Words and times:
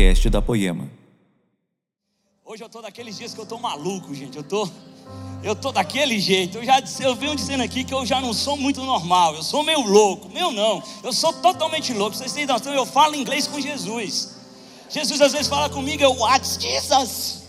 podcast 0.00 0.30
da 0.30 0.40
Poema. 0.40 0.90
Hoje 2.42 2.64
eu 2.64 2.70
tô 2.70 2.80
daqueles 2.80 3.18
dias 3.18 3.34
que 3.34 3.40
eu 3.40 3.44
tô 3.44 3.58
maluco, 3.58 4.14
gente. 4.14 4.34
Eu 4.34 4.42
tô 4.42 4.66
eu 5.42 5.54
tô 5.54 5.70
daquele 5.70 6.18
jeito. 6.18 6.56
Eu 6.56 6.64
já 6.64 6.82
eu 7.00 7.14
venho 7.14 7.36
dizendo 7.36 7.62
aqui 7.62 7.84
que 7.84 7.92
eu 7.92 8.06
já 8.06 8.18
não 8.18 8.32
sou 8.32 8.56
muito 8.56 8.82
normal. 8.82 9.34
Eu 9.34 9.42
sou 9.42 9.62
meio 9.62 9.82
louco. 9.82 10.30
Meu 10.30 10.52
não. 10.52 10.82
Eu 11.02 11.12
sou 11.12 11.34
totalmente 11.34 11.92
louco. 11.92 12.16
Vocês 12.16 12.32
têm 12.32 12.46
noção? 12.46 12.72
Eu 12.72 12.86
falo 12.86 13.14
inglês 13.14 13.46
com 13.46 13.60
Jesus. 13.60 14.36
Jesus 14.88 15.20
às 15.20 15.32
vezes 15.32 15.48
fala 15.48 15.68
comigo, 15.68 16.02
eu 16.02 16.14
what 16.14 16.46
Jesus? 16.46 17.42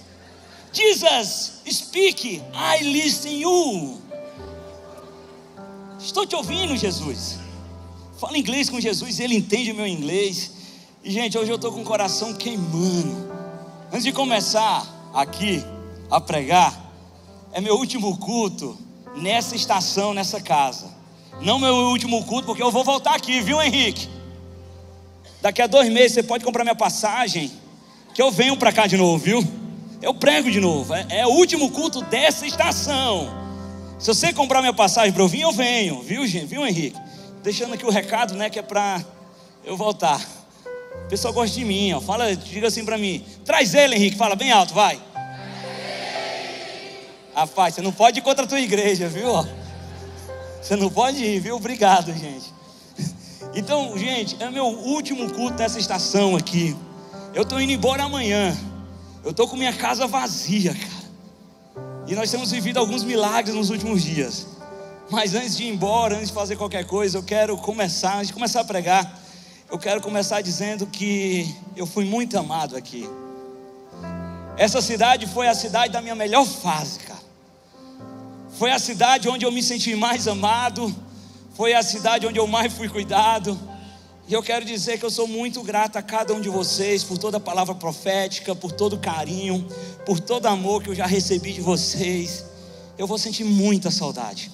Jesus, 0.74 1.62
speak, 1.70 2.42
I 2.54 2.84
listen 2.84 3.40
you. 3.40 4.02
Estou 5.98 6.26
te 6.26 6.36
ouvindo, 6.36 6.76
Jesus. 6.76 7.40
Fala 8.20 8.38
inglês 8.38 8.70
com 8.70 8.80
Jesus, 8.80 9.22
ele 9.22 9.36
entende 9.36 9.72
o 9.72 9.76
meu 9.76 9.88
inglês. 9.88 10.61
E 11.04 11.10
gente, 11.10 11.36
hoje 11.36 11.52
eu 11.52 11.56
estou 11.56 11.72
com 11.72 11.82
o 11.82 11.84
coração 11.84 12.32
queimando. 12.32 13.28
Antes 13.92 14.04
de 14.04 14.12
começar 14.12 14.86
aqui 15.12 15.66
a 16.12 16.22
pregar, 16.22 16.80
é 17.52 17.60
meu 17.60 17.76
último 17.76 18.16
culto 18.18 18.78
nessa 19.16 19.56
estação, 19.56 20.14
nessa 20.14 20.40
casa. 20.40 20.92
Não 21.42 21.58
meu 21.58 21.74
último 21.74 22.24
culto, 22.26 22.46
porque 22.46 22.62
eu 22.62 22.70
vou 22.70 22.84
voltar 22.84 23.16
aqui, 23.16 23.42
viu, 23.42 23.60
Henrique? 23.60 24.08
Daqui 25.42 25.64
a 25.64 25.66
dois 25.66 25.92
meses 25.92 26.14
você 26.14 26.22
pode 26.22 26.46
comprar 26.46 26.64
minha 26.64 26.76
passagem, 26.76 27.52
que 28.14 28.22
eu 28.22 28.30
venho 28.30 28.56
para 28.56 28.72
cá 28.72 28.86
de 28.86 28.96
novo, 28.96 29.18
viu? 29.18 29.44
Eu 30.04 30.14
prego 30.14 30.52
de 30.52 30.60
novo. 30.60 30.94
É, 30.94 31.06
é, 31.10 31.26
o 31.26 31.32
último 31.32 31.72
culto 31.72 32.02
dessa 32.04 32.46
estação. 32.46 33.28
Se 33.98 34.06
você 34.06 34.32
comprar 34.32 34.62
minha 34.62 34.74
passagem 34.74 35.12
para 35.12 35.24
eu 35.24 35.28
vir, 35.28 35.42
eu 35.42 35.52
venho, 35.52 36.04
viu, 36.04 36.28
gente? 36.28 36.46
Viu, 36.46 36.64
Henrique? 36.64 37.00
Deixando 37.42 37.74
aqui 37.74 37.88
o 37.88 37.90
recado, 37.90 38.36
né, 38.36 38.52
que 38.52 38.60
é 38.60 38.62
para 38.62 39.04
eu 39.66 39.76
voltar. 39.76 40.41
O 41.06 41.08
pessoal 41.10 41.34
gosta 41.34 41.58
de 41.58 41.66
mim, 41.66 41.94
ó. 41.94 42.02
Fala, 42.02 42.36
diga 42.36 42.68
assim 42.68 42.86
para 42.86 42.98
mim. 42.98 43.26
Traz 43.44 43.74
ele, 43.74 43.96
Henrique. 43.96 44.18
Fala 44.18 44.36
bem 44.36 44.52
alto, 44.52 44.74
vai. 44.74 45.00
Rapaz, 47.34 47.76
você 47.76 47.82
não 47.82 47.92
pode 47.92 48.20
ir 48.20 48.22
contra 48.22 48.46
a 48.46 48.48
tua 48.48 48.60
igreja, 48.60 49.08
viu? 49.08 49.32
Você 50.62 50.76
não 50.76 50.90
pode 50.90 51.24
ir, 51.24 51.40
viu? 51.40 51.56
Obrigado, 51.56 52.14
gente. 52.14 52.54
Então, 53.54 53.98
gente, 53.98 54.42
é 54.42 54.50
meu 54.50 54.66
último 54.66 55.30
culto 55.34 55.58
nessa 55.58 55.80
estação 55.80 56.36
aqui. 56.36 56.76
Eu 57.34 57.44
estou 57.44 57.60
indo 57.60 57.72
embora 57.72 58.04
amanhã. 58.04 58.56
Eu 59.24 59.32
estou 59.32 59.48
com 59.48 59.56
minha 59.56 59.74
casa 59.74 60.08
vazia, 60.08 60.74
cara. 60.74 61.02
E 62.08 62.16
nós 62.16 62.30
temos 62.30 62.52
vivido 62.52 62.78
alguns 62.78 63.04
milagres 63.04 63.56
nos 63.56 63.70
últimos 63.70 64.04
dias. 64.04 64.48
Mas 65.10 65.36
antes 65.36 65.58
de 65.58 65.64
ir 65.64 65.70
embora, 65.70 66.16
antes 66.16 66.30
de 66.30 66.34
fazer 66.34 66.56
qualquer 66.56 66.86
coisa, 66.86 67.18
eu 67.18 67.24
quero 67.24 67.58
começar, 67.58 68.18
antes 68.18 68.28
de 68.28 68.34
começar 68.34 68.62
a 68.62 68.66
pregar, 68.66 69.21
eu 69.72 69.80
quero 69.80 70.02
começar 70.02 70.42
dizendo 70.42 70.86
que 70.86 71.56
eu 71.78 71.88
fui 71.88 72.04
muito 72.04 72.38
amado 72.38 72.76
aqui. 72.76 73.10
Essa 74.58 74.82
cidade 74.82 75.26
foi 75.26 75.48
a 75.48 75.56
cidade 75.56 75.94
da 75.94 76.02
minha 76.02 76.14
melhor 76.14 76.46
fase, 76.46 77.00
cara. 77.00 77.22
Foi 78.60 78.70
a 78.70 78.78
cidade 78.78 79.30
onde 79.30 79.46
eu 79.46 79.52
me 79.52 79.64
senti 79.64 79.96
mais 79.96 80.28
amado, 80.28 80.94
foi 81.54 81.74
a 81.74 81.82
cidade 81.82 82.28
onde 82.28 82.38
eu 82.38 82.46
mais 82.48 82.74
fui 82.74 82.90
cuidado. 82.90 83.58
E 84.28 84.34
eu 84.34 84.44
quero 84.44 84.66
dizer 84.66 85.00
que 85.00 85.06
eu 85.06 85.10
sou 85.10 85.26
muito 85.26 85.64
grato 85.64 85.96
a 85.96 86.02
cada 86.02 86.34
um 86.34 86.42
de 86.42 86.50
vocês 86.50 87.02
por 87.02 87.18
toda 87.18 87.38
a 87.38 87.40
palavra 87.40 87.74
profética, 87.74 88.54
por 88.54 88.74
todo 88.74 88.98
o 88.98 89.00
carinho, 89.00 89.66
por 90.06 90.20
todo 90.20 90.46
o 90.46 90.50
amor 90.50 90.84
que 90.84 90.90
eu 90.90 90.96
já 90.96 91.06
recebi 91.06 91.54
de 91.54 91.62
vocês. 91.62 92.44
Eu 92.98 93.08
vou 93.08 93.18
sentir 93.18 93.46
muita 93.46 93.90
saudade. 93.90 94.52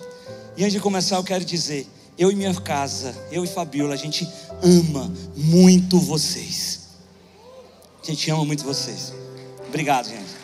E 0.55 0.61
antes 0.61 0.73
de 0.73 0.79
começar, 0.79 1.15
eu 1.15 1.23
quero 1.23 1.43
dizer: 1.43 1.87
eu 2.17 2.31
e 2.31 2.35
minha 2.35 2.53
casa, 2.55 3.15
eu 3.31 3.43
e 3.43 3.47
Fabiola, 3.47 3.93
a 3.93 3.97
gente 3.97 4.27
ama 4.63 5.11
muito 5.35 5.99
vocês. 5.99 6.87
A 8.01 8.05
gente 8.05 8.31
ama 8.31 8.43
muito 8.43 8.63
vocês. 8.63 9.13
Obrigado, 9.67 10.09
gente. 10.09 10.35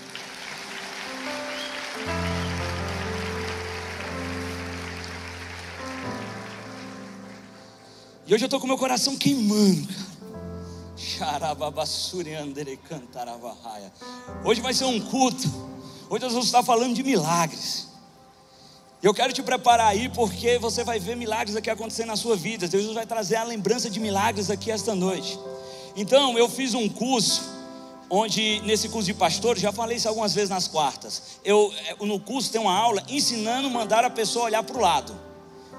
E 8.28 8.34
hoje 8.34 8.44
eu 8.44 8.48
estou 8.48 8.60
com 8.60 8.68
meu 8.68 8.78
coração 8.78 9.18
queimando, 9.18 9.88
Hoje 14.46 14.62
vai 14.62 14.74
ser 14.74 14.86
um 14.86 15.00
culto. 15.00 15.50
Hoje 16.10 16.24
nós 16.24 16.34
vamos 16.34 16.46
estar 16.46 16.64
falando 16.64 16.94
de 16.94 17.02
milagres. 17.02 17.93
Eu 19.04 19.14
quero 19.14 19.34
te 19.34 19.44
preparar 19.44 19.88
aí 19.88 20.08
porque 20.08 20.58
você 20.58 20.82
vai 20.82 20.98
ver 20.98 21.18
milagres 21.18 21.58
aqui 21.58 21.70
acontecer 21.70 22.06
na 22.06 22.16
sua 22.16 22.38
vida. 22.38 22.70
Deus 22.70 22.94
vai 22.94 23.06
trazer 23.06 23.36
a 23.36 23.44
lembrança 23.44 23.90
de 23.90 24.00
milagres 24.00 24.50
aqui 24.50 24.72
esta 24.72 24.96
noite. 24.96 25.38
Então, 25.94 26.38
eu 26.38 26.48
fiz 26.48 26.74
um 26.74 26.88
curso 26.88 27.44
onde 28.10 28.62
nesse 28.62 28.88
curso 28.88 29.08
de 29.08 29.14
pastor, 29.14 29.58
já 29.60 29.74
falei 29.74 29.98
isso 29.98 30.08
algumas 30.08 30.34
vezes 30.34 30.50
nas 30.50 30.70
quartas. 30.70 31.22
Eu 31.44 31.74
é, 31.86 32.06
no 32.06 32.18
curso 32.18 32.50
tem 32.50 32.62
uma 32.62 32.74
aula 32.74 33.04
ensinando 33.10 33.70
mandar 33.70 34.06
a 34.06 34.10
pessoa 34.10 34.46
olhar 34.46 34.64
para 34.64 34.78
o 34.78 34.80
lado. 34.80 35.14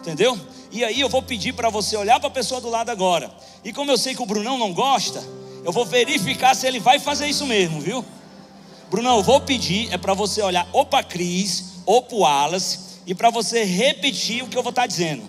Entendeu? 0.00 0.38
E 0.70 0.84
aí 0.84 1.00
eu 1.00 1.08
vou 1.08 1.22
pedir 1.22 1.54
para 1.54 1.70
você 1.70 1.96
olhar 1.96 2.20
para 2.20 2.28
a 2.28 2.32
pessoa 2.32 2.60
do 2.60 2.68
lado 2.68 2.91
agora. 2.91 3.34
E 3.64 3.72
como 3.72 3.91
eu 3.91 3.96
sei 3.96 4.14
que 4.14 4.22
o 4.22 4.26
Brunão 4.26 4.58
não 4.58 4.74
gosta, 4.74 5.24
eu 5.64 5.72
vou 5.72 5.86
verificar 5.86 6.54
se 6.54 6.66
ele 6.66 6.78
vai 6.78 6.98
fazer 6.98 7.26
isso 7.26 7.46
mesmo, 7.46 7.80
viu? 7.80 8.04
Brunão, 8.91 9.16
eu 9.16 9.22
vou 9.22 9.41
pedir 9.41 9.91
é 9.91 9.96
para 9.96 10.12
você 10.12 10.42
olhar 10.42 10.68
ou 10.74 10.84
para 10.84 11.02
Cris 11.02 11.72
ou 11.86 12.02
para 12.02 12.16
o 12.16 12.20
Wallace 12.20 12.84
e 13.06 13.15
para 13.15 13.31
você 13.31 13.65
repetir 13.65 14.42
o 14.42 14.48
que 14.48 14.56
eu 14.56 14.62
vou 14.62 14.70
estar 14.70 14.82
tá 14.82 14.87
dizendo. 14.87 15.22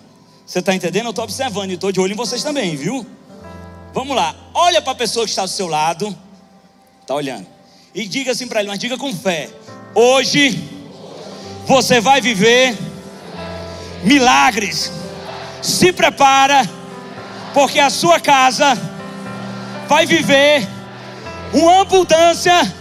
Você 0.46 0.60
está 0.60 0.74
entendendo? 0.74 1.06
Eu 1.06 1.10
estou 1.10 1.24
observando 1.24 1.70
e 1.70 1.74
estou 1.74 1.90
de 1.90 2.00
olho 2.00 2.12
em 2.12 2.16
vocês 2.16 2.42
também, 2.42 2.76
viu? 2.76 3.04
Vamos 3.92 4.16
lá. 4.16 4.34
Olha 4.54 4.80
para 4.80 4.92
a 4.92 4.96
pessoa 4.96 5.24
que 5.24 5.30
está 5.30 5.42
do 5.42 5.48
seu 5.48 5.66
lado. 5.66 6.16
Está 7.00 7.14
olhando. 7.14 7.46
E 7.94 8.06
diga 8.06 8.32
assim 8.32 8.46
para 8.46 8.60
ele, 8.60 8.68
mas 8.68 8.78
diga 8.78 8.96
com 8.96 9.12
fé. 9.12 9.48
Hoje 9.94 10.62
você 11.66 12.00
vai 12.00 12.20
viver 12.20 12.76
milagres. 14.04 14.92
Se 15.62 15.92
prepara, 15.92 16.68
porque 17.52 17.80
a 17.80 17.90
sua 17.90 18.20
casa 18.20 18.78
vai 19.88 20.06
viver 20.06 20.66
uma 21.52 21.80
abundância 21.80 22.74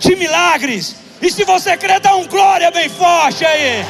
de 0.00 0.16
milagres. 0.16 0.96
E 1.22 1.30
se 1.30 1.44
você 1.44 1.76
crer, 1.76 2.00
dá 2.00 2.16
um 2.16 2.26
glória 2.26 2.68
bem 2.72 2.88
forte 2.88 3.44
aí. 3.44 3.84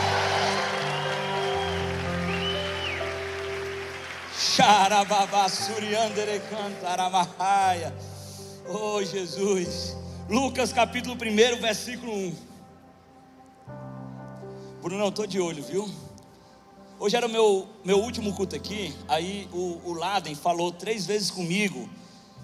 Oh 8.69 9.03
Jesus. 9.03 9.97
Lucas 10.29 10.75
capítulo 10.75 11.15
1, 11.15 11.61
versículo 11.63 12.13
1. 12.13 12.37
Bruno, 14.83 15.05
eu 15.05 15.09
estou 15.09 15.27
de 15.27 15.41
olho, 15.41 15.63
viu? 15.63 15.91
Hoje 16.99 17.17
era 17.17 17.27
o 17.27 17.31
meu, 17.31 17.67
meu 17.83 17.99
último 17.99 18.35
culto 18.35 18.55
aqui. 18.55 18.95
Aí 19.09 19.49
o, 19.55 19.81
o 19.85 19.95
Laden 19.95 20.35
falou 20.35 20.71
três 20.71 21.07
vezes 21.07 21.31
comigo. 21.31 21.89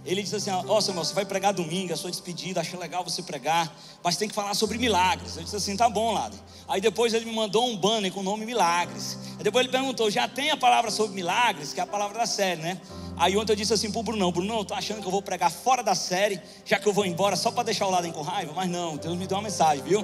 Ele 0.09 0.23
disse 0.23 0.37
assim: 0.37 0.51
Ó, 0.51 0.65
oh, 0.67 0.81
Samuel, 0.81 1.05
você 1.05 1.13
vai 1.13 1.27
pregar 1.27 1.53
domingo, 1.53 1.93
a 1.93 1.97
sua 1.97 2.11
despedida, 2.11 2.63
achei 2.63 2.79
legal 2.79 3.05
você 3.05 3.23
pregar, 3.23 3.71
mas 4.03 4.17
tem 4.17 4.27
que 4.27 4.35
falar 4.35 4.55
sobre 4.55 4.79
milagres. 4.79 5.37
Eu 5.37 5.43
disse 5.43 5.55
assim: 5.55 5.77
tá 5.77 5.87
bom, 5.87 6.15
Laden. 6.15 6.41
Aí 6.67 6.81
depois 6.81 7.13
ele 7.13 7.27
me 7.27 7.33
mandou 7.35 7.69
um 7.69 7.77
banner 7.77 8.11
com 8.11 8.21
o 8.21 8.23
nome 8.23 8.47
Milagres. 8.47 9.19
Aí 9.37 9.45
depois 9.45 9.67
ele 9.67 9.71
perguntou: 9.71 10.11
já 10.11 10.27
tem 10.27 10.51
a 10.51 10.57
palavra 10.57 10.91
sobre 10.91 11.15
milagres, 11.15 11.75
que 11.75 11.81
é 11.81 11.83
a 11.83 11.87
palavra 11.87 12.21
da 12.21 12.27
série, 12.27 12.63
né? 12.63 12.81
Aí 13.19 13.37
ontem 13.37 13.53
eu 13.53 13.57
disse 13.57 13.75
assim 13.75 13.93
pro 13.93 14.03
Brunão, 14.03 14.33
eu 14.35 14.65
tô 14.65 14.73
achando 14.73 15.03
que 15.03 15.07
eu 15.07 15.11
vou 15.11 15.21
pregar 15.21 15.51
fora 15.51 15.83
da 15.83 15.95
série, 15.95 16.41
já 16.65 16.79
que 16.79 16.89
eu 16.89 16.93
vou 16.93 17.05
embora 17.05 17.37
só 17.37 17.51
para 17.51 17.65
deixar 17.65 17.87
o 17.87 17.91
Laden 17.91 18.13
com 18.13 18.23
raiva. 18.23 18.55
Mas 18.57 18.71
não, 18.71 18.97
Deus 18.97 19.15
me 19.15 19.27
deu 19.27 19.37
uma 19.37 19.43
mensagem, 19.43 19.85
viu? 19.85 20.03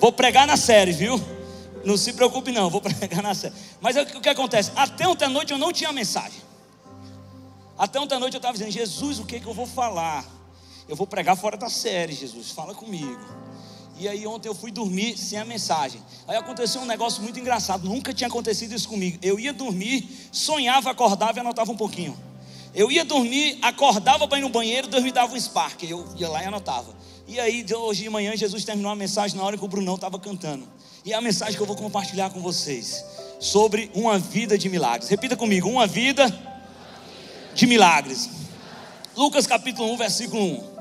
Vou 0.00 0.12
pregar 0.12 0.46
na 0.46 0.56
série, 0.56 0.92
viu? 0.92 1.22
Não 1.84 1.98
se 1.98 2.14
preocupe, 2.14 2.52
não, 2.52 2.70
vou 2.70 2.80
pregar 2.80 3.22
na 3.22 3.34
série. 3.34 3.52
Mas 3.82 3.96
é 3.96 4.02
o 4.02 4.06
que 4.06 4.28
acontece? 4.30 4.72
Até 4.74 5.06
ontem 5.06 5.26
à 5.26 5.28
noite 5.28 5.52
eu 5.52 5.58
não 5.58 5.74
tinha 5.74 5.92
mensagem. 5.92 6.45
Até 7.78 8.00
ontem 8.00 8.14
à 8.14 8.18
noite 8.18 8.34
eu 8.34 8.38
estava 8.38 8.54
dizendo: 8.54 8.70
Jesus, 8.70 9.18
o 9.18 9.24
que, 9.24 9.36
é 9.36 9.40
que 9.40 9.46
eu 9.46 9.54
vou 9.54 9.66
falar? 9.66 10.24
Eu 10.88 10.96
vou 10.96 11.06
pregar 11.06 11.36
fora 11.36 11.56
da 11.56 11.68
série, 11.68 12.12
Jesus, 12.12 12.50
fala 12.50 12.74
comigo. 12.74 13.20
E 13.98 14.06
aí 14.06 14.26
ontem 14.26 14.48
eu 14.48 14.54
fui 14.54 14.70
dormir 14.70 15.16
sem 15.16 15.38
a 15.38 15.44
mensagem. 15.44 16.00
Aí 16.28 16.36
aconteceu 16.36 16.80
um 16.82 16.84
negócio 16.84 17.22
muito 17.22 17.40
engraçado. 17.40 17.88
Nunca 17.88 18.12
tinha 18.12 18.28
acontecido 18.28 18.74
isso 18.74 18.88
comigo. 18.88 19.18
Eu 19.22 19.40
ia 19.40 19.52
dormir, 19.52 20.08
sonhava, 20.30 20.90
acordava 20.90 21.38
e 21.38 21.40
anotava 21.40 21.72
um 21.72 21.76
pouquinho. 21.76 22.16
Eu 22.74 22.92
ia 22.92 23.04
dormir, 23.04 23.58
acordava 23.62 24.28
para 24.28 24.38
ir 24.38 24.42
no 24.42 24.50
banheiro, 24.50 24.86
Deus 24.86 25.02
me 25.02 25.10
dava 25.10 25.34
um 25.34 25.40
spark. 25.40 25.82
Eu 25.82 26.06
ia 26.16 26.28
lá 26.28 26.42
e 26.42 26.46
anotava. 26.46 26.94
E 27.26 27.40
aí, 27.40 27.64
hoje 27.74 28.02
de 28.02 28.10
manhã, 28.10 28.36
Jesus 28.36 28.64
terminou 28.64 28.92
a 28.92 28.94
mensagem 28.94 29.36
na 29.36 29.42
hora 29.42 29.56
que 29.56 29.64
o 29.64 29.68
Brunão 29.68 29.94
estava 29.94 30.18
cantando. 30.18 30.68
E 31.04 31.12
é 31.12 31.16
a 31.16 31.20
mensagem 31.20 31.56
que 31.56 31.62
eu 31.62 31.66
vou 31.66 31.76
compartilhar 31.76 32.30
com 32.30 32.40
vocês 32.40 33.02
sobre 33.40 33.90
uma 33.94 34.18
vida 34.18 34.58
de 34.58 34.68
milagres. 34.68 35.08
Repita 35.08 35.36
comigo: 35.36 35.68
uma 35.68 35.86
vida 35.86 36.30
de 37.56 37.66
milagres. 37.66 38.28
Lucas 39.16 39.46
capítulo 39.46 39.90
1, 39.94 39.96
versículo 39.96 40.42
1. 40.42 40.76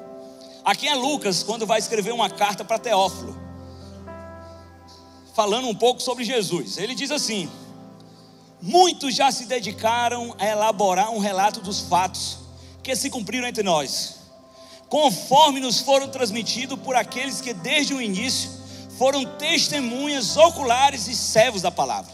Aqui 0.66 0.88
é 0.88 0.94
Lucas 0.94 1.42
quando 1.42 1.66
vai 1.66 1.80
escrever 1.80 2.12
uma 2.12 2.30
carta 2.30 2.66
para 2.66 2.78
Teófilo, 2.78 3.36
falando 5.34 5.70
um 5.70 5.76
pouco 5.76 6.02
sobre 6.02 6.26
Jesus. 6.26 6.78
Ele 6.78 6.94
diz 6.94 7.12
assim: 7.12 7.50
Muitos 8.62 9.16
já 9.16 9.32
se 9.32 9.46
dedicaram 9.46 10.36
a 10.38 10.46
elaborar 10.46 11.12
um 11.12 11.20
relato 11.20 11.62
dos 11.62 11.80
fatos 11.82 12.40
que 12.84 12.96
se 12.96 13.10
cumpriram 13.10 13.48
entre 13.48 13.64
nós. 13.64 14.16
conforme 14.90 15.60
nos 15.60 15.80
foram 15.80 16.08
transmitidos 16.08 16.80
por 16.80 16.96
aqueles 16.96 17.42
que 17.42 17.54
desde 17.54 17.94
o 17.94 18.02
início 18.02 18.52
foram 18.98 19.26
testemunhas 19.38 20.38
oculares 20.38 21.08
e 21.08 21.16
servos 21.16 21.62
da 21.62 21.72
palavra. 21.72 22.14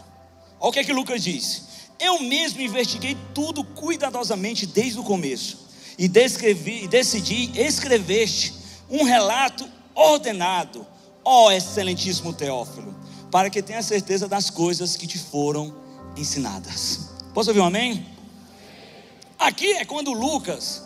Olha 0.58 0.70
o 0.70 0.72
que 0.72 0.80
é 0.80 0.84
que 0.84 0.92
Lucas 0.92 1.22
diz. 1.22 1.62
Eu 2.02 2.18
mesmo 2.18 2.60
investiguei 2.60 3.16
tudo 3.32 3.62
cuidadosamente 3.62 4.66
desde 4.66 4.98
o 4.98 5.04
começo 5.04 5.68
e, 5.96 6.08
descrevi, 6.08 6.88
decidi 6.88 7.52
escrever-te 7.56 8.52
um 8.90 9.04
relato 9.04 9.70
ordenado, 9.94 10.84
ó 11.24 11.52
excelentíssimo 11.52 12.32
Teófilo, 12.32 12.92
para 13.30 13.48
que 13.48 13.62
tenha 13.62 13.80
certeza 13.84 14.26
das 14.26 14.50
coisas 14.50 14.96
que 14.96 15.06
te 15.06 15.16
foram 15.16 15.72
ensinadas. 16.16 17.10
Posso 17.32 17.50
ouvir 17.50 17.60
um 17.60 17.66
amém? 17.66 18.04
Aqui 19.38 19.74
é 19.74 19.84
quando 19.84 20.12
Lucas, 20.12 20.82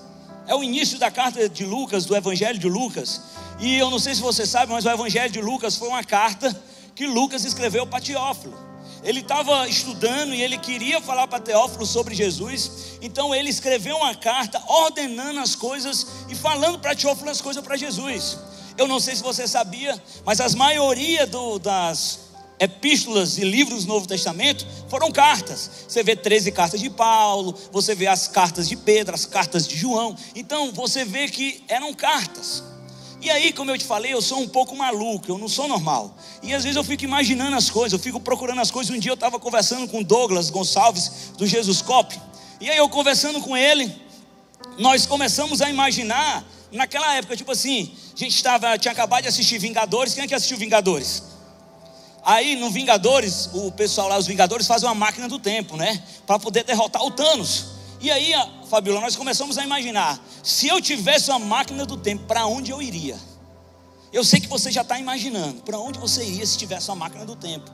é 0.46 0.54
o 0.54 0.62
início 0.62 0.98
da 0.98 1.10
carta 1.10 1.48
de 1.48 1.64
Lucas, 1.64 2.04
do 2.04 2.14
Evangelho 2.14 2.58
de 2.58 2.68
Lucas, 2.68 3.22
e 3.58 3.74
eu 3.78 3.90
não 3.90 3.98
sei 3.98 4.14
se 4.14 4.20
você 4.20 4.44
sabe, 4.44 4.70
mas 4.70 4.84
o 4.84 4.90
Evangelho 4.90 5.32
de 5.32 5.40
Lucas 5.40 5.76
foi 5.76 5.88
uma 5.88 6.04
carta 6.04 6.54
que 6.94 7.06
Lucas 7.06 7.42
escreveu 7.46 7.86
para 7.86 8.04
Teófilo. 8.04 8.66
Ele 9.06 9.20
estava 9.20 9.69
estudando 9.69 10.35
e 10.35 10.43
ele 10.43 10.58
queria 10.58 11.00
falar 11.00 11.29
para 11.29 11.38
Teófilo 11.38 11.87
sobre 11.87 12.12
Jesus, 12.12 12.99
então 13.00 13.32
ele 13.32 13.49
escreveu 13.49 13.97
uma 13.97 14.17
carta 14.17 14.61
ordenando 14.67 15.38
as 15.38 15.55
coisas 15.55 16.05
e 16.29 16.35
falando 16.35 16.81
para 16.81 16.97
Teófilo 16.97 17.31
as 17.31 17.41
coisas 17.41 17.62
para 17.62 17.76
Jesus. 17.76 18.37
Eu 18.76 18.88
não 18.88 18.99
sei 18.99 19.14
se 19.14 19.23
você 19.23 19.47
sabia, 19.47 20.03
mas 20.25 20.41
as 20.41 20.56
maioria 20.56 21.25
do, 21.25 21.56
das 21.61 22.19
epístolas 22.58 23.38
e 23.38 23.44
livros 23.44 23.85
do 23.85 23.93
Novo 23.93 24.08
Testamento 24.08 24.67
foram 24.88 25.12
cartas. 25.12 25.70
Você 25.87 26.02
vê 26.02 26.17
13 26.17 26.50
cartas 26.50 26.81
de 26.81 26.91
Paulo, 26.91 27.55
você 27.70 27.94
vê 27.94 28.09
as 28.09 28.26
cartas 28.26 28.69
de 28.69 28.75
Pedro, 28.75 29.14
as 29.14 29.25
cartas 29.25 29.69
de 29.69 29.76
João. 29.76 30.17
Então 30.35 30.73
você 30.73 31.05
vê 31.05 31.29
que 31.29 31.62
eram 31.69 31.94
cartas. 31.94 32.61
E 33.26 33.31
aí, 33.31 33.52
como 33.52 33.73
eu 33.73 33.76
te 33.76 33.84
falei, 33.84 34.14
eu 34.14 34.23
sou 34.23 34.38
um 34.38 34.46
pouco 34.46 34.76
maluco, 34.76 35.28
eu 35.28 35.37
não 35.37 35.49
sou 35.49 35.67
normal. 35.67 36.17
E 36.44 36.55
às 36.55 36.62
vezes 36.62 36.76
eu 36.76 36.84
fico 36.84 37.02
imaginando 37.02 37.56
as 37.56 37.69
coisas, 37.69 37.93
eu 37.93 37.99
fico 37.99 38.20
procurando 38.20 38.61
as 38.61 38.70
coisas. 38.70 38.94
Um 38.94 39.00
dia 39.00 39.11
eu 39.11 39.14
estava 39.14 39.37
conversando 39.40 39.88
com 39.88 40.00
Douglas 40.00 40.49
Gonçalves, 40.49 41.32
do 41.37 41.44
Jesus 41.44 41.82
Cop. 41.82 42.17
E 42.61 42.70
aí 42.70 42.76
eu 42.76 42.88
conversando 42.88 43.40
com 43.40 43.56
ele, 43.56 43.93
nós 44.78 45.06
começamos 45.06 45.61
a 45.61 45.69
imaginar, 45.69 46.44
naquela 46.70 47.17
época, 47.17 47.37
tipo 47.37 47.50
assim, 47.50 47.93
a 48.14 48.17
gente 48.17 48.37
estava, 48.37 48.78
tinha 48.78 48.93
acabado 48.93 49.23
de 49.23 49.28
assistir 49.28 49.58
Vingadores. 49.58 50.14
Quem 50.14 50.23
é 50.23 50.28
que 50.28 50.34
assistiu 50.34 50.56
Vingadores? 50.56 51.25
Aí 52.25 52.55
no 52.55 52.70
Vingadores, 52.70 53.50
o 53.52 53.73
pessoal 53.73 54.06
lá, 54.06 54.19
os 54.19 54.28
Vingadores, 54.28 54.69
fazem 54.69 54.88
uma 54.88 54.94
máquina 54.94 55.26
do 55.26 55.40
tempo, 55.40 55.76
né? 55.76 56.00
Para 56.25 56.38
poder 56.38 56.62
derrotar 56.62 57.05
o 57.05 57.11
Thanos. 57.11 57.75
E 58.06 58.11
aí, 58.12 58.32
Fabiola, 58.70 59.00
nós 59.00 59.17
começamos 59.17 59.58
a 59.58 59.64
imaginar: 59.64 60.25
se 60.41 60.69
eu 60.69 60.81
tivesse 60.81 61.29
uma 61.29 61.41
máquina 61.41 61.85
do 61.85 61.97
tempo, 61.97 62.23
para 62.23 62.47
onde 62.47 62.70
eu 62.70 62.81
iria? 62.81 63.19
Eu 64.12 64.23
sei 64.23 64.38
que 64.38 64.47
você 64.47 64.70
já 64.70 64.82
está 64.82 64.97
imaginando 64.97 65.61
para 65.62 65.76
onde 65.76 65.99
você 65.99 66.23
iria 66.25 66.47
se 66.47 66.56
tivesse 66.56 66.88
uma 66.88 66.94
máquina 66.94 67.25
do 67.25 67.35
tempo. 67.35 67.69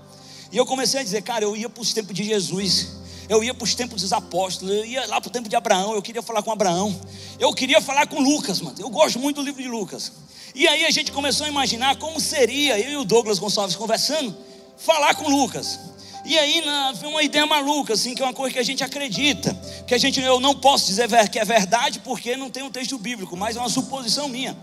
E 0.51 0.57
eu 0.57 0.65
comecei 0.65 1.01
a 1.01 1.03
dizer, 1.03 1.21
cara, 1.21 1.45
eu 1.45 1.55
ia 1.55 1.69
para 1.69 1.83
os 1.83 1.93
tempos 1.93 2.15
de 2.15 2.25
Jesus, 2.25 2.93
eu 3.29 3.45
ia 3.45 3.53
para 3.53 3.63
os 3.63 3.75
tempos 3.75 4.01
dos 4.01 4.11
apóstolos, 4.11 4.75
eu 4.75 4.87
ia 4.87 5.07
lá 5.07 5.21
para 5.21 5.29
o 5.29 5.31
tempo 5.31 5.51
de 5.51 5.55
Abraão, 5.55 5.93
eu 5.93 6.01
queria 6.01 6.23
falar 6.23 6.43
com 6.43 6.51
Abraão, 6.51 6.99
eu 7.39 7.53
queria 7.53 7.83
falar 7.83 8.07
com 8.07 8.19
Lucas, 8.19 8.63
mano. 8.63 8.77
Eu 8.79 8.89
gosto 8.89 9.19
muito 9.19 9.37
do 9.37 9.43
livro 9.43 9.63
de 9.63 9.69
Lucas. 9.69 10.13
E 10.55 10.67
aí 10.67 10.87
a 10.87 10.91
gente 10.91 11.13
começou 11.13 11.45
a 11.45 11.51
imaginar 11.51 11.97
como 11.97 12.19
seria, 12.19 12.81
eu 12.81 12.93
e 12.93 12.97
o 12.97 13.05
Douglas 13.05 13.39
Gonçalves 13.39 13.77
conversando, 13.77 14.35
falar 14.79 15.15
com 15.15 15.29
Lucas. 15.29 15.79
E 16.25 16.39
aí 16.39 16.63
foi 16.99 17.09
uma 17.09 17.23
ideia 17.23 17.45
maluca, 17.45 17.95
assim, 17.95 18.15
que 18.15 18.23
é 18.23 18.25
uma 18.25 18.33
coisa 18.33 18.53
que 18.53 18.59
a 18.59 18.63
gente 18.63 18.85
acredita. 18.85 19.55
Que 19.87 19.95
a 19.95 19.99
gente, 19.99 20.21
eu 20.21 20.39
não 20.39 20.55
posso 20.55 20.87
dizer 20.87 21.09
que 21.29 21.39
é 21.39 21.45
verdade 21.45 21.99
porque 22.01 22.37
não 22.37 22.49
tem 22.49 22.63
um 22.63 22.71
texto 22.71 22.97
bíblico, 22.97 23.37
mas 23.37 23.57
é 23.57 23.59
uma 23.59 23.69
suposição 23.69 24.29
minha. 24.29 24.57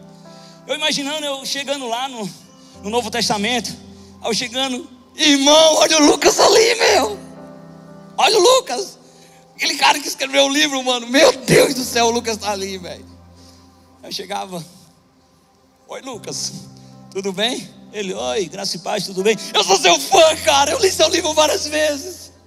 Eu 0.65 0.75
imaginando 0.75 1.25
eu 1.25 1.45
chegando 1.45 1.87
lá 1.87 2.07
no, 2.07 2.29
no 2.83 2.89
Novo 2.89 3.11
Testamento, 3.11 3.75
eu 4.23 4.33
chegando, 4.33 4.87
irmão, 5.15 5.75
olha 5.75 5.97
o 5.97 6.05
Lucas 6.05 6.39
ali, 6.39 6.75
meu. 6.75 7.19
Olha 8.17 8.37
o 8.37 8.41
Lucas. 8.41 8.97
Aquele 9.55 9.75
cara 9.75 9.99
que 9.99 10.07
escreveu 10.07 10.45
o 10.45 10.49
livro, 10.49 10.81
mano. 10.83 11.07
Meu 11.07 11.33
Deus 11.33 11.73
do 11.73 11.83
céu, 11.83 12.05
o 12.07 12.11
Lucas 12.11 12.35
está 12.35 12.51
ali, 12.51 12.77
velho. 12.77 13.05
Eu 14.01 14.11
chegava, 14.11 14.63
oi 15.87 16.01
Lucas, 16.01 16.53
tudo 17.11 17.33
bem? 17.33 17.78
Ele, 17.91 18.13
oi, 18.13 18.45
graça 18.45 18.75
e 18.75 18.79
paz, 18.79 19.05
tudo 19.05 19.23
bem? 19.23 19.35
Eu 19.53 19.63
sou 19.63 19.77
seu 19.77 19.99
fã, 19.99 20.35
cara, 20.43 20.71
eu 20.71 20.79
li 20.79 20.91
seu 20.91 21.09
livro 21.09 21.33
várias 21.33 21.67
vezes. 21.67 22.29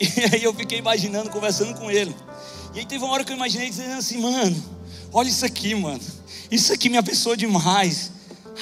E 0.00 0.34
aí 0.34 0.44
eu 0.44 0.54
fiquei 0.54 0.78
imaginando, 0.78 1.28
conversando 1.28 1.78
com 1.78 1.90
ele. 1.90 2.16
E 2.74 2.78
aí 2.78 2.86
teve 2.86 3.04
uma 3.04 3.12
hora 3.12 3.22
que 3.22 3.32
eu 3.32 3.36
imaginei 3.36 3.68
dizendo 3.68 3.98
assim, 3.98 4.18
mano, 4.18 4.56
olha 5.12 5.28
isso 5.28 5.44
aqui, 5.44 5.74
mano. 5.74 6.00
Isso 6.50 6.72
aqui 6.72 6.88
me 6.88 6.96
abençoou 6.96 7.36
demais. 7.36 8.10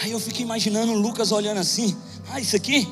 Aí 0.02 0.10
eu 0.10 0.18
fiquei 0.18 0.44
imaginando 0.44 0.92
o 0.92 0.98
Lucas 0.98 1.30
olhando 1.30 1.58
assim, 1.58 1.96
ah, 2.32 2.40
isso 2.40 2.56
aqui? 2.56 2.88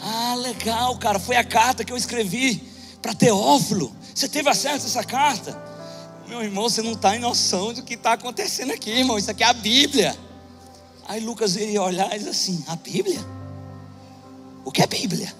Ah, 0.00 0.34
legal, 0.36 0.96
cara, 0.96 1.18
foi 1.18 1.36
a 1.36 1.44
carta 1.44 1.84
que 1.84 1.92
eu 1.92 1.96
escrevi 1.96 2.62
para 3.02 3.14
Teófilo. 3.14 3.94
Você 4.14 4.28
teve 4.28 4.48
acesso 4.48 4.86
a 4.86 4.88
essa 4.88 5.04
carta? 5.04 5.62
Meu 6.26 6.42
irmão, 6.42 6.64
você 6.64 6.80
não 6.80 6.92
está 6.92 7.14
em 7.14 7.18
noção 7.18 7.74
do 7.74 7.82
que 7.82 7.94
está 7.94 8.14
acontecendo 8.14 8.72
aqui, 8.72 8.90
irmão. 8.90 9.18
Isso 9.18 9.30
aqui 9.30 9.42
é 9.42 9.46
a 9.46 9.52
Bíblia. 9.52 10.16
Aí 11.06 11.20
Lucas 11.20 11.56
iria 11.56 11.82
olhar 11.82 12.14
e 12.14 12.18
diz 12.18 12.28
assim: 12.28 12.64
A 12.66 12.76
Bíblia? 12.76 13.20
O 14.64 14.72
que 14.72 14.82
é 14.82 14.86
Bíblia? 14.86 15.34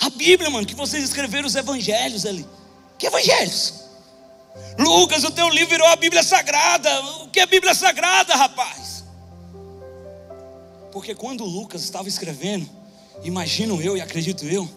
A 0.00 0.10
Bíblia, 0.10 0.50
mano, 0.50 0.66
que 0.66 0.74
vocês 0.74 1.04
escreveram 1.04 1.46
os 1.46 1.54
evangelhos 1.54 2.26
ali. 2.26 2.46
Que 2.98 3.06
evangelhos? 3.06 3.74
Lucas, 4.78 5.24
o 5.24 5.30
teu 5.30 5.48
livro 5.48 5.70
virou 5.70 5.86
a 5.86 5.96
Bíblia 5.96 6.22
Sagrada. 6.22 6.90
O 7.22 7.28
que 7.28 7.40
é 7.40 7.46
Bíblia 7.46 7.74
Sagrada, 7.74 8.34
rapaz? 8.34 9.04
Porque 10.90 11.14
quando 11.14 11.44
Lucas 11.44 11.82
estava 11.82 12.08
escrevendo, 12.08 12.68
imagino 13.22 13.80
eu 13.80 13.96
e 13.96 14.00
acredito 14.00 14.44
eu, 14.44 14.68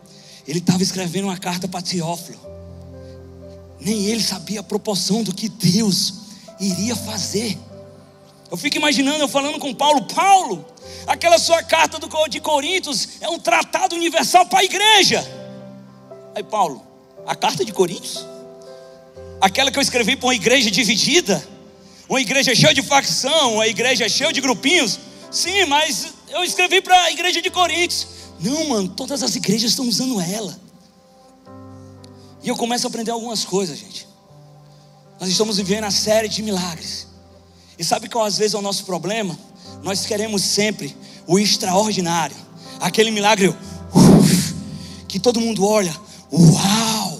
ele 0.47 0.59
estava 0.59 0.83
escrevendo 0.83 1.25
uma 1.25 1.37
carta 1.37 1.67
para 1.67 1.81
Teófilo. 1.81 2.39
Nem 3.79 4.05
ele 4.05 4.21
sabia 4.21 4.59
a 4.61 4.63
proporção 4.63 5.23
do 5.23 5.33
que 5.33 5.49
Deus 5.49 6.13
iria 6.59 6.95
fazer. 6.95 7.57
Eu 8.49 8.57
fico 8.57 8.77
imaginando 8.77 9.19
eu 9.19 9.27
falando 9.27 9.59
com 9.59 9.73
Paulo, 9.73 10.03
Paulo, 10.03 10.65
aquela 11.07 11.37
sua 11.37 11.63
carta 11.63 11.99
de 12.29 12.39
Coríntios 12.39 13.09
é 13.21 13.29
um 13.29 13.39
tratado 13.39 13.95
universal 13.95 14.45
para 14.45 14.59
a 14.59 14.63
igreja. 14.63 15.25
Aí 16.35 16.43
Paulo, 16.43 16.85
a 17.25 17.35
carta 17.35 17.65
de 17.65 17.71
Coríntios? 17.71 18.25
Aquela 19.41 19.71
que 19.71 19.77
eu 19.77 19.81
escrevi 19.81 20.15
para 20.15 20.27
uma 20.27 20.35
igreja 20.35 20.69
dividida, 20.69 21.45
uma 22.07 22.21
igreja 22.21 22.53
cheia 22.53 22.73
de 22.73 22.81
facção, 22.81 23.55
uma 23.55 23.67
igreja 23.67 24.07
cheia 24.07 24.31
de 24.31 24.41
grupinhos. 24.41 24.99
Sim, 25.31 25.65
mas 25.65 26.13
eu 26.29 26.43
escrevi 26.43 26.81
para 26.81 26.95
a 27.03 27.11
igreja 27.11 27.41
de 27.41 27.49
Coríntios. 27.49 28.07
Não, 28.39 28.69
mano, 28.69 28.89
todas 28.89 29.23
as 29.23 29.35
igrejas 29.35 29.71
estão 29.71 29.87
usando 29.87 30.19
ela. 30.21 30.59
E 32.43 32.47
eu 32.47 32.55
começo 32.55 32.85
a 32.85 32.89
aprender 32.89 33.11
algumas 33.11 33.43
coisas, 33.43 33.77
gente. 33.77 34.07
Nós 35.19 35.29
estamos 35.29 35.57
vivendo 35.57 35.85
a 35.85 35.91
série 35.91 36.27
de 36.27 36.43
milagres. 36.43 37.07
E 37.77 37.83
sabe 37.83 38.09
qual 38.09 38.25
às 38.25 38.37
vezes 38.37 38.53
é 38.53 38.57
o 38.57 38.61
nosso 38.61 38.85
problema? 38.85 39.37
Nós 39.83 40.05
queremos 40.05 40.41
sempre 40.41 40.95
o 41.27 41.37
extraordinário, 41.37 42.35
aquele 42.79 43.11
milagre 43.11 43.49
uf, 43.93 44.55
que 45.07 45.19
todo 45.19 45.41
mundo 45.41 45.65
olha, 45.65 45.95
uau, 46.31 47.19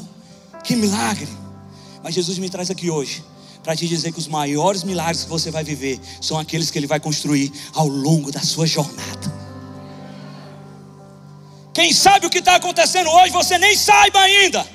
que 0.64 0.76
milagre. 0.76 1.28
Mas 2.04 2.14
Jesus 2.14 2.38
me 2.38 2.50
traz 2.50 2.70
aqui 2.70 2.90
hoje 2.90 3.24
para 3.64 3.76
te 3.76 3.88
dizer 3.88 4.12
que 4.12 4.20
os 4.20 4.28
maiores 4.28 4.84
milagres 4.84 5.24
que 5.24 5.30
você 5.30 5.50
vai 5.50 5.64
viver 5.64 6.00
são 6.22 6.38
aqueles 6.38 6.70
que 6.70 6.78
ele 6.78 6.88
vai 6.88 7.00
construir 7.00 7.52
ao 7.74 7.88
longo 7.88 8.32
da 8.32 8.42
sua 8.42 8.68
jornada. 8.68 9.34
Quem 11.74 11.92
sabe 11.92 12.28
o 12.28 12.30
que 12.30 12.38
está 12.38 12.56
acontecendo 12.56 13.10
hoje, 13.10 13.34
você 13.34 13.58
nem 13.58 13.76
saiba 13.76 14.20
ainda. 14.20 14.75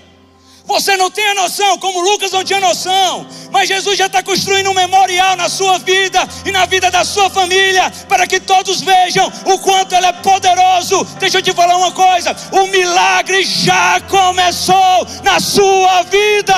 Você 0.65 0.97
não 0.97 1.11
tem 1.11 1.27
a 1.29 1.35
noção, 1.35 1.79
como 1.79 2.01
Lucas 2.01 2.33
não 2.33 2.45
tinha 2.45 2.61
noção, 2.61 3.27
mas 3.51 3.69
Jesus 3.69 3.99
já 3.99 4.07
está 4.07 4.23
construindo 4.23 4.71
um 4.71 4.75
memorial 4.75 5.37
na 5.37 5.49
sua 5.49 5.79
vida 5.79 6.21
e 6.45 6.53
na 6.53 6.67
vida 6.67 6.91
da 6.91 7.05
sua 7.05 7.29
família, 7.29 7.91
para 8.09 8.27
que 8.27 8.39
todos 8.39 8.81
vejam 8.81 9.27
o 9.47 9.59
quanto 9.59 9.95
Ele 9.95 10.07
é 10.07 10.13
poderoso. 10.13 11.05
Deixa 11.19 11.39
eu 11.39 11.43
te 11.43 11.53
falar 11.53 11.77
uma 11.77 11.93
coisa: 11.93 12.37
o 12.53 12.67
milagre 12.69 13.43
já 13.43 14.01
começou 14.03 15.07
na 15.25 15.41
sua 15.41 16.03
vida. 16.03 16.55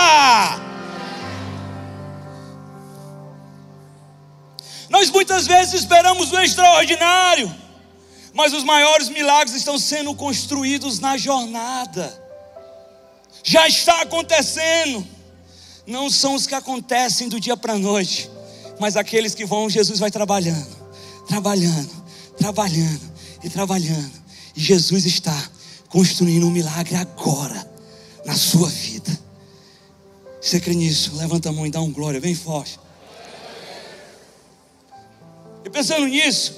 Nós 4.91 5.09
muitas 5.11 5.47
vezes 5.47 5.73
esperamos 5.73 6.31
o 6.33 6.39
extraordinário, 6.39 7.55
mas 8.35 8.53
os 8.53 8.63
maiores 8.63 9.09
milagres 9.09 9.57
estão 9.57 9.79
sendo 9.79 10.15
construídos 10.15 11.01
na 11.01 11.17
jornada 11.17 12.22
já 13.43 13.67
está 13.69 14.03
acontecendo. 14.03 15.07
Não 15.87 16.09
são 16.11 16.35
os 16.35 16.47
que 16.47 16.55
acontecem 16.55 17.29
do 17.29 17.41
dia 17.41 17.57
para 17.57 17.73
a 17.73 17.79
noite, 17.79 18.31
mas 18.79 18.97
aqueles 18.97 19.35
que 19.35 19.45
vão, 19.45 19.69
Jesus 19.69 19.99
vai 19.99 20.11
trabalhando, 20.11 20.77
trabalhando, 21.27 21.91
trabalhando 22.37 23.13
e 23.43 23.51
trabalhando. 23.51 24.13
E 24.57 24.61
Jesus 24.61 25.05
está 25.07 25.51
construindo 25.89 26.47
um 26.47 26.51
milagre 26.51 26.95
agora 26.95 27.69
na 28.25 28.35
sua 28.35 28.69
vida. 28.69 29.19
Você 30.41 30.61
crê 30.61 30.75
nisso? 30.75 31.17
Levanta 31.17 31.49
a 31.49 31.53
mão 31.53 31.67
e 31.67 31.71
dá 31.71 31.81
um 31.81 31.93
glória 31.93 32.21
bem 32.21 32.35
forte. 32.35 32.79
pensando 35.73 36.07
nisso, 36.07 36.55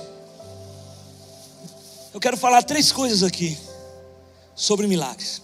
eu 2.13 2.19
quero 2.21 2.37
falar 2.37 2.63
três 2.65 2.91
coisas 2.91 3.23
aqui 3.23 3.57
sobre 4.55 4.87
milagres. 4.87 5.44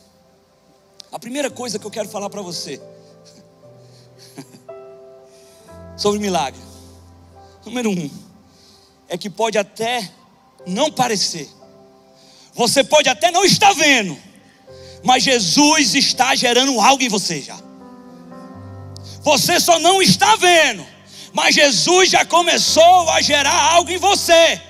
A 1.12 1.19
primeira 1.19 1.50
coisa 1.50 1.79
que 1.79 1.85
eu 1.85 1.90
quero 1.90 2.09
falar 2.09 2.31
para 2.31 2.40
você 2.40 2.81
sobre 5.97 6.21
milagre, 6.21 6.61
número 7.64 7.90
um, 7.90 8.11
é 9.09 9.19
que 9.19 9.29
pode 9.29 9.59
até 9.59 10.09
não 10.67 10.90
parecer, 10.90 11.49
você 12.55 12.85
pode 12.85 13.09
até 13.09 13.31
não 13.31 13.45
estar 13.45 13.73
vendo, 13.73 14.17
mas 15.02 15.25
Jesus 15.25 15.95
está 15.95 16.35
gerando 16.35 16.81
algo 16.81 17.02
em 17.02 17.09
você 17.09 17.40
já. 17.40 17.59
Você 19.23 19.59
só 19.59 19.79
não 19.79 20.00
está 20.00 20.37
vendo, 20.37 20.87
mas 21.33 21.55
Jesus 21.55 22.11
já 22.11 22.25
começou 22.25 23.11
a 23.11 23.21
gerar 23.21 23.73
algo 23.73 23.90
em 23.90 23.99
você. 23.99 24.61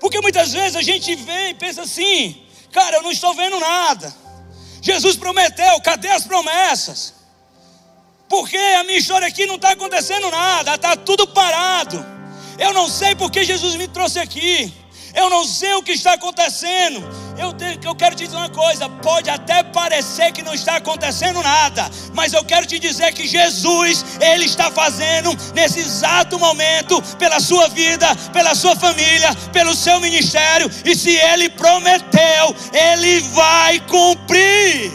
Porque 0.00 0.20
muitas 0.20 0.52
vezes 0.52 0.76
a 0.76 0.82
gente 0.82 1.14
vê 1.16 1.50
e 1.50 1.54
pensa 1.54 1.82
assim, 1.82 2.42
cara, 2.70 2.96
eu 2.96 3.02
não 3.02 3.10
estou 3.10 3.34
vendo 3.34 3.58
nada. 3.58 4.25
Jesus 4.86 5.16
prometeu, 5.16 5.80
cadê 5.80 6.08
as 6.08 6.22
promessas? 6.22 7.12
Porque 8.28 8.56
a 8.56 8.84
minha 8.84 8.98
história 8.98 9.26
aqui 9.26 9.44
não 9.44 9.56
está 9.56 9.70
acontecendo 9.70 10.30
nada, 10.30 10.76
está 10.76 10.94
tudo 10.94 11.26
parado. 11.26 12.06
Eu 12.56 12.72
não 12.72 12.88
sei 12.88 13.16
porque 13.16 13.42
Jesus 13.42 13.74
me 13.74 13.88
trouxe 13.88 14.20
aqui. 14.20 14.72
Eu 15.16 15.30
não 15.30 15.46
sei 15.46 15.72
o 15.72 15.82
que 15.82 15.92
está 15.92 16.12
acontecendo. 16.12 17.02
Eu, 17.38 17.54
eu 17.82 17.94
quero 17.94 18.14
te 18.14 18.26
dizer 18.26 18.36
uma 18.36 18.50
coisa: 18.50 18.86
pode 18.86 19.30
até 19.30 19.62
parecer 19.62 20.30
que 20.30 20.42
não 20.42 20.52
está 20.52 20.76
acontecendo 20.76 21.42
nada, 21.42 21.90
mas 22.12 22.34
eu 22.34 22.44
quero 22.44 22.66
te 22.66 22.78
dizer 22.78 23.14
que 23.14 23.26
Jesus, 23.26 24.04
Ele 24.20 24.44
está 24.44 24.70
fazendo 24.70 25.30
nesse 25.54 25.80
exato 25.80 26.38
momento, 26.38 27.00
pela 27.16 27.40
sua 27.40 27.66
vida, 27.68 28.14
pela 28.30 28.54
sua 28.54 28.76
família, 28.76 29.34
pelo 29.54 29.74
seu 29.74 29.98
ministério, 30.00 30.70
e 30.84 30.94
se 30.94 31.16
Ele 31.16 31.48
prometeu, 31.48 32.54
Ele 32.74 33.20
vai 33.30 33.80
cumprir. 33.80 34.92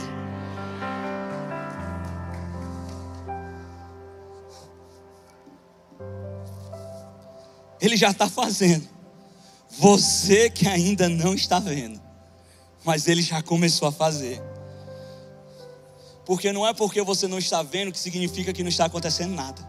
Ele 7.81 7.97
já 7.97 8.11
está 8.11 8.29
fazendo. 8.29 9.00
Você 9.81 10.47
que 10.47 10.67
ainda 10.67 11.09
não 11.09 11.33
está 11.33 11.59
vendo, 11.59 11.99
mas 12.85 13.07
ele 13.07 13.23
já 13.23 13.41
começou 13.41 13.87
a 13.87 13.91
fazer. 13.91 14.39
Porque 16.23 16.53
não 16.53 16.67
é 16.67 16.71
porque 16.71 17.01
você 17.01 17.27
não 17.27 17.39
está 17.39 17.63
vendo 17.63 17.91
que 17.91 17.97
significa 17.97 18.53
que 18.53 18.61
não 18.61 18.69
está 18.69 18.85
acontecendo 18.85 19.33
nada. 19.33 19.67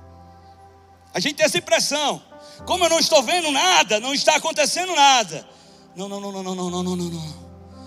A 1.15 1.19
gente 1.19 1.37
tem 1.37 1.47
essa 1.47 1.57
impressão. 1.57 2.23
Como 2.67 2.85
eu 2.85 2.91
não 2.91 2.99
estou 2.99 3.23
vendo 3.23 3.51
nada, 3.51 4.01
não 4.01 4.13
está 4.13 4.37
acontecendo 4.37 4.95
nada. 4.95 5.49
Não, 5.97 6.11
não, 6.11 6.21
não, 6.21 6.31
não, 6.31 6.43
não, 6.43 6.55
não, 6.55 6.71
não, 6.71 6.83
não, 6.83 6.97
não. 6.97 7.35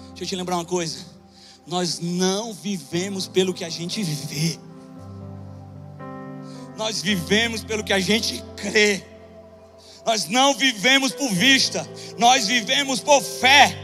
Deixa 0.08 0.24
eu 0.24 0.28
te 0.28 0.36
lembrar 0.36 0.56
uma 0.56 0.66
coisa. 0.66 1.06
Nós 1.68 2.00
não 2.00 2.56
vivemos 2.56 3.28
pelo 3.28 3.54
que 3.54 3.64
a 3.64 3.70
gente 3.70 4.02
vê. 4.02 4.58
Nós 6.76 7.04
vivemos 7.04 7.64
pelo 7.64 7.84
que 7.84 7.94
a 7.94 8.00
gente 8.00 8.44
crê. 8.58 9.15
Nós 10.06 10.28
não 10.28 10.54
vivemos 10.54 11.12
por 11.12 11.30
vista, 11.32 11.88
nós 12.18 12.46
vivemos 12.46 13.00
por 13.00 13.24
fé. 13.24 13.76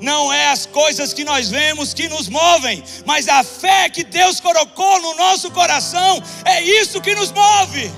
Não 0.00 0.32
é 0.32 0.48
as 0.48 0.64
coisas 0.66 1.12
que 1.12 1.24
nós 1.24 1.50
vemos 1.50 1.92
que 1.92 2.08
nos 2.08 2.28
movem, 2.28 2.82
mas 3.04 3.28
a 3.28 3.44
fé 3.44 3.88
que 3.88 4.02
Deus 4.02 4.40
colocou 4.40 5.00
no 5.00 5.14
nosso 5.16 5.50
coração, 5.50 6.22
é 6.44 6.62
isso 6.62 7.00
que 7.00 7.14
nos 7.14 7.30
move. 7.30 7.90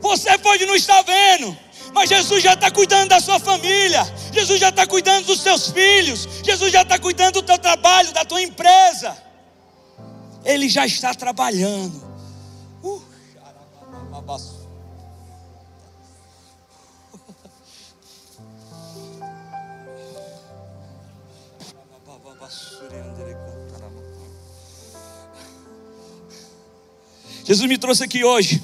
Você 0.00 0.38
pode 0.38 0.66
não 0.66 0.74
estar 0.74 1.02
vendo, 1.02 1.56
mas 1.92 2.08
Jesus 2.08 2.42
já 2.42 2.54
está 2.54 2.70
cuidando 2.70 3.08
da 3.10 3.20
sua 3.20 3.40
família, 3.40 4.04
Jesus 4.32 4.60
já 4.60 4.68
está 4.68 4.86
cuidando 4.86 5.26
dos 5.26 5.40
seus 5.40 5.70
filhos, 5.70 6.28
Jesus 6.44 6.72
já 6.72 6.82
está 6.82 6.98
cuidando 6.98 7.34
do 7.34 7.42
teu 7.42 7.58
trabalho, 7.58 8.12
da 8.12 8.24
tua 8.24 8.42
empresa. 8.42 9.16
Ele 10.44 10.68
já 10.68 10.86
está 10.86 11.12
trabalhando. 11.14 12.05
Jesus 27.44 27.68
me 27.68 27.78
trouxe 27.78 28.02
aqui 28.02 28.24
hoje 28.24 28.60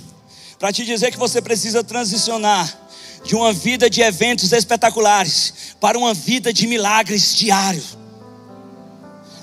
para 0.58 0.72
te 0.72 0.84
dizer 0.84 1.12
que 1.12 1.16
você 1.16 1.40
precisa 1.40 1.84
transicionar 1.84 2.76
de 3.24 3.36
uma 3.36 3.52
vida 3.52 3.88
de 3.88 4.00
eventos 4.00 4.52
espetaculares 4.52 5.76
para 5.80 5.96
uma 5.96 6.12
vida 6.12 6.52
de 6.52 6.66
milagres 6.66 7.36
diários. 7.36 8.01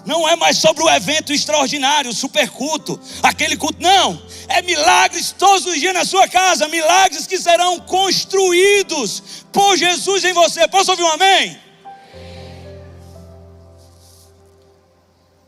Não 0.09 0.27
é 0.27 0.35
mais 0.35 0.57
sobre 0.57 0.83
o 0.83 0.89
evento 0.89 1.31
extraordinário, 1.31 2.11
super 2.11 2.49
culto, 2.49 2.99
aquele 3.21 3.55
culto, 3.55 3.79
não. 3.79 4.19
É 4.47 4.59
milagres 4.59 5.31
todos 5.31 5.67
os 5.67 5.79
dias 5.79 5.93
na 5.93 6.03
sua 6.03 6.27
casa, 6.27 6.67
milagres 6.67 7.27
que 7.27 7.37
serão 7.37 7.79
construídos 7.81 9.45
por 9.53 9.77
Jesus 9.77 10.23
em 10.23 10.33
você. 10.33 10.67
Posso 10.67 10.89
ouvir 10.89 11.03
um 11.03 11.11
amém? 11.11 11.59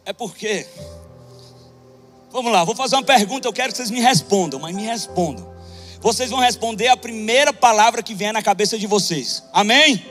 É 0.05 0.13
porque 0.13 0.67
Vamos 2.29 2.51
lá, 2.51 2.63
vou 2.63 2.75
fazer 2.75 2.95
uma 2.95 3.03
pergunta, 3.03 3.47
eu 3.47 3.53
quero 3.53 3.71
que 3.71 3.77
vocês 3.77 3.89
me 3.89 3.99
respondam, 3.99 4.59
mas 4.59 4.75
me 4.75 4.83
respondam. 4.83 5.51
Vocês 5.99 6.29
vão 6.29 6.39
responder 6.39 6.87
a 6.87 6.95
primeira 6.95 7.51
palavra 7.51 8.03
que 8.03 8.13
vier 8.13 8.31
na 8.31 8.43
cabeça 8.43 8.77
de 8.77 8.85
vocês. 8.85 9.43
Amém? 9.51 10.05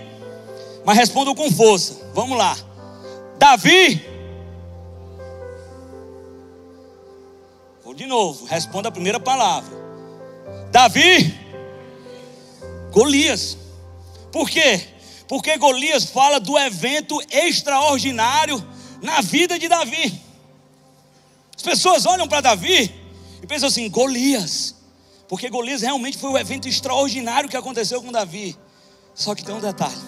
Mas 0.85 0.99
respondam 0.99 1.37
com 1.37 1.49
força. 1.52 1.97
Vamos 2.12 2.37
lá. 2.37 2.57
Davi. 3.38 4.09
Vou 7.90 7.94
de 7.97 8.06
novo, 8.06 8.44
responda 8.44 8.88
a 8.88 8.92
primeira 8.92 9.18
palavra. 9.18 9.76
Davi. 10.70 11.37
Golias. 12.92 13.59
Por 14.30 14.49
quê? 14.49 14.80
Porque 15.26 15.59
Golias 15.59 16.04
fala 16.04 16.38
do 16.38 16.56
evento 16.56 17.20
extraordinário 17.28 18.64
na 19.02 19.20
vida 19.20 19.59
de 19.59 19.66
Davi. 19.66 20.23
As 21.56 21.62
pessoas 21.62 22.06
olham 22.06 22.28
para 22.28 22.40
Davi 22.40 22.94
e 23.42 23.47
pensam 23.49 23.68
assim: 23.68 23.90
Golias. 23.90 24.76
Porque 25.28 25.50
Golias 25.50 25.82
realmente 25.82 26.16
foi 26.16 26.30
o 26.30 26.38
evento 26.38 26.68
extraordinário 26.68 27.50
que 27.50 27.56
aconteceu 27.56 28.00
com 28.00 28.12
Davi. 28.12 28.56
Só 29.16 29.35
que 29.35 29.42
tem 29.44 29.52
um 29.52 29.61
detalhe: 29.61 30.00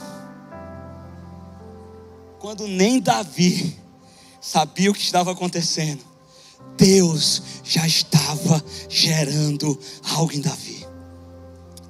quando 2.39 2.69
nem 2.69 3.01
Davi 3.01 3.77
sabia 4.41 4.89
o 4.89 4.95
que 4.95 5.03
estava 5.03 5.33
acontecendo, 5.33 6.12
Deus 6.83 7.41
já 7.63 7.87
estava 7.87 8.61
gerando 8.89 9.79
algo 10.17 10.33
em 10.33 10.41
Davi. 10.41 10.85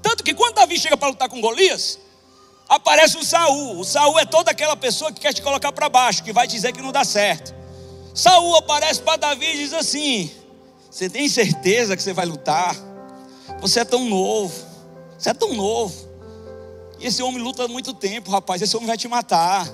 Tanto 0.03 0.23
que 0.23 0.35
quando 0.35 0.57
Davi 0.57 0.79
chega 0.79 0.99
para 0.99 1.09
lutar 1.09 1.31
com 1.31 1.41
Golias, 1.41 1.99
aparece 2.69 3.17
o 3.17 3.25
Saul. 3.25 3.81
O 3.81 3.85
Saul 3.85 4.19
é 4.19 4.27
toda 4.27 4.51
aquela 4.51 4.77
pessoa 4.77 5.11
que 5.11 5.19
quer 5.19 5.33
te 5.33 5.41
colocar 5.41 5.73
para 5.73 5.89
baixo, 5.89 6.23
que 6.23 6.31
vai 6.31 6.47
dizer 6.47 6.73
que 6.73 6.83
não 6.83 6.93
dá 6.93 7.05
certo. 7.05 7.55
Saul 8.15 8.55
aparece 8.57 9.01
para 9.01 9.17
Davi 9.17 9.47
e 9.47 9.57
diz 9.57 9.73
assim: 9.73 10.31
Você 10.91 11.09
tem 11.09 11.27
certeza 11.27 11.97
que 11.97 12.03
você 12.03 12.13
vai 12.13 12.27
lutar? 12.27 12.77
Você 13.63 13.81
é 13.81 13.85
tão 13.87 14.05
novo, 14.05 14.55
você 15.17 15.31
é 15.31 15.35
tão 15.35 15.55
novo. 15.55 15.95
E 17.01 17.07
esse 17.07 17.23
homem 17.23 17.43
luta 17.43 17.65
há 17.65 17.69
muito 17.69 17.95
tempo, 17.95 18.31
rapaz. 18.31 18.61
Esse 18.61 18.77
homem 18.77 18.89
vai 18.89 18.99
te 18.99 19.09
matar. 19.09 19.67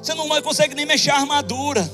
Você 0.00 0.14
não 0.14 0.28
consegue 0.40 0.72
nem 0.76 0.86
mexer 0.86 1.10
a 1.10 1.16
armadura. 1.16 1.90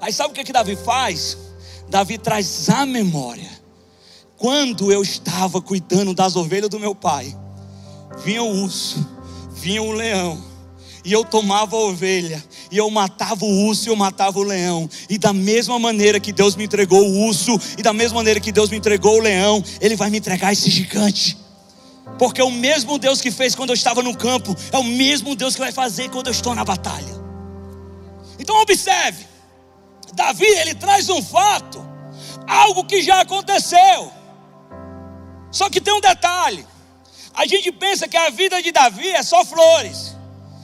Aí 0.00 0.14
sabe 0.14 0.30
o 0.30 0.34
que, 0.34 0.44
que 0.44 0.52
Davi 0.52 0.76
faz? 0.76 1.44
Davi 1.88 2.18
traz 2.18 2.68
a 2.68 2.84
memória. 2.84 3.50
Quando 4.36 4.92
eu 4.92 5.02
estava 5.02 5.60
cuidando 5.60 6.12
das 6.12 6.36
ovelhas 6.36 6.70
do 6.70 6.80
meu 6.80 6.94
pai, 6.94 7.36
vinha 8.24 8.42
o 8.42 8.62
urso, 8.62 9.06
vinha 9.54 9.82
o 9.82 9.92
leão 9.92 10.54
e 11.04 11.12
eu 11.12 11.22
tomava 11.22 11.76
a 11.76 11.80
ovelha, 11.80 12.42
e 12.72 12.78
eu 12.78 12.88
matava 12.90 13.44
o 13.44 13.66
urso 13.66 13.86
e 13.86 13.90
eu 13.90 13.96
matava 13.96 14.38
o 14.38 14.42
leão. 14.42 14.88
E 15.08 15.18
da 15.18 15.34
mesma 15.34 15.78
maneira 15.78 16.18
que 16.18 16.32
Deus 16.32 16.56
me 16.56 16.64
entregou 16.64 17.02
o 17.02 17.26
urso, 17.26 17.60
e 17.76 17.82
da 17.82 17.92
mesma 17.92 18.16
maneira 18.16 18.40
que 18.40 18.50
Deus 18.50 18.70
me 18.70 18.78
entregou 18.78 19.18
o 19.18 19.20
leão, 19.20 19.62
Ele 19.80 19.96
vai 19.96 20.08
me 20.08 20.16
entregar 20.16 20.52
esse 20.52 20.70
gigante. 20.70 21.36
Porque 22.18 22.42
o 22.42 22.50
mesmo 22.50 22.98
Deus 22.98 23.20
que 23.20 23.30
fez 23.30 23.54
quando 23.54 23.70
eu 23.70 23.74
estava 23.74 24.02
no 24.02 24.16
campo, 24.16 24.56
é 24.72 24.78
o 24.78 24.84
mesmo 24.84 25.36
Deus 25.36 25.54
que 25.54 25.60
vai 25.60 25.72
fazer 25.72 26.08
quando 26.08 26.28
eu 26.28 26.32
estou 26.32 26.54
na 26.54 26.64
batalha. 26.64 27.22
Então 28.38 28.58
observe, 28.62 29.26
Davi 30.14 30.46
ele 30.46 30.74
traz 30.74 31.08
um 31.08 31.22
fato, 31.22 31.84
algo 32.46 32.84
que 32.84 33.02
já 33.02 33.20
aconteceu. 33.20 34.12
Só 35.50 35.68
que 35.68 35.80
tem 35.80 35.94
um 35.94 36.00
detalhe. 36.00 36.66
A 37.34 37.46
gente 37.46 37.70
pensa 37.72 38.08
que 38.08 38.16
a 38.16 38.30
vida 38.30 38.62
de 38.62 38.70
Davi 38.70 39.08
é 39.08 39.22
só 39.22 39.44
flores. 39.44 40.16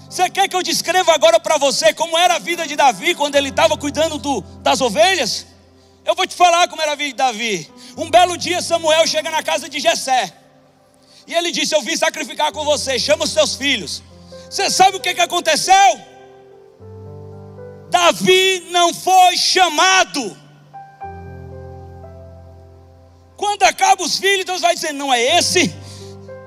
Você 0.09 0.29
quer 0.29 0.49
que 0.49 0.57
eu 0.57 0.63
descreva 0.63 1.13
agora 1.13 1.39
para 1.39 1.57
você 1.59 1.93
como 1.93 2.19
era 2.19 2.35
a 2.37 2.39
vida 2.39 2.67
de 2.67 2.75
Davi 2.75 3.15
quando 3.15 3.37
ele 3.37 3.49
estava 3.51 3.77
cuidando 3.77 4.19
do, 4.19 4.41
das 4.61 4.81
ovelhas? 4.81 5.47
Eu 6.05 6.15
vou 6.15 6.27
te 6.27 6.35
falar 6.35 6.67
como 6.69 6.83
era 6.83 6.93
a 6.93 6.97
vida 6.97 7.11
de 7.11 7.17
Davi. 7.17 7.73
Um 7.97 8.11
belo 8.11 8.37
dia 8.37 8.63
Samuel 8.63 9.07
chega 9.07 9.31
na 9.31 9.43
casa 9.43 9.69
de 9.69 9.79
Jessé. 9.79 10.33
E 11.27 11.35
ele 11.35 11.53
disse: 11.53 11.75
Eu 11.75 11.83
vim 11.83 11.97
sacrificar 11.97 12.51
com 12.51 12.65
você, 12.65 12.99
chama 12.99 13.25
os 13.25 13.31
seus 13.31 13.55
filhos. 13.55 14.03
Você 14.49 14.69
sabe 14.69 14.97
o 14.97 15.01
que, 15.01 15.15
que 15.15 15.21
aconteceu? 15.21 16.01
Davi 17.91 18.69
não 18.71 18.95
foi 18.95 19.37
chamado. 19.37 20.37
Quando 23.37 23.63
acaba 23.65 24.03
os 24.03 24.19
filhos, 24.19 24.45
Deus 24.45 24.61
vai 24.61 24.75
dizer: 24.75 24.93
Não 24.93 25.13
é 25.13 25.39
esse, 25.39 25.75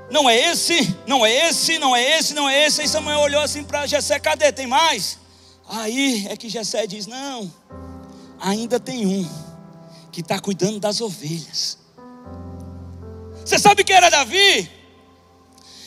não 0.09 0.29
é 0.29 0.38
esse, 0.51 0.95
não 1.05 1.25
é 1.25 1.50
esse, 1.50 1.77
não 1.77 1.95
é 1.95 2.17
esse, 2.17 2.33
não 2.33 2.50
é 2.50 2.65
esse. 2.65 2.81
Aí 2.81 2.88
Samuel 2.88 3.19
olhou 3.19 3.41
assim 3.41 3.63
para 3.63 3.85
Jessé: 3.85 4.19
Cadê? 4.19 4.51
Tem 4.51 4.67
mais? 4.67 5.19
Aí 5.67 6.27
é 6.29 6.38
que 6.38 6.50
Jessé 6.50 6.88
diz: 6.88 7.07
Não, 7.07 7.51
ainda 8.39 8.79
tem 8.79 9.05
um 9.05 9.29
que 10.12 10.21
está 10.21 10.39
cuidando 10.39 10.79
das 10.79 11.01
ovelhas. 11.01 11.77
Você 13.43 13.59
sabe 13.59 13.83
quem 13.83 13.95
era 13.95 14.09
Davi? 14.09 14.71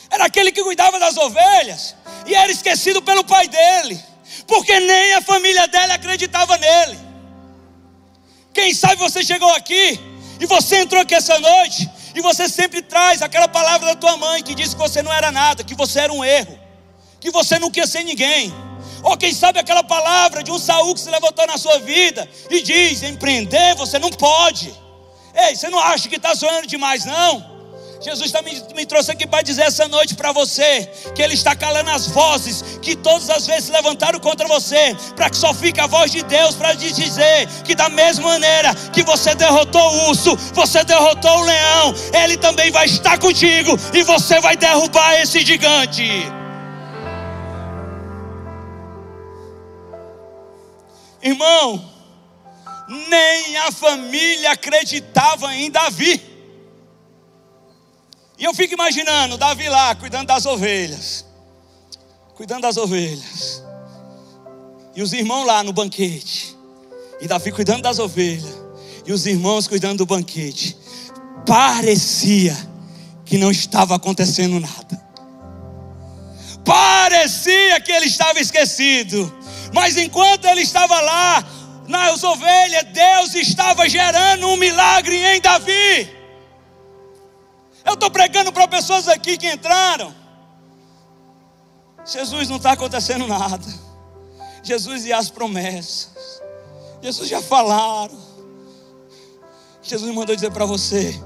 Era 0.09 0.25
aquele 0.25 0.51
que 0.51 0.63
cuidava 0.63 0.99
das 0.99 1.17
ovelhas 1.17 1.95
e 2.25 2.35
era 2.35 2.51
esquecido 2.51 3.01
pelo 3.01 3.23
pai 3.23 3.47
dele, 3.47 3.99
porque 4.45 4.79
nem 4.79 5.13
a 5.13 5.21
família 5.21 5.67
dele 5.67 5.93
acreditava 5.93 6.57
nele. 6.57 6.99
Quem 8.53 8.73
sabe 8.73 8.95
você 8.95 9.23
chegou 9.23 9.51
aqui 9.53 9.99
e 10.39 10.45
você 10.45 10.81
entrou 10.81 11.01
aqui 11.01 11.15
essa 11.15 11.39
noite 11.39 11.89
e 12.15 12.21
você 12.21 12.49
sempre 12.49 12.81
traz 12.81 13.21
aquela 13.21 13.47
palavra 13.47 13.87
da 13.87 13.95
tua 13.95 14.17
mãe 14.17 14.43
que 14.43 14.55
disse 14.55 14.75
que 14.75 14.81
você 14.81 15.01
não 15.01 15.13
era 15.13 15.31
nada, 15.31 15.63
que 15.63 15.75
você 15.75 15.99
era 15.99 16.13
um 16.13 16.23
erro, 16.23 16.57
que 17.19 17.29
você 17.31 17.59
não 17.59 17.69
queria 17.69 17.87
ser 17.87 18.03
ninguém. 18.03 18.53
Ou 19.03 19.15
quem 19.15 19.33
sabe 19.33 19.59
aquela 19.59 19.83
palavra 19.83 20.43
de 20.43 20.51
um 20.51 20.57
Saul 20.57 20.93
que 20.93 21.01
se 21.01 21.09
levantou 21.09 21.45
na 21.45 21.57
sua 21.57 21.79
vida 21.79 22.27
e 22.49 22.61
diz: 22.61 23.03
empreender 23.03 23.75
você 23.75 23.99
não 23.99 24.09
pode. 24.09 24.73
Ei, 25.35 25.55
você 25.55 25.69
não 25.69 25.79
acha 25.79 26.09
que 26.09 26.15
está 26.15 26.35
sonhando 26.35 26.67
demais, 26.67 27.05
não? 27.05 27.56
Jesus 27.99 28.31
também 28.31 28.61
me 28.75 28.85
trouxe 28.85 29.11
aqui 29.11 29.25
para 29.25 29.41
dizer 29.41 29.63
essa 29.63 29.87
noite 29.87 30.15
para 30.15 30.31
você 30.31 30.85
que 31.15 31.21
Ele 31.21 31.33
está 31.33 31.55
calando 31.55 31.89
as 31.89 32.07
vozes 32.07 32.63
que 32.81 32.95
todas 32.95 33.29
as 33.29 33.47
vezes 33.47 33.69
levantaram 33.69 34.19
contra 34.19 34.47
você, 34.47 34.95
para 35.15 35.29
que 35.29 35.37
só 35.37 35.53
fique 35.53 35.79
a 35.79 35.87
voz 35.87 36.11
de 36.11 36.23
Deus 36.23 36.55
para 36.55 36.75
te 36.75 36.91
dizer 36.91 37.47
que 37.63 37.75
da 37.75 37.89
mesma 37.89 38.27
maneira 38.27 38.73
que 38.93 39.03
você 39.03 39.33
derrotou 39.35 39.81
o 39.81 40.09
urso, 40.09 40.35
você 40.53 40.83
derrotou 40.83 41.39
o 41.39 41.43
leão, 41.43 41.93
Ele 42.13 42.37
também 42.37 42.71
vai 42.71 42.85
estar 42.85 43.17
contigo 43.17 43.77
e 43.93 44.03
você 44.03 44.39
vai 44.39 44.55
derrubar 44.55 45.19
esse 45.19 45.43
gigante. 45.45 46.03
Irmão, 51.21 51.83
nem 53.09 53.57
a 53.57 53.71
família 53.71 54.51
acreditava 54.51 55.53
em 55.55 55.69
Davi. 55.71 56.36
E 58.37 58.43
eu 58.43 58.53
fico 58.53 58.73
imaginando 58.73 59.37
Davi 59.37 59.67
lá, 59.67 59.95
cuidando 59.95 60.27
das 60.27 60.45
ovelhas. 60.45 61.25
Cuidando 62.35 62.61
das 62.61 62.77
ovelhas. 62.77 63.63
E 64.95 65.01
os 65.01 65.11
irmãos 65.11 65.45
lá 65.45 65.63
no 65.63 65.73
banquete. 65.73 66.55
E 67.19 67.27
Davi 67.27 67.51
cuidando 67.51 67.81
das 67.81 67.97
ovelhas. 67.97 68.57
E 69.05 69.11
os 69.11 69.25
irmãos 69.25 69.67
cuidando 69.67 69.99
do 69.99 70.05
banquete. 70.05 70.77
Parecia 71.45 72.55
que 73.25 73.37
não 73.37 73.49
estava 73.49 73.95
acontecendo 73.95 74.59
nada. 74.59 75.07
Parecia 76.63 77.79
que 77.79 77.91
ele 77.91 78.05
estava 78.05 78.39
esquecido. 78.39 79.33
Mas 79.73 79.97
enquanto 79.97 80.45
ele 80.45 80.61
estava 80.61 80.99
lá, 81.01 81.47
nas 81.87 82.23
ovelhas, 82.23 82.83
Deus 82.93 83.33
estava 83.35 83.87
gerando 83.89 84.47
um 84.47 84.57
milagre 84.57 85.15
em 85.15 85.41
Davi. 85.41 86.16
Eu 87.87 87.93
estou 87.93 88.11
pregando 88.11 88.51
para 88.51 88.67
pessoas 88.67 89.07
aqui 89.07 89.37
que 89.37 89.49
entraram. 89.49 90.13
Jesus 92.05 92.49
não 92.49 92.57
está 92.57 92.73
acontecendo 92.73 93.25
nada. 93.25 93.65
Jesus 94.61 95.05
e 95.05 95.13
as 95.13 95.29
promessas. 95.29 96.41
Jesus 97.01 97.29
já 97.29 97.41
falaram. 97.41 98.17
Jesus 99.81 100.13
mandou 100.13 100.35
dizer 100.35 100.51
para 100.51 100.65
você: 100.65 101.17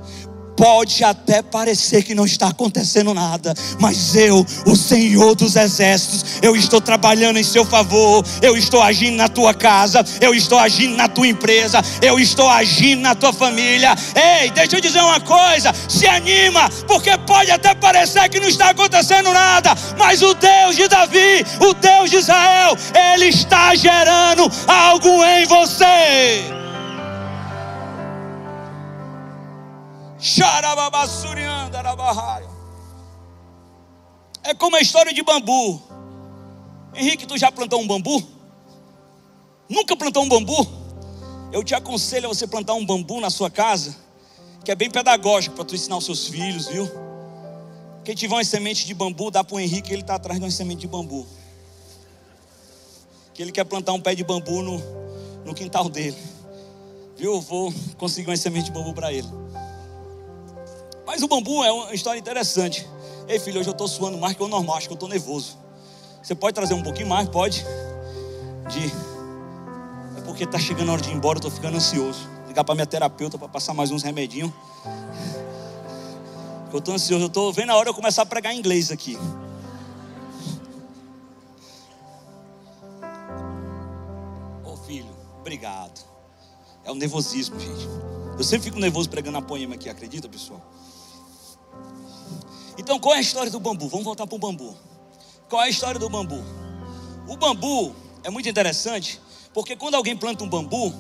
Pode 0.55 1.03
até 1.03 1.41
parecer 1.41 2.03
que 2.03 2.13
não 2.13 2.25
está 2.25 2.47
acontecendo 2.47 3.13
nada, 3.13 3.53
mas 3.79 4.15
eu, 4.15 4.45
o 4.65 4.75
Senhor 4.75 5.33
dos 5.33 5.55
Exércitos, 5.55 6.39
eu 6.41 6.55
estou 6.55 6.79
trabalhando 6.79 7.37
em 7.37 7.43
seu 7.43 7.65
favor, 7.65 8.23
eu 8.41 8.55
estou 8.55 8.81
agindo 8.81 9.15
na 9.17 9.27
tua 9.27 9.53
casa, 9.53 10.05
eu 10.19 10.33
estou 10.35 10.59
agindo 10.59 10.95
na 10.95 11.07
tua 11.07 11.27
empresa, 11.27 11.81
eu 12.01 12.19
estou 12.19 12.49
agindo 12.49 13.01
na 13.01 13.15
tua 13.15 13.33
família. 13.33 13.95
Ei, 14.15 14.51
deixa 14.51 14.77
eu 14.77 14.81
dizer 14.81 15.01
uma 15.01 15.19
coisa: 15.19 15.73
se 15.87 16.05
anima, 16.05 16.69
porque 16.87 17.17
pode 17.19 17.49
até 17.49 17.73
parecer 17.73 18.29
que 18.29 18.39
não 18.39 18.47
está 18.47 18.69
acontecendo 18.69 19.33
nada, 19.33 19.73
mas 19.97 20.21
o 20.21 20.33
Deus 20.33 20.75
de 20.75 20.87
Davi, 20.87 21.45
o 21.59 21.73
Deus 21.73 22.09
de 22.09 22.17
Israel, 22.17 22.77
Ele 23.13 23.25
está 23.25 23.73
gerando 23.73 24.49
algo 24.67 25.23
em 25.23 25.45
você. 25.45 26.60
É 34.43 34.53
como 34.53 34.75
a 34.75 34.79
história 34.79 35.11
de 35.11 35.23
bambu. 35.23 35.81
Henrique, 36.93 37.25
tu 37.25 37.39
já 37.39 37.51
plantou 37.51 37.81
um 37.81 37.87
bambu? 37.87 38.23
Nunca 39.67 39.97
plantou 39.97 40.23
um 40.23 40.29
bambu? 40.29 40.67
Eu 41.51 41.63
te 41.63 41.73
aconselho 41.73 42.27
a 42.27 42.29
você 42.29 42.45
plantar 42.45 42.75
um 42.75 42.85
bambu 42.85 43.19
na 43.19 43.31
sua 43.31 43.49
casa, 43.49 43.95
que 44.63 44.71
é 44.71 44.75
bem 44.75 44.91
pedagógico 44.91 45.55
para 45.55 45.65
tu 45.65 45.73
ensinar 45.73 45.97
os 45.97 46.05
seus 46.05 46.27
filhos, 46.27 46.67
viu? 46.67 46.87
Quem 48.05 48.13
tiver 48.13 48.35
uma 48.35 48.43
semente 48.43 48.85
de 48.85 48.93
bambu, 48.93 49.31
dá 49.31 49.43
para 49.43 49.55
o 49.55 49.59
Henrique, 49.59 49.91
ele 49.91 50.03
está 50.03 50.15
atrás 50.15 50.39
de 50.39 50.45
uma 50.45 50.51
semente 50.51 50.81
de 50.81 50.87
bambu. 50.87 51.25
Que 53.33 53.41
ele 53.41 53.51
quer 53.51 53.63
plantar 53.63 53.93
um 53.93 53.99
pé 53.99 54.13
de 54.13 54.23
bambu 54.23 54.61
no, 54.61 54.77
no 55.43 55.55
quintal 55.55 55.89
dele. 55.89 56.17
Viu? 57.17 57.33
Eu 57.33 57.41
vou 57.41 57.73
conseguir 57.97 58.29
uma 58.29 58.37
semente 58.37 58.65
de 58.65 58.71
bambu 58.71 58.93
para 58.93 59.11
ele. 59.11 59.40
Mas 61.11 61.21
o 61.21 61.27
bambu 61.27 61.61
é 61.61 61.69
uma 61.69 61.93
história 61.93 62.17
interessante. 62.17 62.87
Ei, 63.27 63.37
filho, 63.37 63.59
hoje 63.59 63.67
eu 63.67 63.73
estou 63.73 63.85
suando 63.85 64.17
mais 64.17 64.33
que 64.33 64.41
o 64.41 64.47
normal, 64.47 64.77
acho 64.77 64.87
que 64.87 64.93
eu 64.93 64.95
estou 64.95 65.09
nervoso. 65.09 65.57
Você 66.23 66.33
pode 66.33 66.55
trazer 66.55 66.73
um 66.73 66.81
pouquinho 66.81 67.09
mais? 67.09 67.27
Pode? 67.27 67.65
De. 68.69 68.85
É 70.17 70.21
porque 70.21 70.45
está 70.45 70.57
chegando 70.57 70.87
a 70.87 70.93
hora 70.93 71.01
de 71.01 71.09
ir 71.09 71.13
embora, 71.13 71.35
eu 71.35 71.39
estou 71.39 71.51
ficando 71.51 71.75
ansioso. 71.75 72.29
Ligar 72.47 72.63
para 72.63 72.75
minha 72.75 72.85
terapeuta 72.85 73.37
para 73.37 73.49
passar 73.49 73.73
mais 73.73 73.91
uns 73.91 74.03
remedinhos. 74.03 74.53
Eu 76.71 76.79
estou 76.79 76.95
ansioso, 76.95 77.25
eu 77.25 77.27
estou 77.27 77.51
vendo 77.51 77.71
a 77.71 77.75
hora 77.75 77.89
eu 77.89 77.93
começar 77.93 78.21
a 78.21 78.25
pregar 78.25 78.55
inglês 78.55 78.89
aqui. 78.89 79.19
Ô 84.63 84.77
filho, 84.77 85.13
obrigado. 85.41 86.05
É 86.85 86.91
o 86.91 86.95
nervosismo, 86.95 87.59
gente. 87.59 87.85
Eu 88.37 88.45
sempre 88.45 88.69
fico 88.69 88.79
nervoso 88.79 89.09
pregando 89.09 89.39
a 89.39 89.41
poema 89.41 89.75
aqui, 89.75 89.89
acredita, 89.89 90.29
pessoal? 90.29 90.61
Então, 92.77 92.99
qual 92.99 93.15
é 93.15 93.17
a 93.17 93.21
história 93.21 93.51
do 93.51 93.59
bambu? 93.59 93.87
Vamos 93.87 94.05
voltar 94.05 94.25
para 94.25 94.35
o 94.35 94.39
bambu. 94.39 94.75
Qual 95.49 95.61
é 95.61 95.65
a 95.65 95.69
história 95.69 95.99
do 95.99 96.09
bambu? 96.09 96.41
O 97.27 97.35
bambu 97.35 97.95
é 98.23 98.29
muito 98.29 98.47
interessante, 98.47 99.19
porque 99.53 99.75
quando 99.75 99.95
alguém 99.95 100.15
planta 100.15 100.43
um 100.43 100.49
bambu, 100.49 100.93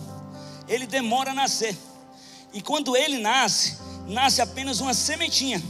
ele 0.67 0.85
demora 0.85 1.31
a 1.31 1.33
nascer. 1.33 1.77
E 2.53 2.61
quando 2.61 2.95
ele 2.95 3.17
nasce, 3.17 3.77
nasce 4.07 4.41
apenas 4.41 4.79
uma 4.79 4.93
sementinha. 4.93 5.61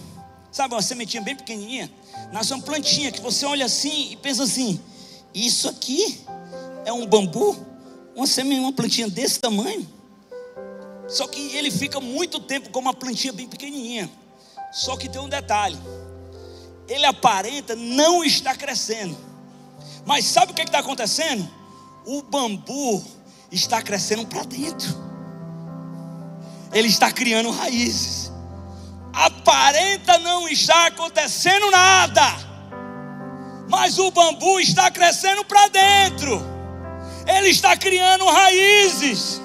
Sabe, 0.51 0.73
uma 0.73 0.81
sementinha 0.81 1.21
bem 1.21 1.35
pequenininha? 1.35 1.91
Nasce 2.31 2.53
uma 2.53 2.61
plantinha 2.61 3.11
que 3.11 3.21
você 3.21 3.45
olha 3.45 3.65
assim 3.65 4.11
e 4.11 4.15
pensa 4.17 4.43
assim: 4.43 4.79
Isso 5.33 5.69
aqui 5.69 6.21
é 6.85 6.91
um 6.91 7.05
bambu? 7.05 7.57
Uma 8.15 8.27
semente, 8.27 8.59
uma 8.59 8.73
plantinha 8.73 9.07
desse 9.07 9.39
tamanho? 9.39 9.87
Só 11.07 11.27
que 11.27 11.55
ele 11.55 11.69
fica 11.71 11.99
muito 11.99 12.39
tempo 12.39 12.69
com 12.69 12.79
uma 12.79 12.93
plantinha 12.93 13.31
bem 13.31 13.47
pequenininha. 13.47 14.09
Só 14.71 14.95
que 14.95 15.09
tem 15.09 15.21
um 15.21 15.27
detalhe: 15.27 15.77
ele 16.87 17.05
aparenta 17.05 17.75
não 17.75 18.23
estar 18.23 18.57
crescendo, 18.57 19.17
mas 20.05 20.25
sabe 20.25 20.53
o 20.53 20.55
que 20.55 20.61
está 20.61 20.79
acontecendo? 20.79 21.47
O 22.05 22.21
bambu 22.21 23.03
está 23.51 23.81
crescendo 23.81 24.25
para 24.25 24.43
dentro, 24.43 24.89
ele 26.71 26.87
está 26.87 27.11
criando 27.11 27.51
raízes. 27.51 28.31
Aparenta 29.13 30.17
não 30.19 30.47
estar 30.47 30.87
acontecendo 30.87 31.69
nada, 31.69 32.23
mas 33.67 33.99
o 33.99 34.09
bambu 34.09 34.57
está 34.57 34.89
crescendo 34.89 35.43
para 35.43 35.67
dentro, 35.67 36.41
ele 37.27 37.49
está 37.49 37.75
criando 37.75 38.25
raízes. 38.25 39.41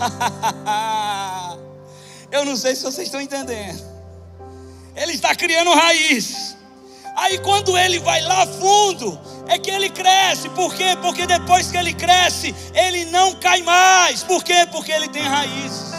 Eu 2.30 2.44
não 2.44 2.56
sei 2.56 2.76
se 2.76 2.84
vocês 2.84 3.08
estão 3.08 3.20
entendendo. 3.20 3.89
Ele 4.94 5.12
está 5.12 5.34
criando 5.34 5.72
raiz. 5.72 6.56
Aí 7.16 7.38
quando 7.38 7.76
ele 7.76 7.98
vai 7.98 8.22
lá 8.22 8.46
fundo, 8.46 9.20
é 9.46 9.58
que 9.58 9.70
ele 9.70 9.90
cresce. 9.90 10.48
Por 10.50 10.74
quê? 10.74 10.96
Porque 11.02 11.26
depois 11.26 11.70
que 11.70 11.76
ele 11.76 11.92
cresce, 11.92 12.54
ele 12.74 13.04
não 13.06 13.34
cai 13.34 13.62
mais. 13.62 14.22
Por 14.22 14.42
quê? 14.42 14.66
Porque 14.70 14.92
ele 14.92 15.08
tem 15.08 15.22
raízes. 15.22 15.90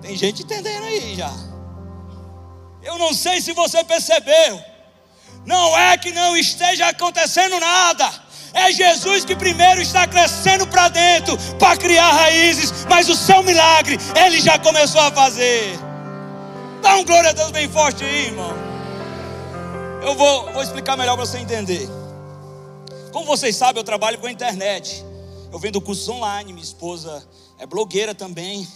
Tem 0.00 0.16
gente 0.16 0.42
entendendo 0.42 0.84
aí 0.84 1.14
já. 1.14 1.32
Eu 2.82 2.98
não 2.98 3.14
sei 3.14 3.40
se 3.40 3.52
você 3.52 3.82
percebeu. 3.84 4.60
Não 5.46 5.78
é 5.78 5.96
que 5.96 6.12
não 6.12 6.36
esteja 6.36 6.88
acontecendo 6.88 7.58
nada. 7.58 8.10
É 8.54 8.70
Jesus 8.70 9.24
que 9.24 9.34
primeiro 9.34 9.80
está 9.80 10.06
crescendo 10.06 10.66
para 10.66 10.88
dentro 10.88 11.38
para 11.58 11.76
criar 11.76 12.10
raízes, 12.12 12.84
mas 12.88 13.08
o 13.08 13.14
seu 13.14 13.42
milagre 13.42 13.98
ele 14.14 14.40
já 14.40 14.58
começou 14.58 15.00
a 15.00 15.10
fazer. 15.10 15.91
Dá 16.82 16.96
um 16.96 17.04
glória 17.04 17.30
a 17.30 17.32
Deus 17.32 17.52
bem 17.52 17.68
forte 17.68 18.02
aí, 18.02 18.26
irmão. 18.26 18.52
Eu 20.02 20.16
vou, 20.16 20.52
vou 20.52 20.60
explicar 20.60 20.96
melhor 20.96 21.16
para 21.16 21.24
você 21.24 21.38
entender. 21.38 21.88
Como 23.12 23.24
vocês 23.24 23.54
sabem, 23.54 23.78
eu 23.78 23.84
trabalho 23.84 24.18
com 24.18 24.26
a 24.26 24.32
internet. 24.32 25.04
Eu 25.52 25.60
vendo 25.60 25.80
cursos 25.80 26.08
online, 26.08 26.52
minha 26.52 26.64
esposa 26.64 27.24
é 27.60 27.66
blogueira 27.66 28.16
também. 28.16 28.66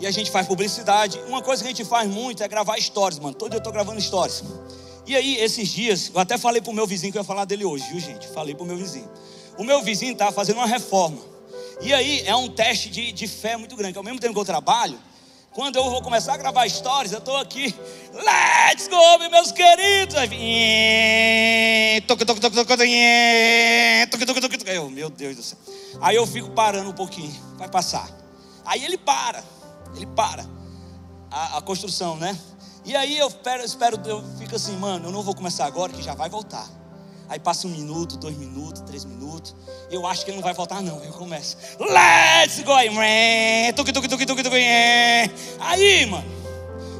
E 0.00 0.06
a 0.06 0.10
gente 0.10 0.30
faz 0.30 0.46
publicidade. 0.46 1.18
Uma 1.26 1.40
coisa 1.40 1.62
que 1.62 1.68
a 1.68 1.72
gente 1.72 1.88
faz 1.88 2.10
muito 2.10 2.42
é 2.42 2.48
gravar 2.48 2.78
stories, 2.78 3.18
mano. 3.18 3.34
Todo 3.34 3.48
dia 3.48 3.56
eu 3.56 3.60
estou 3.60 3.72
gravando 3.72 3.98
stories. 3.98 4.44
E 5.06 5.16
aí, 5.16 5.38
esses 5.38 5.68
dias, 5.68 6.10
eu 6.14 6.20
até 6.20 6.36
falei 6.36 6.60
pro 6.60 6.74
meu 6.74 6.86
vizinho 6.86 7.10
que 7.10 7.16
eu 7.16 7.22
ia 7.22 7.26
falar 7.26 7.46
dele 7.46 7.64
hoje, 7.64 7.84
viu, 7.90 8.00
gente? 8.00 8.28
Falei 8.28 8.54
pro 8.54 8.66
meu 8.66 8.76
vizinho. 8.76 9.08
O 9.56 9.64
meu 9.64 9.80
vizinho 9.80 10.12
estava 10.12 10.30
fazendo 10.30 10.56
uma 10.56 10.66
reforma. 10.66 11.22
E 11.80 11.94
aí, 11.94 12.20
é 12.26 12.36
um 12.36 12.50
teste 12.50 12.90
de, 12.90 13.12
de 13.12 13.26
fé 13.26 13.56
muito 13.56 13.76
grande. 13.76 13.96
Ao 13.96 14.04
mesmo 14.04 14.20
tempo 14.20 14.34
que 14.34 14.40
eu 14.40 14.44
trabalho, 14.44 14.98
quando 15.54 15.76
eu 15.76 15.84
vou 15.90 16.00
começar 16.00 16.32
a 16.32 16.36
gravar 16.38 16.64
histórias, 16.64 17.12
eu 17.12 17.18
estou 17.18 17.36
aqui. 17.36 17.74
Let's 18.14 18.88
go, 18.88 19.30
meus 19.30 19.52
queridos! 19.52 20.14
Eu, 24.66 24.88
meu 24.88 25.10
Deus 25.10 25.36
do 25.36 25.42
céu. 25.42 25.58
Aí 26.00 26.16
eu 26.16 26.26
fico 26.26 26.48
parando 26.50 26.88
um 26.88 26.94
pouquinho. 26.94 27.38
Vai 27.58 27.68
passar. 27.68 28.08
Aí 28.64 28.82
ele 28.82 28.96
para. 28.96 29.44
Ele 29.94 30.06
para. 30.06 30.46
A, 31.30 31.58
a 31.58 31.60
construção, 31.60 32.16
né? 32.16 32.38
E 32.82 32.96
aí 32.96 33.18
eu 33.18 33.28
espero, 33.28 33.60
eu 33.60 33.66
espero, 33.66 34.00
eu 34.06 34.24
fico 34.38 34.56
assim, 34.56 34.74
mano, 34.76 35.08
eu 35.08 35.12
não 35.12 35.22
vou 35.22 35.34
começar 35.34 35.66
agora 35.66 35.92
que 35.92 36.02
já 36.02 36.14
vai 36.14 36.30
voltar. 36.30 36.66
Aí 37.32 37.40
passa 37.40 37.66
um 37.66 37.70
minuto, 37.70 38.18
dois 38.18 38.36
minutos, 38.36 38.82
três 38.82 39.06
minutos. 39.06 39.54
Eu 39.90 40.06
acho 40.06 40.22
que 40.22 40.30
ele 40.30 40.36
não 40.36 40.42
vai 40.42 40.52
voltar, 40.52 40.82
não. 40.82 41.02
Eu 41.02 41.14
começo. 41.14 41.56
Let's 41.80 42.60
go! 42.62 42.74
Aí, 45.58 46.04
mano, 46.04 46.30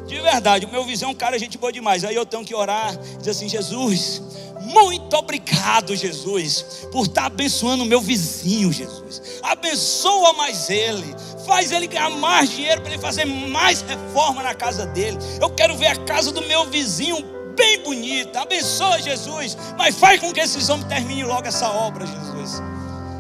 de 0.07 0.19
verdade, 0.21 0.65
o 0.65 0.71
meu 0.71 0.87
vizinho 0.87 1.11
é 1.11 1.13
um 1.13 1.15
cara 1.15 1.39
gente 1.39 1.59
boa 1.59 1.71
demais. 1.71 2.03
Aí 2.03 2.15
eu 2.15 2.25
tenho 2.25 2.47
que 2.47 2.55
orar, 2.55 2.97
dizer 3.19 3.33
assim, 3.33 3.47
Jesus, 3.47 4.23
muito 4.63 5.15
obrigado, 5.15 5.95
Jesus, 5.95 6.87
por 6.91 7.05
estar 7.05 7.27
abençoando 7.27 7.83
o 7.83 7.87
meu 7.87 8.01
vizinho, 8.01 8.73
Jesus. 8.73 9.21
Abençoa 9.43 10.33
mais 10.33 10.71
ele 10.71 11.15
faz 11.47 11.71
ele 11.73 11.87
ganhar 11.87 12.09
mais 12.09 12.49
dinheiro 12.49 12.81
para 12.81 12.91
ele 12.91 13.03
fazer 13.03 13.27
mais 13.27 13.83
reforma 13.83 14.43
na 14.43 14.55
casa 14.55 14.87
dele. 14.87 15.19
Eu 15.39 15.51
quero 15.51 15.77
ver 15.77 15.89
a 15.89 15.97
casa 15.97 16.33
do 16.33 16.41
meu 16.41 16.65
vizinho 16.71 17.42
bem 17.55 17.83
bonita. 17.83 18.41
Abençoa 18.41 19.01
Jesus, 19.01 19.57
mas 19.77 19.97
faz 19.97 20.21
com 20.21 20.33
que 20.33 20.41
esses 20.41 20.69
homens 20.69 20.89
terminem 20.89 21.25
logo 21.25 21.47
essa 21.47 21.71
obra, 21.71 22.07
Jesus. 22.07 22.63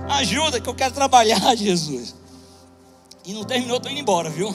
Ajuda 0.08 0.60
que 0.60 0.68
eu 0.68 0.74
quero 0.74 0.94
trabalhar, 0.94 1.40
Jesus. 1.56 2.14
E 3.24 3.32
não 3.32 3.44
terminou, 3.44 3.76
estou 3.76 3.90
indo 3.90 4.00
embora, 4.00 4.28
viu? 4.28 4.54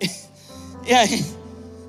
E, 0.00 0.10
e 0.86 0.92
aí, 0.92 1.24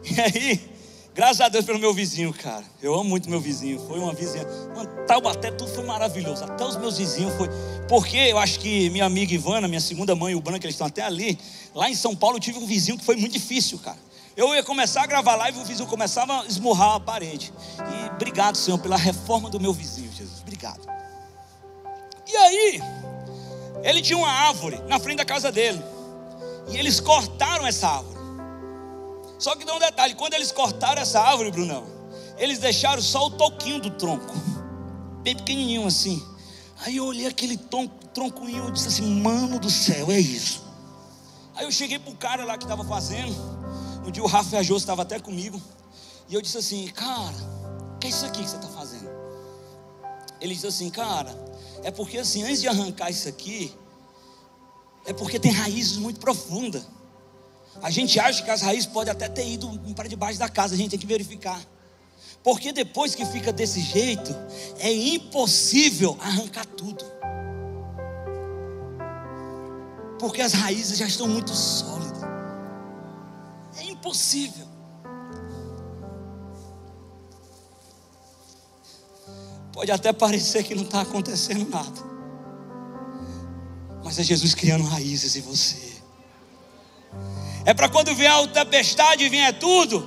e 0.04 0.22
aí, 0.22 0.76
Graças 1.15 1.39
a 1.39 1.48
Deus 1.48 1.63
pelo 1.63 1.80
meu 1.80 1.94
vizinho, 1.94 2.34
cara. 2.34 2.65
Eu 2.84 2.94
amo 2.94 3.06
muito 3.06 3.30
meu 3.30 3.39
vizinho. 3.39 3.80
Foi 3.88 3.98
uma 3.98 4.13
vizinha. 4.13 4.46
Mano, 4.76 4.89
Taubaté, 5.08 5.50
tudo 5.50 5.72
foi 5.72 5.86
maravilhoso. 5.86 6.44
Até 6.44 6.65
os 6.65 6.76
meus 6.76 6.98
vizinhos 6.98 7.34
foi. 7.36 7.48
Porque 7.88 8.18
eu 8.18 8.38
acho 8.38 8.60
que 8.60 8.89
minha 8.89 9.06
amiga 9.06 9.34
Ivana, 9.34 9.65
minha 9.65 9.80
segunda 9.80 10.13
mãe, 10.13 10.36
o 10.36 10.41
Branco, 10.41 10.65
eles 10.65 10.74
estão 10.74 10.88
até 10.88 11.04
ali. 11.04 11.39
Lá 11.74 11.89
em 11.89 11.96
São 11.96 12.13
Paulo 12.13 12.36
eu 12.36 12.41
tive 12.41 12.60
um 12.60 12.65
vizinho 12.65 12.98
que 12.98 13.06
foi 13.06 13.15
muito 13.15 13.32
difícil, 13.32 13.80
cara. 13.80 13.98
Eu 14.36 14.54
ia 14.54 14.63
começar 14.63 15.04
a 15.04 15.06
gravar 15.06 15.36
live 15.36 15.60
o 15.60 15.63
vizinho 15.63 15.88
começava 15.88 16.41
a 16.41 16.45
esmurrar 16.45 16.95
a 16.95 17.00
parede. 17.00 17.54
E 17.80 18.10
obrigado, 18.12 18.58
Senhor, 18.58 18.78
pela 18.78 18.98
reforma 18.98 19.50
do 19.50 19.60
meu 19.60 19.71
vizinho, 19.71 20.12
Jesus. 20.12 20.41
Obrigado. 20.41 20.82
E 22.28 22.36
aí, 22.36 22.82
ele 23.82 24.02
tinha 24.02 24.17
uma 24.17 24.30
árvore 24.30 24.82
na 24.88 25.00
frente 25.00 25.17
da 25.17 25.26
casa 25.26 25.52
dele. 25.52 25.82
E 26.67 26.78
eles 26.78 27.00
cortaram 27.00 27.65
essa 27.65 27.88
árvore. 27.88 28.19
Só 29.39 29.56
que 29.56 29.63
dá 29.63 29.74
um 29.74 29.80
detalhe: 29.80 30.15
quando 30.15 30.34
eles 30.34 30.52
cortaram 30.52 31.02
essa 31.02 31.21
árvore, 31.21 31.52
Brunão, 31.52 31.86
eles 32.38 32.60
deixaram 32.60 33.02
só 33.02 33.28
o 33.28 33.32
toquinho 33.32 33.80
do 33.80 33.91
tronco, 33.91 34.34
bem 35.21 35.36
pequenininho 35.36 35.88
assim. 35.88 36.21
Aí 36.86 36.98
eu 36.98 37.06
olhei 37.06 37.28
aquele 37.28 37.58
troncoinho 38.13 38.67
e 38.67 38.71
disse 38.71 38.89
assim: 38.89 39.21
Mano 39.21 39.60
do 39.60 39.69
céu, 39.69 40.12
é 40.12 40.19
isso. 40.19 40.62
Aí 41.56 41.63
eu 41.63 41.71
cheguei 41.71 42.00
pro 42.00 42.13
cara 42.15 42.43
lá 42.43 42.58
que 42.58 42.65
estava 42.65 42.84
fazendo. 42.84 43.34
Um 44.06 44.12
dia 44.12 44.24
o 44.24 44.28
Rafa 44.28 44.52
viajou, 44.52 44.78
estava 44.78 45.02
até 45.02 45.20
comigo. 45.20 45.62
E 46.30 46.36
eu 46.36 46.41
disse 46.41 46.58
assim: 46.58 46.88
Cara, 46.88 47.36
o 47.96 48.00
que 48.00 48.08
é 48.08 48.10
isso 48.10 48.26
aqui 48.26 48.44
que 48.44 48.50
você 48.50 48.56
está 48.56 48.68
fazendo? 48.68 49.10
Ele 50.39 50.54
disse 50.54 50.68
assim: 50.68 50.89
Cara, 50.89 51.36
é 51.84 51.89
porque 51.89 52.20
assim, 52.20 52.44
antes 52.44 52.62
de 52.62 52.68
arrancar 52.68 53.10
isso 53.10 53.28
aqui, 53.28 53.76
é 55.06 55.13
porque 55.13 55.39
tem 55.39 55.52
raízes 55.52 55.98
muito 55.98 56.20
profundas. 56.20 56.86
A 57.82 57.89
gente 57.89 58.20
acha 58.20 58.44
que 58.44 58.50
as 58.50 58.62
raízes 58.62 58.86
podem 58.86 59.12
até 59.12 59.28
ter 59.28 59.48
ido 59.48 59.68
para 59.96 60.08
debaixo 60.08 60.39
da 60.39 60.48
casa, 60.48 60.76
a 60.76 60.78
gente 60.78 60.91
tem 60.91 61.00
que 61.00 61.08
verificar. 61.08 61.60
Porque 62.44 62.72
depois 62.72 63.15
que 63.15 63.26
fica 63.26 63.52
desse 63.52 63.82
jeito, 63.82 64.36
é 64.78 64.91
impossível 64.94 66.15
arrancar 66.22 66.65
tudo. 66.65 67.04
Porque 70.20 70.41
as 70.41 70.54
raízes 70.54 70.98
já 70.98 71.08
estão 71.08 71.28
muito 71.28 71.54
sólidas. 71.54 72.14
Impossível. 74.06 74.68
Pode 79.74 79.91
até 79.91 80.13
parecer 80.13 80.63
que 80.63 80.76
não 80.76 80.84
está 80.84 81.02
acontecendo 81.02 81.68
nada. 81.68 82.04
Mas 84.04 84.20
é 84.20 84.24
Jesus 84.24 84.54
criando 84.54 84.84
raízes 84.84 85.36
em 85.36 85.41
você. 85.41 85.96
É 87.65 87.74
para 87.74 87.89
quando 87.89 88.13
vier 88.13 88.32
a 88.32 88.48
tempestade 88.48 89.24
e 89.24 89.30
vier 89.30 89.58
tudo, 89.58 90.06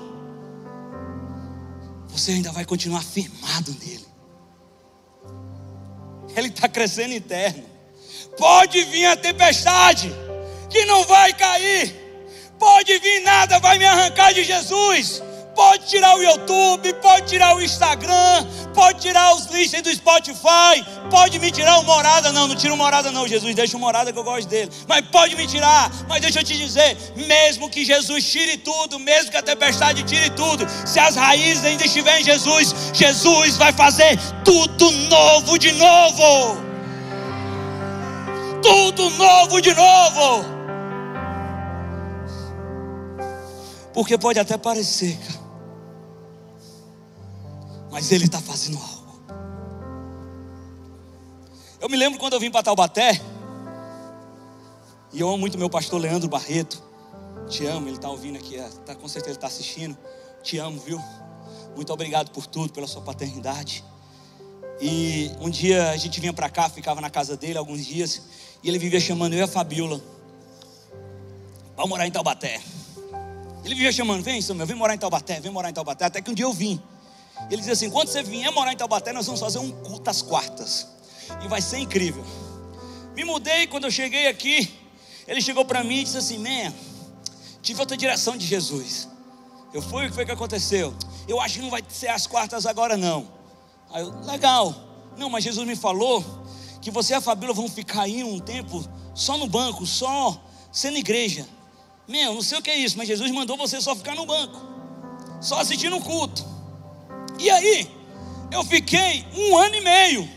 você 2.06 2.30
ainda 2.30 2.52
vai 2.52 2.64
continuar 2.64 3.02
firmado 3.02 3.76
nele. 3.80 4.06
Ele 6.36 6.48
está 6.48 6.68
crescendo 6.68 7.14
interno. 7.14 7.64
Pode 8.36 8.84
vir 8.84 9.06
a 9.06 9.16
tempestade, 9.16 10.14
que 10.70 10.84
não 10.84 11.02
vai 11.04 11.32
cair. 11.32 12.07
Pode 12.58 12.98
vir 12.98 13.20
nada, 13.20 13.58
vai 13.60 13.78
me 13.78 13.86
arrancar 13.86 14.32
de 14.34 14.42
Jesus. 14.42 15.22
Pode 15.54 15.86
tirar 15.86 16.16
o 16.16 16.22
YouTube, 16.22 16.92
pode 17.02 17.26
tirar 17.26 17.56
o 17.56 17.60
Instagram, 17.60 18.46
pode 18.72 19.00
tirar 19.00 19.34
os 19.34 19.46
listas 19.46 19.82
do 19.82 19.92
Spotify, 19.92 20.84
pode 21.10 21.36
me 21.40 21.50
tirar 21.50 21.80
o 21.80 21.82
morada. 21.82 22.30
Não, 22.30 22.46
não 22.46 22.54
tira 22.54 22.72
o 22.72 22.76
morada, 22.76 23.10
não, 23.10 23.26
Jesus, 23.26 23.56
deixa 23.56 23.76
o 23.76 23.80
morada 23.80 24.12
que 24.12 24.18
eu 24.20 24.22
gosto 24.22 24.48
dele. 24.48 24.70
Mas 24.86 25.00
pode 25.08 25.34
me 25.34 25.48
tirar, 25.48 25.90
mas 26.08 26.20
deixa 26.20 26.38
eu 26.38 26.44
te 26.44 26.56
dizer: 26.56 26.96
mesmo 27.16 27.68
que 27.68 27.84
Jesus 27.84 28.24
tire 28.24 28.56
tudo, 28.58 29.00
mesmo 29.00 29.32
que 29.32 29.36
a 29.36 29.42
tempestade 29.42 30.04
tire 30.04 30.30
tudo, 30.30 30.64
se 30.86 31.00
as 31.00 31.16
raízes 31.16 31.64
ainda 31.64 31.84
estiverem 31.84 32.20
em 32.20 32.24
Jesus, 32.24 32.92
Jesus 32.94 33.56
vai 33.56 33.72
fazer 33.72 34.16
tudo 34.44 34.92
novo 35.08 35.58
de 35.58 35.72
novo. 35.72 36.62
Tudo 38.62 39.10
novo 39.10 39.60
de 39.60 39.74
novo. 39.74 40.57
Porque 43.98 44.16
pode 44.16 44.38
até 44.38 44.56
parecer, 44.56 45.18
cara 45.18 45.48
mas 47.90 48.12
Ele 48.12 48.26
está 48.26 48.40
fazendo 48.40 48.78
algo. 48.78 49.20
Eu 51.80 51.88
me 51.88 51.96
lembro 51.96 52.16
quando 52.16 52.34
eu 52.34 52.38
vim 52.38 52.48
para 52.48 52.62
Taubaté, 52.62 53.20
e 55.12 55.18
eu 55.18 55.26
amo 55.26 55.38
muito 55.38 55.58
meu 55.58 55.68
pastor 55.68 56.00
Leandro 56.00 56.28
Barreto. 56.28 56.80
Te 57.48 57.66
amo, 57.66 57.88
ele 57.88 57.96
está 57.96 58.08
ouvindo 58.08 58.36
aqui, 58.36 58.56
é, 58.56 58.68
tá, 58.86 58.94
com 58.94 59.08
certeza 59.08 59.30
ele 59.30 59.36
está 59.36 59.48
assistindo. 59.48 59.98
Te 60.44 60.58
amo, 60.58 60.78
viu? 60.78 61.02
Muito 61.74 61.92
obrigado 61.92 62.30
por 62.30 62.46
tudo, 62.46 62.72
pela 62.72 62.86
sua 62.86 63.02
paternidade. 63.02 63.82
E 64.80 65.32
um 65.40 65.50
dia 65.50 65.90
a 65.90 65.96
gente 65.96 66.20
vinha 66.20 66.32
para 66.32 66.48
cá, 66.48 66.70
ficava 66.70 67.00
na 67.00 67.10
casa 67.10 67.36
dele 67.36 67.58
alguns 67.58 67.84
dias, 67.84 68.22
e 68.62 68.68
ele 68.68 68.78
vivia 68.78 69.00
chamando 69.00 69.32
eu 69.32 69.40
e 69.40 69.42
a 69.42 69.48
Fabiola 69.48 70.00
para 71.74 71.84
morar 71.84 72.06
em 72.06 72.12
Taubaté. 72.12 72.60
Ele 73.68 73.74
vivia 73.74 73.92
chamando, 73.92 74.22
vem, 74.22 74.40
Samuel, 74.40 74.66
vem 74.66 74.74
morar 74.74 74.94
em 74.94 74.98
Taubaté, 74.98 75.40
vem 75.40 75.52
morar 75.52 75.68
em 75.68 75.74
Taubaté. 75.74 76.06
Até 76.06 76.22
que 76.22 76.30
um 76.30 76.34
dia 76.34 76.46
eu 76.46 76.54
vim. 76.54 76.82
Ele 77.50 77.58
dizia 77.58 77.74
assim: 77.74 77.90
quando 77.90 78.08
você 78.08 78.22
vier 78.22 78.50
morar 78.50 78.72
em 78.72 78.76
Taubaté, 78.78 79.12
nós 79.12 79.26
vamos 79.26 79.38
fazer 79.42 79.58
um 79.58 79.70
culto 79.70 80.08
às 80.08 80.22
quartas. 80.22 80.88
E 81.44 81.48
vai 81.48 81.60
ser 81.60 81.76
incrível. 81.76 82.24
Me 83.14 83.24
mudei 83.24 83.66
quando 83.66 83.84
eu 83.84 83.90
cheguei 83.90 84.26
aqui. 84.26 84.74
Ele 85.26 85.42
chegou 85.42 85.66
para 85.66 85.84
mim 85.84 85.98
e 85.98 86.04
disse 86.04 86.16
assim: 86.16 86.38
Man, 86.38 86.72
tive 87.60 87.78
outra 87.78 87.94
direção 87.94 88.38
de 88.38 88.46
Jesus. 88.46 89.06
Eu 89.74 89.82
fui, 89.82 90.06
o 90.06 90.08
que 90.08 90.14
foi 90.14 90.24
que 90.24 90.32
aconteceu? 90.32 90.94
Eu 91.28 91.38
acho 91.38 91.56
que 91.56 91.60
não 91.60 91.68
vai 91.68 91.84
ser 91.90 92.08
às 92.08 92.26
quartas 92.26 92.64
agora, 92.64 92.96
não. 92.96 93.28
Aí 93.90 94.02
eu, 94.02 94.18
legal. 94.20 94.74
Não, 95.18 95.28
mas 95.28 95.44
Jesus 95.44 95.68
me 95.68 95.76
falou 95.76 96.24
que 96.80 96.90
você 96.90 97.12
e 97.12 97.16
a 97.16 97.20
Fabíola 97.20 97.52
vão 97.52 97.68
ficar 97.68 98.04
aí 98.04 98.24
um 98.24 98.40
tempo 98.40 98.82
só 99.14 99.36
no 99.36 99.46
banco, 99.46 99.84
só 99.84 100.42
sendo 100.72 100.96
igreja. 100.96 101.46
Meu, 102.08 102.34
não 102.34 102.42
sei 102.42 102.58
o 102.58 102.62
que 102.62 102.70
é 102.70 102.76
isso, 102.76 102.96
mas 102.96 103.06
Jesus 103.06 103.30
mandou 103.30 103.56
você 103.56 103.80
só 103.82 103.94
ficar 103.94 104.14
no 104.14 104.24
banco, 104.24 104.58
só 105.42 105.60
assistindo 105.60 105.96
o 105.96 106.00
culto. 106.00 106.42
E 107.38 107.50
aí, 107.50 107.88
eu 108.50 108.64
fiquei 108.64 109.26
um 109.36 109.58
ano 109.58 109.74
e 109.74 109.80
meio 109.82 110.28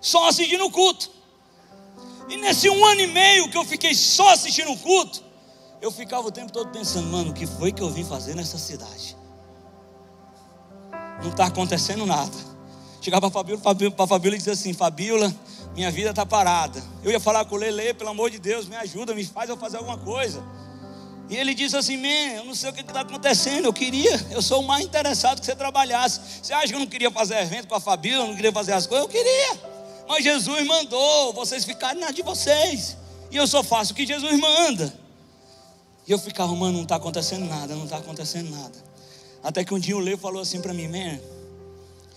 só 0.00 0.28
assistindo 0.28 0.64
o 0.64 0.70
culto. 0.70 1.08
E 2.28 2.36
nesse 2.36 2.68
um 2.68 2.84
ano 2.84 3.00
e 3.00 3.06
meio 3.06 3.48
que 3.48 3.56
eu 3.56 3.64
fiquei 3.64 3.94
só 3.94 4.32
assistindo 4.32 4.72
o 4.72 4.76
culto, 4.76 5.22
eu 5.80 5.90
ficava 5.92 6.26
o 6.26 6.32
tempo 6.32 6.52
todo 6.52 6.70
pensando, 6.70 7.06
mano, 7.06 7.30
o 7.30 7.34
que 7.34 7.46
foi 7.46 7.70
que 7.70 7.80
eu 7.80 7.88
vim 7.88 8.04
fazer 8.04 8.34
nessa 8.34 8.58
cidade? 8.58 9.16
Não 11.22 11.30
está 11.30 11.46
acontecendo 11.46 12.04
nada. 12.04 12.36
Chegava 13.00 13.30
para 13.30 13.44
Fabíola, 13.60 13.92
para 13.92 14.06
Fabíola 14.06 14.34
e 14.34 14.38
dizia 14.38 14.52
assim: 14.52 14.72
Fabíola, 14.72 15.34
minha 15.74 15.90
vida 15.90 16.10
está 16.10 16.26
parada. 16.26 16.82
Eu 17.02 17.10
ia 17.10 17.20
falar 17.20 17.44
com 17.44 17.54
o 17.54 17.58
Lele, 17.58 17.94
pelo 17.94 18.10
amor 18.10 18.30
de 18.30 18.38
Deus, 18.38 18.66
me 18.66 18.76
ajuda, 18.76 19.14
me 19.14 19.24
faz 19.24 19.48
eu 19.48 19.56
fazer 19.56 19.76
alguma 19.76 19.96
coisa. 19.96 20.42
E 21.28 21.36
ele 21.36 21.54
disse 21.54 21.76
assim: 21.76 21.96
Man, 21.96 22.36
eu 22.36 22.44
não 22.44 22.54
sei 22.54 22.70
o 22.70 22.72
que 22.72 22.80
está 22.80 23.00
acontecendo. 23.00 23.66
Eu 23.66 23.72
queria, 23.72 24.26
eu 24.30 24.40
sou 24.40 24.62
o 24.62 24.66
mais 24.66 24.84
interessado 24.84 25.40
que 25.40 25.46
você 25.46 25.54
trabalhasse. 25.54 26.20
Você 26.42 26.52
acha 26.52 26.68
que 26.68 26.74
eu 26.74 26.80
não 26.80 26.86
queria 26.86 27.10
fazer 27.10 27.36
evento 27.36 27.68
com 27.68 27.74
a 27.74 27.80
Fabíola, 27.80 28.26
não 28.26 28.34
queria 28.34 28.52
fazer 28.52 28.72
as 28.72 28.86
coisas? 28.86 29.06
Eu 29.06 29.10
queria. 29.10 29.60
Mas 30.08 30.24
Jesus 30.24 30.66
mandou 30.66 31.34
vocês 31.34 31.64
ficarem 31.64 32.00
na 32.00 32.10
de 32.10 32.22
vocês. 32.22 32.96
E 33.30 33.36
eu 33.36 33.46
só 33.46 33.62
faço 33.62 33.92
o 33.92 33.94
que 33.94 34.06
Jesus 34.06 34.38
manda. 34.40 34.92
E 36.06 36.12
eu 36.12 36.18
ficava, 36.18 36.54
mano, 36.54 36.78
não 36.78 36.82
está 36.84 36.96
acontecendo 36.96 37.44
nada, 37.44 37.74
não 37.74 37.84
está 37.84 37.98
acontecendo 37.98 38.50
nada. 38.50 38.88
Até 39.42 39.62
que 39.62 39.74
um 39.74 39.78
dia 39.78 39.94
o 39.94 40.00
Leo 40.00 40.16
falou 40.16 40.40
assim 40.40 40.62
para 40.62 40.72
mim, 40.72 40.88
man, 40.88 41.20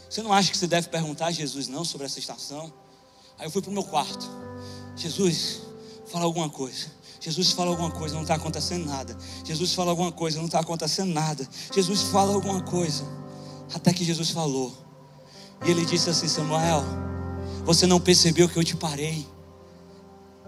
você 0.09 0.23
não 0.23 0.31
acha 0.31 0.49
que 0.49 0.57
você 0.57 0.67
deve 0.67 0.87
perguntar 0.87 1.27
a 1.27 1.31
Jesus 1.31 1.67
não 1.67 1.83
sobre 1.83 2.05
essa 2.05 2.17
estação? 2.17 2.71
Aí 3.37 3.45
eu 3.45 3.51
fui 3.51 3.61
para 3.61 3.69
o 3.71 3.73
meu 3.73 3.83
quarto. 3.83 4.29
Jesus, 4.95 5.61
fala 6.07 6.23
alguma 6.23 6.49
coisa. 6.49 6.87
Jesus 7.21 7.51
fala 7.51 7.69
alguma 7.69 7.91
coisa, 7.91 8.15
não 8.15 8.23
está 8.23 8.33
acontecendo 8.33 8.87
nada. 8.87 9.15
Jesus 9.45 9.75
fala 9.75 9.91
alguma 9.91 10.11
coisa, 10.11 10.39
não 10.39 10.47
está 10.47 10.59
acontecendo 10.59 11.13
nada. 11.13 11.47
Jesus 11.73 12.01
fala 12.01 12.33
alguma 12.33 12.61
coisa. 12.63 13.03
Até 13.73 13.93
que 13.93 14.03
Jesus 14.03 14.31
falou. 14.31 14.75
E 15.63 15.69
ele 15.69 15.85
disse 15.85 16.09
assim: 16.09 16.27
Samuel, 16.27 16.83
você 17.63 17.85
não 17.85 17.99
percebeu 17.99 18.49
que 18.49 18.57
eu 18.57 18.63
te 18.63 18.75
parei. 18.75 19.27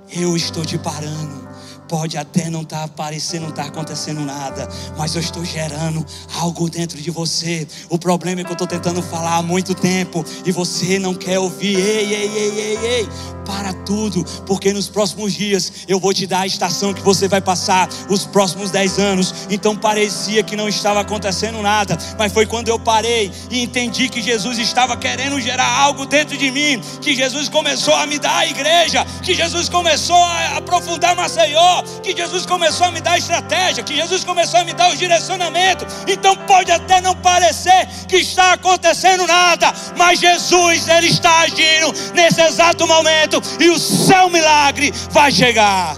Eu 0.10 0.36
estou 0.36 0.66
te 0.66 0.80
parando. 0.80 1.48
Pode 1.88 2.18
até 2.18 2.50
não 2.50 2.62
estar 2.62 2.78
tá 2.78 2.84
aparecendo, 2.84 3.44
não 3.44 3.50
estar 3.50 3.64
tá 3.64 3.70
acontecendo 3.70 4.22
nada, 4.22 4.68
mas 4.98 5.16
eu 5.16 5.22
estou 5.22 5.44
gerando 5.44 6.06
algo 6.40 6.70
dentro 6.70 7.00
de 7.02 7.12
você. 7.12 7.68
O 7.90 7.98
problema 7.98 8.42
é 8.42 8.44
que 8.44 8.50
eu 8.50 8.54
estou 8.54 8.68
tentando 8.68 9.02
falar 9.02 9.38
há 9.38 9.42
muito 9.42 9.74
tempo 9.74 10.26
e 10.46 10.52
você 10.52 10.98
não 11.00 11.14
quer 11.14 11.40
ouvir. 11.40 11.78
Ei, 11.78 12.14
ei, 12.14 12.30
ei, 12.30 12.60
ei, 12.60 12.78
ei 12.78 13.10
para 13.46 13.74
tudo, 13.74 14.24
porque 14.46 14.74
nos 14.74 14.90
próximos 14.90 15.34
dias 15.34 15.72
eu 15.88 16.00
vou 16.00 16.14
te 16.14 16.26
dar 16.26 16.42
a 16.42 16.48
estação 16.48 16.94
que 16.94 17.02
você 17.02 17.28
vai 17.28 17.42
passar, 17.42 17.90
os 18.10 18.26
próximos 18.26 18.72
dez 18.72 18.98
anos. 18.98 19.34
Então 19.50 19.76
parecia 19.76 20.44
que 20.44 20.56
não 20.56 20.68
estava 20.68 21.02
acontecendo 21.02 21.62
nada, 21.62 21.98
mas 22.18 22.32
foi 22.32 22.46
quando 22.46 22.70
eu 22.70 22.80
parei 22.80 23.32
e 23.50 23.62
entendi 23.62 24.10
que 24.10 24.22
Jesus 24.22 24.58
estava 24.58 24.98
querendo 24.98 25.40
gerar 25.40 25.68
algo 25.68 26.06
dentro 26.06 26.38
de 26.38 26.52
mim, 26.52 26.82
que 27.02 27.16
Jesus 27.16 27.50
começou 27.50 27.94
a 27.94 28.06
me 28.06 28.18
dar 28.18 28.38
a 28.38 28.48
igreja, 28.48 29.06
que 29.22 29.34
Jesus 29.34 29.70
começou 29.70 30.16
a 30.16 30.58
aprofundar 30.58 31.16
Maceió, 31.16 31.73
que 32.02 32.16
Jesus 32.16 32.46
começou 32.46 32.88
a 32.88 32.92
me 32.92 33.02
dar 33.02 33.18
estratégia, 33.18 33.84
que 33.84 33.96
Jesus 33.96 34.24
começou 34.24 34.60
a 34.60 34.64
me 34.64 34.74
dar 34.74 34.92
o 34.92 34.98
direcionamento. 34.98 35.86
Então 36.08 36.36
pode 36.36 36.72
até 36.72 37.00
não 37.02 37.16
parecer 37.16 37.88
que 38.08 38.18
está 38.18 38.54
acontecendo 38.54 39.26
nada, 39.26 39.74
mas 39.98 40.20
Jesus 40.20 40.88
ele 40.88 41.08
está 41.08 41.42
agindo 41.42 41.94
nesse 42.14 42.42
exato 42.42 42.88
momento 42.88 43.04
momento 43.04 43.42
e 43.60 43.70
o 43.70 43.80
seu 43.80 44.30
milagre 44.30 44.92
vai 45.12 45.32
chegar. 45.32 45.98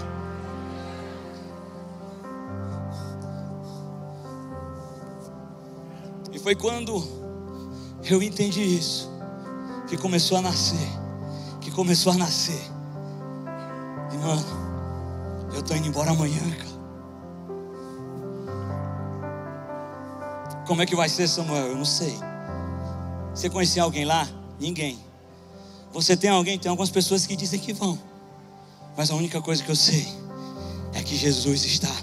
E 6.32 6.38
foi 6.38 6.54
quando 6.54 7.02
eu 8.04 8.22
entendi 8.22 8.62
isso 8.62 9.10
que 9.88 9.96
começou 9.96 10.38
a 10.38 10.42
nascer, 10.42 10.88
que 11.60 11.70
começou 11.70 12.12
a 12.12 12.16
nascer. 12.16 12.62
E 14.12 14.16
mano, 14.18 14.65
eu 15.56 15.62
tô 15.62 15.74
indo 15.74 15.88
embora 15.88 16.10
amanhã, 16.10 16.40
cara. 16.50 16.76
Como 20.66 20.82
é 20.82 20.86
que 20.86 20.94
vai 20.94 21.08
ser, 21.08 21.26
Samuel? 21.28 21.68
Eu 21.68 21.76
não 21.76 21.84
sei. 21.84 22.14
Você 23.34 23.48
conhecia 23.48 23.82
alguém 23.82 24.04
lá? 24.04 24.28
Ninguém. 24.60 24.98
Você 25.92 26.16
tem 26.16 26.28
alguém? 26.28 26.58
Tem 26.58 26.68
algumas 26.68 26.90
pessoas 26.90 27.26
que 27.26 27.34
dizem 27.34 27.58
que 27.58 27.72
vão. 27.72 27.98
Mas 28.96 29.10
a 29.10 29.14
única 29.14 29.40
coisa 29.40 29.62
que 29.62 29.70
eu 29.70 29.76
sei 29.76 30.06
é 30.92 31.02
que 31.02 31.16
Jesus 31.16 31.64
está 31.64 31.94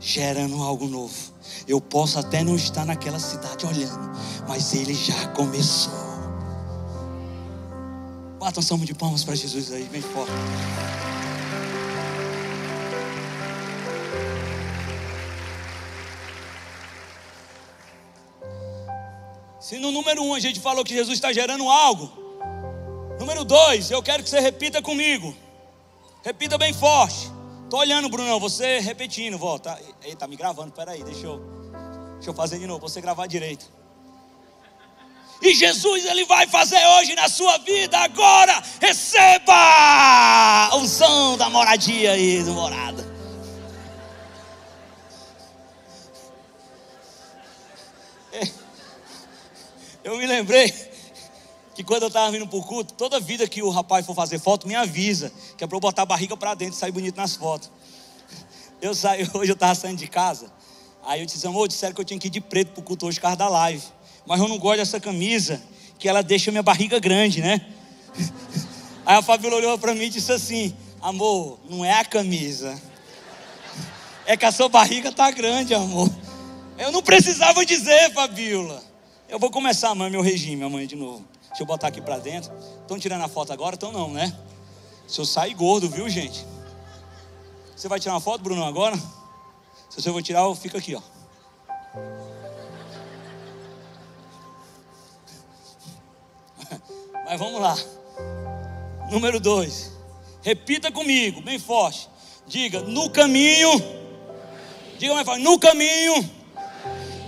gerando 0.00 0.62
algo 0.62 0.86
novo. 0.86 1.14
Eu 1.66 1.80
posso 1.80 2.18
até 2.18 2.42
não 2.42 2.56
estar 2.56 2.84
naquela 2.84 3.18
cidade 3.18 3.64
olhando, 3.66 4.10
mas 4.46 4.74
ele 4.74 4.94
já 4.94 5.28
começou. 5.28 5.92
Bata 8.38 8.60
um 8.60 8.62
salmo 8.62 8.84
de 8.84 8.94
palmas 8.94 9.24
para 9.24 9.34
Jesus 9.34 9.72
aí, 9.72 9.84
bem 9.84 10.00
forte. 10.02 10.32
Se 19.68 19.78
no 19.78 19.92
número 19.92 20.22
um 20.22 20.32
a 20.32 20.40
gente 20.40 20.60
falou 20.60 20.82
que 20.82 20.94
Jesus 20.94 21.18
está 21.18 21.30
gerando 21.30 21.68
algo, 21.68 22.10
Número 23.20 23.44
dois, 23.44 23.90
eu 23.90 24.02
quero 24.02 24.22
que 24.22 24.30
você 24.30 24.40
repita 24.40 24.80
comigo. 24.80 25.36
Repita 26.24 26.56
bem 26.56 26.72
forte. 26.72 27.30
Tô 27.68 27.76
olhando, 27.76 28.08
Bruno, 28.08 28.40
você 28.40 28.78
repetindo, 28.78 29.36
volta. 29.36 29.78
Ei, 30.02 30.14
tá 30.14 30.26
me 30.26 30.36
gravando, 30.36 30.72
peraí, 30.72 31.02
deixa 31.02 31.26
eu, 31.26 31.38
deixa 32.14 32.30
eu 32.30 32.34
fazer 32.34 32.58
de 32.58 32.66
novo, 32.66 32.80
você 32.80 32.98
gravar 33.00 33.26
direito. 33.26 33.70
E 35.42 35.52
Jesus, 35.52 36.06
Ele 36.06 36.24
vai 36.24 36.46
fazer 36.46 36.82
hoje 36.96 37.14
na 37.14 37.28
sua 37.28 37.58
vida, 37.58 37.98
agora, 37.98 38.62
receba 38.80 40.70
o 40.76 40.86
som 40.86 41.36
da 41.36 41.50
moradia 41.50 42.12
aí, 42.12 42.42
do 42.42 42.52
morada. 42.52 43.07
Eu 50.08 50.16
me 50.16 50.26
lembrei 50.26 50.72
que 51.74 51.84
quando 51.84 52.04
eu 52.04 52.08
estava 52.08 52.32
vindo 52.32 52.46
para 52.46 52.58
o 52.58 52.62
culto, 52.62 52.94
toda 52.94 53.20
vida 53.20 53.46
que 53.46 53.62
o 53.62 53.68
rapaz 53.68 54.06
for 54.06 54.14
fazer 54.14 54.38
foto, 54.38 54.66
me 54.66 54.74
avisa, 54.74 55.30
que 55.54 55.62
é 55.62 55.66
para 55.66 55.76
eu 55.76 55.80
botar 55.80 56.00
a 56.00 56.06
barriga 56.06 56.34
para 56.34 56.54
dentro 56.54 56.74
e 56.74 56.78
sair 56.78 56.90
bonito 56.90 57.18
nas 57.18 57.36
fotos. 57.36 57.70
Eu 58.80 58.94
saí, 58.94 59.28
hoje 59.34 59.50
eu 59.50 59.54
estava 59.54 59.74
saindo 59.74 59.98
de 59.98 60.06
casa, 60.06 60.50
aí 61.04 61.20
eu 61.20 61.26
disse, 61.26 61.46
amor, 61.46 61.68
disseram 61.68 61.94
que 61.94 62.00
eu 62.00 62.06
tinha 62.06 62.18
que 62.18 62.28
ir 62.28 62.30
de 62.30 62.40
preto 62.40 62.72
para 62.72 62.80
o 62.80 62.82
culto 62.82 63.06
hoje, 63.06 63.18
por 63.18 63.24
causa 63.24 63.36
da 63.36 63.50
live. 63.50 63.82
Mas 64.24 64.40
eu 64.40 64.48
não 64.48 64.58
gosto 64.58 64.78
dessa 64.78 64.98
camisa, 64.98 65.62
que 65.98 66.08
ela 66.08 66.22
deixa 66.22 66.50
minha 66.50 66.62
barriga 66.62 66.98
grande, 66.98 67.42
né? 67.42 67.66
Aí 69.04 69.14
a 69.14 69.20
Fabiola 69.20 69.56
olhou 69.56 69.76
para 69.76 69.94
mim 69.94 70.06
e 70.06 70.08
disse 70.08 70.32
assim, 70.32 70.74
amor, 71.02 71.58
não 71.68 71.84
é 71.84 71.92
a 71.92 72.04
camisa. 72.06 72.80
É 74.24 74.38
que 74.38 74.46
a 74.46 74.52
sua 74.52 74.70
barriga 74.70 75.12
tá 75.12 75.30
grande, 75.30 75.74
amor. 75.74 76.10
Eu 76.78 76.90
não 76.92 77.02
precisava 77.02 77.62
dizer, 77.66 78.10
Fabiola. 78.14 78.87
Eu 79.28 79.38
vou 79.38 79.50
começar 79.50 79.90
amanhã 79.90 80.08
meu 80.08 80.22
regime, 80.22 80.64
amanhã 80.64 80.86
de 80.86 80.96
novo. 80.96 81.22
Deixa 81.48 81.62
eu 81.62 81.66
botar 81.66 81.88
aqui 81.88 82.00
para 82.00 82.18
dentro. 82.18 82.50
Estão 82.80 82.98
tirando 82.98 83.22
a 83.22 83.28
foto 83.28 83.52
agora? 83.52 83.74
Estão 83.74 83.92
não, 83.92 84.10
né? 84.10 84.34
Se 85.06 85.20
eu 85.20 85.26
sair 85.26 85.52
gordo, 85.52 85.86
viu, 85.86 86.08
gente? 86.08 86.46
Você 87.76 87.88
vai 87.88 88.00
tirar 88.00 88.14
uma 88.14 88.20
foto, 88.20 88.42
Bruno, 88.42 88.64
agora? 88.64 88.96
Se 89.90 90.00
você 90.00 90.10
for 90.10 90.22
tirar, 90.22 90.40
eu 90.40 90.54
fico 90.54 90.78
aqui, 90.78 90.94
ó. 90.94 91.02
Mas 97.26 97.38
vamos 97.38 97.60
lá. 97.60 97.76
Número 99.10 99.38
dois. 99.38 99.92
Repita 100.42 100.90
comigo, 100.90 101.42
bem 101.42 101.58
forte. 101.58 102.08
Diga, 102.46 102.80
no 102.80 103.10
caminho. 103.10 103.72
Diga 104.98 105.12
mais 105.12 105.26
forte. 105.26 105.42
No 105.42 105.58
caminho 105.58 106.14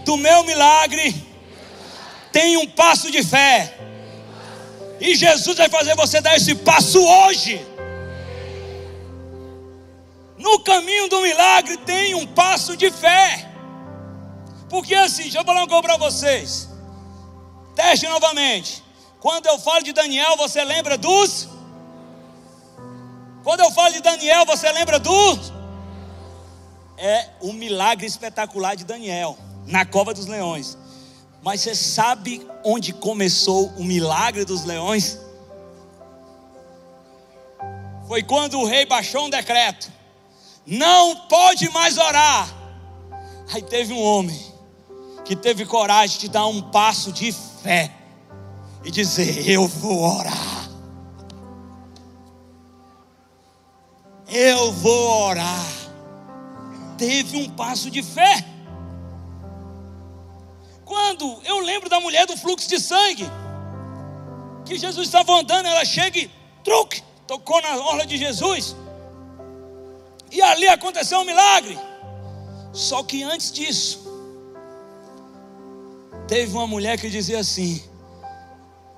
do 0.06 0.16
meu 0.16 0.42
milagre 0.44 1.28
tem 2.32 2.56
um 2.56 2.66
passo 2.68 3.10
de 3.10 3.22
fé. 3.22 3.76
E 5.00 5.14
Jesus 5.14 5.56
vai 5.56 5.68
fazer 5.68 5.94
você 5.96 6.20
dar 6.20 6.36
esse 6.36 6.54
passo 6.54 7.02
hoje. 7.02 7.64
No 10.38 10.60
caminho 10.60 11.08
do 11.08 11.20
milagre 11.20 11.76
tem 11.78 12.14
um 12.14 12.26
passo 12.26 12.76
de 12.76 12.90
fé. 12.90 13.50
Porque 14.68 14.94
assim, 14.94 15.24
deixa 15.24 15.38
eu 15.38 15.44
falar 15.44 15.60
uma 15.60 15.68
coisa 15.68 15.82
para 15.82 15.96
vocês. 15.96 16.68
Teste 17.74 18.06
novamente. 18.06 18.82
Quando 19.20 19.46
eu 19.46 19.58
falo 19.58 19.82
de 19.82 19.92
Daniel, 19.92 20.36
você 20.36 20.64
lembra 20.64 20.96
dos? 20.96 21.48
Quando 23.42 23.60
eu 23.60 23.70
falo 23.70 23.92
de 23.92 24.00
Daniel, 24.00 24.44
você 24.46 24.70
lembra 24.70 24.98
dos? 24.98 25.52
É 26.96 27.30
o 27.40 27.52
milagre 27.52 28.06
espetacular 28.06 28.76
de 28.76 28.84
Daniel 28.84 29.36
na 29.66 29.84
cova 29.84 30.12
dos 30.12 30.26
leões. 30.26 30.76
Mas 31.42 31.62
você 31.62 31.74
sabe 31.74 32.46
onde 32.64 32.92
começou 32.92 33.68
o 33.76 33.84
milagre 33.84 34.44
dos 34.44 34.64
leões? 34.64 35.18
Foi 38.06 38.22
quando 38.22 38.58
o 38.58 38.66
rei 38.66 38.84
baixou 38.84 39.26
um 39.26 39.30
decreto: 39.30 39.90
não 40.66 41.16
pode 41.28 41.68
mais 41.70 41.96
orar. 41.96 42.48
Aí 43.52 43.62
teve 43.62 43.92
um 43.92 44.02
homem 44.02 44.52
que 45.24 45.34
teve 45.34 45.64
coragem 45.64 46.18
de 46.18 46.28
dar 46.28 46.46
um 46.46 46.60
passo 46.60 47.12
de 47.12 47.32
fé 47.32 47.90
e 48.84 48.90
dizer: 48.90 49.48
Eu 49.48 49.66
vou 49.66 50.18
orar. 50.18 50.68
Eu 54.28 54.72
vou 54.72 55.26
orar. 55.26 55.66
Teve 56.98 57.38
um 57.38 57.48
passo 57.48 57.90
de 57.90 58.02
fé. 58.02 58.44
Quando 60.90 61.40
eu 61.44 61.60
lembro 61.60 61.88
da 61.88 62.00
mulher 62.00 62.26
do 62.26 62.36
fluxo 62.36 62.68
de 62.68 62.80
sangue, 62.80 63.24
que 64.66 64.76
Jesus 64.76 65.06
estava 65.06 65.32
andando, 65.38 65.66
ela 65.66 65.84
chega 65.84 66.18
e 66.18 66.28
truque, 66.64 67.00
tocou 67.28 67.62
na 67.62 67.76
orla 67.76 68.04
de 68.04 68.16
Jesus. 68.16 68.74
E 70.32 70.42
ali 70.42 70.66
aconteceu 70.66 71.20
um 71.20 71.24
milagre. 71.24 71.78
Só 72.72 73.04
que 73.04 73.22
antes 73.22 73.52
disso, 73.52 74.00
teve 76.26 76.52
uma 76.54 76.66
mulher 76.66 76.98
que 76.98 77.08
dizia 77.08 77.38
assim: 77.38 77.80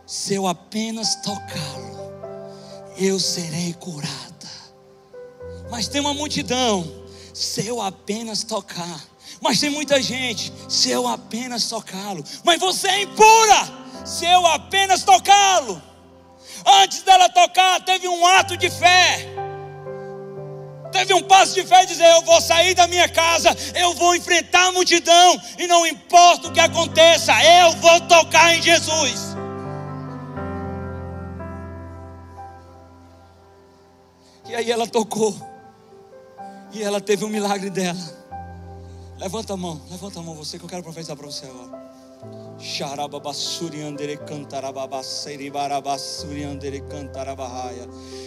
se 0.07 0.33
eu 0.33 0.47
apenas 0.47 1.17
tocá-lo, 1.17 1.99
eu 2.97 3.21
serei 3.21 3.75
curada. 3.75 4.49
Mas 5.71 5.89
tem 5.89 6.01
uma 6.01 6.15
multidão, 6.15 6.91
se 7.35 7.67
eu 7.67 7.83
apenas 7.83 8.43
tocar. 8.43 9.12
Mas 9.43 9.59
tem 9.59 9.71
muita 9.71 10.01
gente, 10.01 10.53
se 10.69 10.89
eu 10.89 11.07
apenas 11.09 11.69
tocá-lo. 11.69 12.23
Mas 12.45 12.61
você 12.61 12.87
é 12.87 13.03
impura, 13.03 13.69
se 14.07 14.25
eu 14.25 14.47
apenas 14.47 15.03
tocá-lo. 15.03 15.83
Antes 16.65 17.03
dela 17.03 17.29
tocar, 17.29 17.85
teve 17.85 18.07
um 18.07 18.25
ato 18.25 18.57
de 18.57 18.71
fé. 18.71 19.27
Teve 20.93 21.13
um 21.13 21.23
passo 21.25 21.55
de 21.55 21.67
fé 21.67 21.85
dizer: 21.85 22.09
Eu 22.13 22.23
vou 22.23 22.41
sair 22.41 22.75
da 22.75 22.87
minha 22.87 23.09
casa, 23.09 23.49
eu 23.75 23.93
vou 23.95 24.15
enfrentar 24.15 24.69
a 24.69 24.73
multidão, 24.73 25.43
e 25.59 25.67
não 25.67 25.85
importa 25.85 26.47
o 26.47 26.53
que 26.53 26.61
aconteça, 26.61 27.33
eu 27.43 27.73
vou 27.73 28.01
tocar 28.03 28.55
em 28.55 28.63
Jesus. 28.63 29.35
E 34.49 34.55
aí 34.55 34.71
ela 34.71 34.87
tocou, 34.87 35.35
e 36.73 36.81
ela 36.81 37.01
teve 37.01 37.25
um 37.25 37.29
milagre 37.29 37.71
dela. 37.71 38.22
Levanta 39.23 39.53
a 39.53 39.57
mão, 39.57 39.81
levanta 39.89 40.19
a 40.19 40.23
mão 40.23 40.35
você 40.35 40.59
que 40.59 40.65
eu 40.65 40.69
quero 40.69 40.83
profetizar 40.83 41.17
para 41.17 41.27
você 41.27 41.47
agora. 41.47 41.81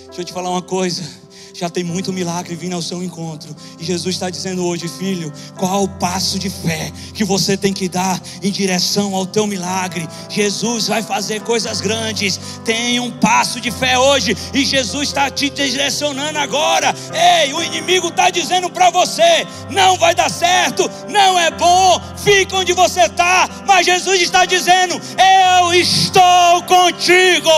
Deixa 0.07 0.21
eu 0.21 0.25
te 0.25 0.33
falar 0.33 0.49
uma 0.49 0.61
coisa 0.61 1.01
já 1.55 1.69
tem 1.69 1.83
muito 1.83 2.11
milagre 2.11 2.53
vindo 2.55 2.75
ao 2.75 2.81
seu 2.81 3.01
encontro. 3.01 3.55
E 3.79 3.83
Jesus 3.83 4.15
está 4.15 4.29
dizendo 4.29 4.65
hoje, 4.65 4.87
filho, 4.87 5.31
qual 5.57 5.83
o 5.83 5.87
passo 5.87 6.37
de 6.37 6.49
fé 6.49 6.91
que 7.13 7.23
você 7.23 7.55
tem 7.55 7.71
que 7.71 7.87
dar 7.87 8.21
em 8.43 8.51
direção 8.51 9.15
ao 9.15 9.25
teu 9.25 9.47
milagre? 9.47 10.07
Jesus 10.29 10.87
vai 10.87 11.01
fazer 11.01 11.41
coisas 11.41 11.79
grandes. 11.79 12.39
Tem 12.65 12.99
um 12.99 13.11
passo 13.11 13.61
de 13.61 13.71
fé 13.71 13.97
hoje 13.97 14.35
e 14.53 14.65
Jesus 14.65 15.07
está 15.07 15.29
te 15.29 15.49
direcionando 15.49 16.37
agora. 16.37 16.93
Ei, 17.13 17.53
o 17.53 17.63
inimigo 17.63 18.09
está 18.09 18.29
dizendo 18.29 18.69
para 18.69 18.89
você: 18.89 19.47
não 19.69 19.97
vai 19.97 20.13
dar 20.13 20.29
certo, 20.29 20.89
não 21.09 21.39
é 21.39 21.49
bom, 21.51 22.01
fica 22.17 22.57
onde 22.57 22.73
você 22.73 23.05
está. 23.05 23.49
Mas 23.65 23.85
Jesus 23.85 24.19
está 24.25 24.45
dizendo: 24.45 24.95
eu 24.95 25.73
estou 25.73 26.63
contigo. 26.67 27.49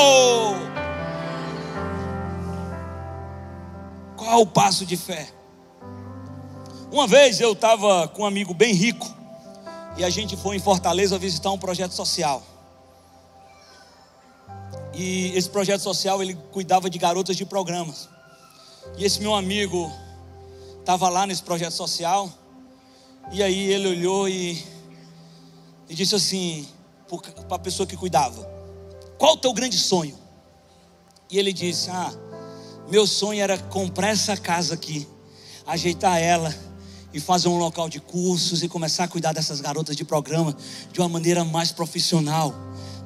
Qual 4.15 4.41
o 4.41 4.47
passo 4.47 4.85
de 4.85 4.97
fé? 4.97 5.29
Uma 6.91 7.07
vez 7.07 7.39
eu 7.39 7.53
estava 7.53 8.07
com 8.07 8.23
um 8.23 8.25
amigo 8.25 8.53
bem 8.53 8.73
rico 8.73 9.13
e 9.97 10.03
a 10.03 10.09
gente 10.09 10.37
foi 10.37 10.55
em 10.55 10.59
Fortaleza 10.59 11.17
visitar 11.17 11.51
um 11.51 11.57
projeto 11.57 11.91
social. 11.91 12.43
E 14.93 15.31
esse 15.37 15.49
projeto 15.49 15.81
social 15.81 16.21
ele 16.21 16.35
cuidava 16.51 16.89
de 16.89 16.97
garotas 16.97 17.35
de 17.35 17.45
programas. 17.45 18.09
E 18.97 19.05
esse 19.05 19.21
meu 19.21 19.35
amigo 19.35 19.91
estava 20.79 21.09
lá 21.09 21.27
nesse 21.27 21.43
projeto 21.43 21.73
social. 21.73 22.29
E 23.31 23.43
aí 23.43 23.71
ele 23.71 23.89
olhou 23.89 24.29
e, 24.29 24.63
e 25.89 25.95
disse 25.95 26.15
assim 26.15 26.67
para 27.47 27.55
a 27.55 27.59
pessoa 27.59 27.87
que 27.87 27.95
cuidava: 27.95 28.47
Qual 29.17 29.33
o 29.33 29.37
teu 29.37 29.53
grande 29.53 29.77
sonho? 29.77 30.17
E 31.29 31.37
ele 31.37 31.53
disse: 31.53 31.89
Ah, 31.89 32.13
meu 32.89 33.05
sonho 33.05 33.41
era 33.41 33.57
comprar 33.57 34.09
essa 34.09 34.35
casa 34.35 34.73
aqui, 34.73 35.07
ajeitar 35.65 36.21
ela 36.21 36.53
e 37.13 37.19
fazer 37.19 37.47
um 37.47 37.57
local 37.57 37.89
de 37.89 37.99
cursos 37.99 38.63
e 38.63 38.69
começar 38.69 39.05
a 39.05 39.07
cuidar 39.07 39.33
dessas 39.33 39.61
garotas 39.61 39.95
de 39.95 40.03
programa 40.03 40.55
de 40.91 40.99
uma 40.99 41.09
maneira 41.09 41.43
mais 41.43 41.71
profissional, 41.71 42.53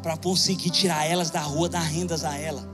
para 0.01 0.17
conseguir 0.17 0.71
tirar 0.71 1.05
elas 1.05 1.29
da 1.29 1.41
rua, 1.41 1.69
dar 1.69 1.81
rendas 1.81 2.23
a 2.23 2.37
ela. 2.37 2.67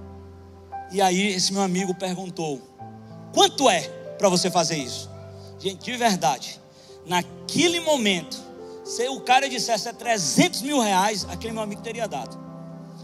E 0.91 1.01
aí 1.01 1.27
esse 1.33 1.51
meu 1.51 1.61
amigo 1.61 1.93
perguntou: 1.93 2.61
quanto 3.33 3.69
é 3.69 3.81
para 4.17 4.29
você 4.29 4.49
fazer 4.49 4.77
isso? 4.77 5.09
Gente, 5.59 5.83
de 5.83 5.97
verdade, 5.97 6.59
naquele 7.05 7.79
momento, 7.79 8.46
se 8.87 9.07
o 9.09 9.19
cara 9.19 9.49
dissesse 9.49 9.89
é 9.89 9.93
300 9.93 10.61
mil 10.61 10.79
reais, 10.79 11.25
aquele 11.29 11.53
meu 11.53 11.61
amigo 11.61 11.81
teria 11.81 12.07
dado. 12.07 12.39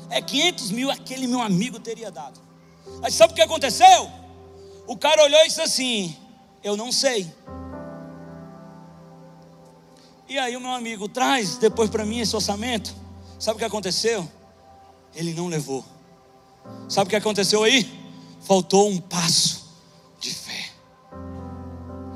É 0.09 0.21
500 0.21 0.71
mil, 0.71 0.89
aquele 0.89 1.27
meu 1.27 1.41
amigo 1.41 1.77
teria 1.77 2.09
dado. 2.09 2.39
Mas 3.01 3.13
sabe 3.13 3.33
o 3.33 3.35
que 3.35 3.41
aconteceu? 3.41 4.09
O 4.87 4.95
cara 4.95 5.21
olhou 5.23 5.41
e 5.41 5.47
disse 5.47 5.61
assim: 5.61 6.15
Eu 6.63 6.77
não 6.77 6.89
sei. 6.89 7.29
E 10.29 10.39
aí 10.39 10.55
o 10.55 10.61
meu 10.61 10.71
amigo 10.71 11.09
traz 11.09 11.57
depois 11.57 11.89
para 11.89 12.05
mim 12.05 12.19
esse 12.19 12.33
orçamento. 12.33 12.95
Sabe 13.37 13.57
o 13.57 13.59
que 13.59 13.65
aconteceu? 13.65 14.27
Ele 15.13 15.33
não 15.33 15.47
levou. 15.47 15.83
Sabe 16.87 17.07
o 17.07 17.09
que 17.09 17.15
aconteceu 17.17 17.61
aí? 17.61 17.91
Faltou 18.39 18.89
um 18.89 19.01
passo 19.01 19.65
de 20.19 20.33
fé. 20.33 20.69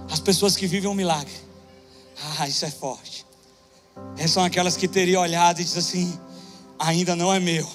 As 0.09 0.21
pessoas 0.21 0.55
que 0.55 0.65
vivem 0.65 0.89
um 0.89 0.93
milagre. 0.93 1.33
Ah, 2.39 2.47
isso 2.47 2.65
é 2.65 2.71
forte. 2.71 3.16
Essas 4.17 4.31
são 4.31 4.43
aquelas 4.43 4.75
que 4.75 4.87
teriam 4.87 5.21
olhado 5.21 5.61
e 5.61 5.63
diz 5.63 5.77
assim: 5.77 6.17
ainda 6.79 7.15
não 7.15 7.33
é 7.33 7.39
meu, 7.39 7.67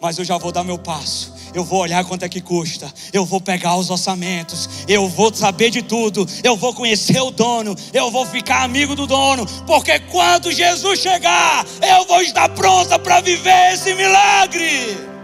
mas 0.00 0.18
eu 0.18 0.24
já 0.24 0.38
vou 0.38 0.52
dar 0.52 0.64
meu 0.64 0.78
passo. 0.78 1.34
Eu 1.54 1.64
vou 1.64 1.80
olhar 1.80 2.04
quanto 2.04 2.22
é 2.22 2.28
que 2.28 2.40
custa, 2.40 2.92
eu 3.14 3.24
vou 3.24 3.40
pegar 3.40 3.76
os 3.76 3.88
orçamentos, 3.88 4.68
eu 4.86 5.08
vou 5.08 5.34
saber 5.34 5.70
de 5.70 5.80
tudo, 5.80 6.26
eu 6.44 6.54
vou 6.54 6.74
conhecer 6.74 7.18
o 7.20 7.30
dono, 7.30 7.74
eu 7.94 8.10
vou 8.10 8.26
ficar 8.26 8.62
amigo 8.62 8.94
do 8.94 9.06
dono, 9.06 9.46
porque 9.66 9.98
quando 10.00 10.52
Jesus 10.52 11.00
chegar, 11.00 11.64
eu 11.80 12.06
vou 12.06 12.20
estar 12.20 12.50
pronta 12.50 12.98
para 12.98 13.22
viver 13.22 13.72
esse 13.72 13.94
milagre. 13.94 15.15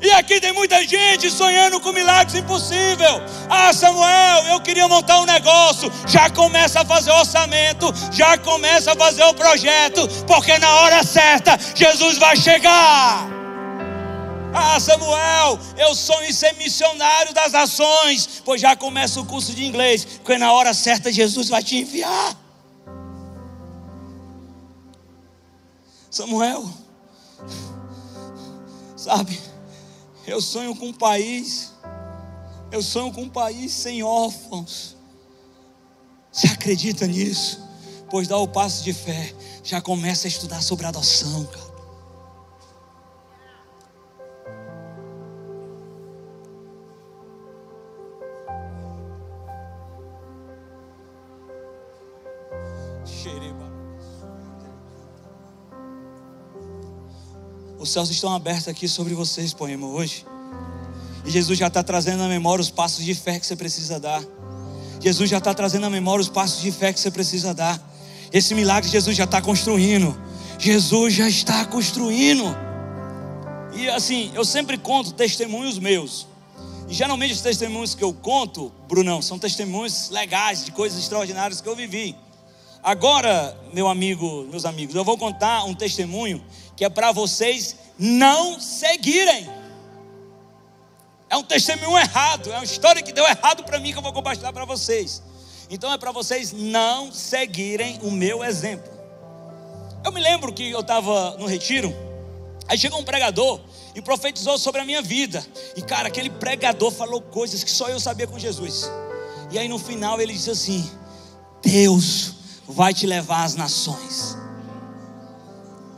E 0.00 0.10
aqui 0.12 0.40
tem 0.40 0.52
muita 0.52 0.82
gente 0.86 1.30
sonhando 1.30 1.78
com 1.78 1.92
milagres 1.92 2.34
impossíveis. 2.34 3.20
Ah, 3.50 3.70
Samuel, 3.72 4.46
eu 4.46 4.60
queria 4.60 4.88
montar 4.88 5.20
um 5.20 5.26
negócio. 5.26 5.92
Já 6.06 6.30
começa 6.30 6.80
a 6.80 6.84
fazer 6.86 7.10
orçamento, 7.10 7.92
já 8.10 8.38
começa 8.38 8.92
a 8.92 8.96
fazer 8.96 9.24
o 9.24 9.34
projeto, 9.34 10.08
porque 10.26 10.56
na 10.58 10.70
hora 10.76 11.02
certa 11.04 11.58
Jesus 11.74 12.16
vai 12.16 12.34
chegar. 12.34 13.28
Ah, 14.54 14.80
Samuel, 14.80 15.58
eu 15.76 15.94
sonho 15.94 16.24
em 16.24 16.32
ser 16.32 16.54
missionário 16.54 17.34
das 17.34 17.52
nações, 17.52 18.42
pois 18.42 18.60
já 18.60 18.74
começa 18.74 19.20
o 19.20 19.26
curso 19.26 19.52
de 19.52 19.64
inglês, 19.64 20.04
porque 20.04 20.38
na 20.38 20.50
hora 20.52 20.72
certa 20.72 21.12
Jesus 21.12 21.48
vai 21.48 21.62
te 21.62 21.76
enviar. 21.76 22.36
Samuel, 26.10 26.68
sabe? 28.96 29.49
Eu 30.30 30.40
sonho 30.40 30.76
com 30.76 30.86
um 30.86 30.92
país, 30.92 31.72
eu 32.70 32.80
sonho 32.80 33.12
com 33.12 33.22
um 33.22 33.28
país 33.28 33.72
sem 33.72 34.00
órfãos. 34.04 34.96
Você 36.30 36.46
acredita 36.46 37.04
nisso? 37.04 37.60
Pois 38.08 38.28
dá 38.28 38.36
o 38.38 38.46
passo 38.46 38.84
de 38.84 38.92
fé, 38.92 39.34
já 39.64 39.80
começa 39.80 40.28
a 40.28 40.30
estudar 40.30 40.62
sobre 40.62 40.86
adoção, 40.86 41.44
cara. 41.46 41.69
Os 57.80 57.88
céus 57.88 58.10
estão 58.10 58.34
abertos 58.34 58.68
aqui 58.68 58.86
sobre 58.86 59.14
vocês, 59.14 59.54
poema, 59.54 59.86
hoje. 59.86 60.26
E 61.24 61.30
Jesus 61.30 61.58
já 61.58 61.68
está 61.68 61.82
trazendo 61.82 62.22
à 62.22 62.28
memória 62.28 62.60
os 62.60 62.68
passos 62.68 63.02
de 63.02 63.14
fé 63.14 63.40
que 63.40 63.46
você 63.46 63.56
precisa 63.56 63.98
dar. 63.98 64.22
Jesus 65.00 65.30
já 65.30 65.38
está 65.38 65.54
trazendo 65.54 65.86
à 65.86 65.90
memória 65.90 66.20
os 66.20 66.28
passos 66.28 66.60
de 66.60 66.70
fé 66.70 66.92
que 66.92 67.00
você 67.00 67.10
precisa 67.10 67.54
dar. 67.54 67.80
Esse 68.30 68.54
milagre 68.54 68.90
Jesus 68.90 69.16
já 69.16 69.24
está 69.24 69.40
construindo. 69.40 70.14
Jesus 70.58 71.14
já 71.14 71.26
está 71.26 71.64
construindo. 71.64 72.44
E 73.72 73.88
assim, 73.88 74.30
eu 74.34 74.44
sempre 74.44 74.76
conto 74.76 75.14
testemunhos 75.14 75.78
meus. 75.78 76.26
E 76.86 76.92
geralmente 76.92 77.32
os 77.32 77.40
testemunhos 77.40 77.94
que 77.94 78.04
eu 78.04 78.12
conto, 78.12 78.70
Brunão, 78.86 79.22
são 79.22 79.38
testemunhos 79.38 80.10
legais 80.10 80.66
de 80.66 80.72
coisas 80.72 80.98
extraordinárias 80.98 81.62
que 81.62 81.68
eu 81.68 81.74
vivi. 81.74 82.14
Agora, 82.82 83.58
meu 83.72 83.88
amigo, 83.88 84.46
meus 84.50 84.66
amigos, 84.66 84.94
eu 84.94 85.04
vou 85.04 85.16
contar 85.16 85.64
um 85.64 85.74
testemunho 85.74 86.42
que 86.80 86.84
é 86.86 86.88
para 86.88 87.12
vocês 87.12 87.76
não 87.98 88.58
seguirem. 88.58 89.46
É 91.28 91.36
um 91.36 91.42
testemunho 91.42 91.98
errado, 91.98 92.50
é 92.50 92.54
uma 92.54 92.64
história 92.64 93.02
que 93.02 93.12
deu 93.12 93.22
errado 93.26 93.62
para 93.64 93.78
mim 93.78 93.92
que 93.92 93.98
eu 93.98 94.02
vou 94.02 94.14
compartilhar 94.14 94.50
para 94.50 94.64
vocês. 94.64 95.22
Então 95.68 95.92
é 95.92 95.98
para 95.98 96.10
vocês 96.10 96.52
não 96.52 97.12
seguirem 97.12 97.98
o 98.00 98.10
meu 98.10 98.42
exemplo. 98.42 98.90
Eu 100.02 100.10
me 100.10 100.22
lembro 100.22 100.54
que 100.54 100.70
eu 100.70 100.80
estava 100.80 101.36
no 101.36 101.44
retiro, 101.44 101.94
aí 102.66 102.78
chegou 102.78 102.98
um 102.98 103.04
pregador 103.04 103.60
e 103.94 104.00
profetizou 104.00 104.56
sobre 104.56 104.80
a 104.80 104.84
minha 104.86 105.02
vida. 105.02 105.46
E 105.76 105.82
cara, 105.82 106.08
aquele 106.08 106.30
pregador 106.30 106.90
falou 106.90 107.20
coisas 107.20 107.62
que 107.62 107.70
só 107.70 107.90
eu 107.90 108.00
sabia 108.00 108.26
com 108.26 108.38
Jesus. 108.38 108.90
E 109.50 109.58
aí 109.58 109.68
no 109.68 109.78
final 109.78 110.18
ele 110.18 110.32
disse 110.32 110.50
assim: 110.50 110.90
Deus 111.60 112.36
vai 112.66 112.94
te 112.94 113.06
levar 113.06 113.44
às 113.44 113.54
nações. 113.54 114.34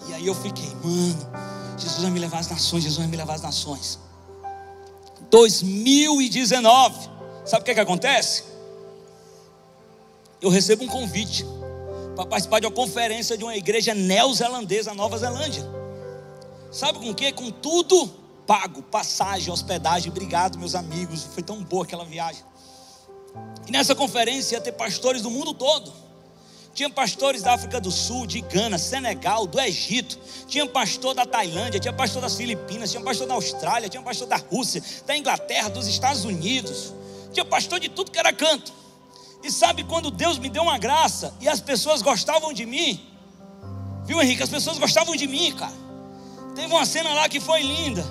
E 0.09 0.15
aí 0.15 0.27
eu 0.27 0.35
fiquei, 0.35 0.69
mano, 0.83 1.31
Jesus 1.79 2.03
vai 2.03 2.11
me 2.11 2.19
levar 2.19 2.39
às 2.39 2.49
nações, 2.49 2.83
Jesus 2.83 2.99
vai 2.99 3.07
me 3.07 3.17
levar 3.17 3.35
às 3.35 3.43
nações. 3.43 3.99
2019, 5.31 7.09
sabe 7.45 7.63
o 7.63 7.65
que, 7.65 7.75
que 7.75 7.81
acontece? 7.81 8.45
Eu 10.41 10.51
recebo 10.51 10.85
um 10.85 10.89
convite 10.89 11.47
para 12.15 12.27
participar 12.27 12.61
de 12.61 12.67
uma 12.67 12.73
conferência 12.73 13.37
de 13.37 13.45
uma 13.45 13.57
igreja 13.57 13.95
neozelandesa, 13.95 14.93
Nova 14.93 15.17
Zelândia. 15.17 15.65
Sabe 16.71 16.99
com 16.99 17.11
o 17.11 17.15
que? 17.15 17.33
Com 17.33 17.51
tudo 17.51 18.11
pago, 18.47 18.83
passagem, 18.83 19.53
hospedagem. 19.53 20.11
Obrigado, 20.11 20.59
meus 20.59 20.75
amigos. 20.75 21.25
Foi 21.25 21.43
tão 21.43 21.63
boa 21.63 21.85
aquela 21.85 22.05
viagem. 22.05 22.43
E 23.67 23.71
nessa 23.71 23.95
conferência 23.95 24.57
ia 24.57 24.61
ter 24.61 24.73
pastores 24.73 25.23
do 25.23 25.31
mundo 25.31 25.55
todo. 25.55 25.93
Tinha 26.75 26.89
pastores 26.89 27.43
da 27.43 27.53
África 27.53 27.81
do 27.81 27.91
Sul, 27.91 28.27
de 28.27 28.41
Gana, 28.41 28.79
Senegal, 28.79 29.47
do 29.47 29.61
Egito. 29.61 30.19
Tinha 30.47 30.67
pastor 30.67 31.15
da 31.15 31.27
Tailândia, 31.27 31.79
tinha 31.79 31.93
pastor 31.93 32.23
das 32.23 32.35
Filipinas, 32.35 32.91
tinha 32.91 33.03
pastor 33.03 33.27
da 33.27 33.35
Austrália, 33.35 33.89
tinha 33.89 34.03
pastor 34.03 34.27
da 34.27 34.37
Rússia, 34.37 34.83
da 35.07 35.17
Inglaterra, 35.17 35.69
dos 35.69 35.87
Estados 35.87 36.25
Unidos. 36.25 36.95
Tinha 37.33 37.45
pastor 37.45 37.79
de 37.79 37.91
tudo 37.91 38.11
que 38.11 38.19
era 38.19 38.33
canto. 38.33 38.73
E 39.43 39.51
sabe 39.51 39.85
quando 39.85 40.11
Deus 40.11 40.39
me 40.39 40.49
deu 40.49 40.63
uma 40.63 40.79
graça 40.79 41.35
e 41.41 41.49
as 41.49 41.61
pessoas 41.61 42.01
gostavam 42.01 42.53
de 42.53 42.65
mim? 42.65 43.07
Viu, 44.05 44.21
Henrique? 44.23 44.43
As 44.43 44.49
pessoas 44.49 44.79
gostavam 44.79 45.15
de 45.15 45.27
mim, 45.27 45.53
cara. 45.53 45.75
Teve 46.55 46.73
uma 46.73 46.87
cena 46.87 47.13
lá 47.13 47.29
que 47.29 47.41
foi 47.41 47.63
linda. 47.63 48.05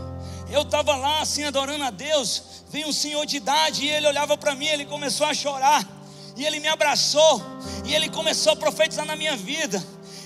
Eu 0.51 0.63
estava 0.63 0.95
lá 0.95 1.21
assim 1.21 1.43
adorando 1.43 1.83
a 1.83 1.89
Deus. 1.89 2.43
Veio 2.69 2.87
um 2.87 2.93
senhor 2.93 3.25
de 3.25 3.37
idade 3.37 3.85
e 3.85 3.89
ele 3.89 4.07
olhava 4.07 4.37
para 4.37 4.53
mim, 4.53 4.67
ele 4.67 4.85
começou 4.85 5.25
a 5.25 5.33
chorar. 5.33 5.87
E 6.41 6.45
ele 6.45 6.59
me 6.59 6.67
abraçou. 6.67 7.39
E 7.85 7.93
ele 7.93 8.09
começou 8.09 8.53
a 8.53 8.55
profetizar 8.55 9.05
na 9.05 9.15
minha 9.15 9.37
vida. 9.37 9.81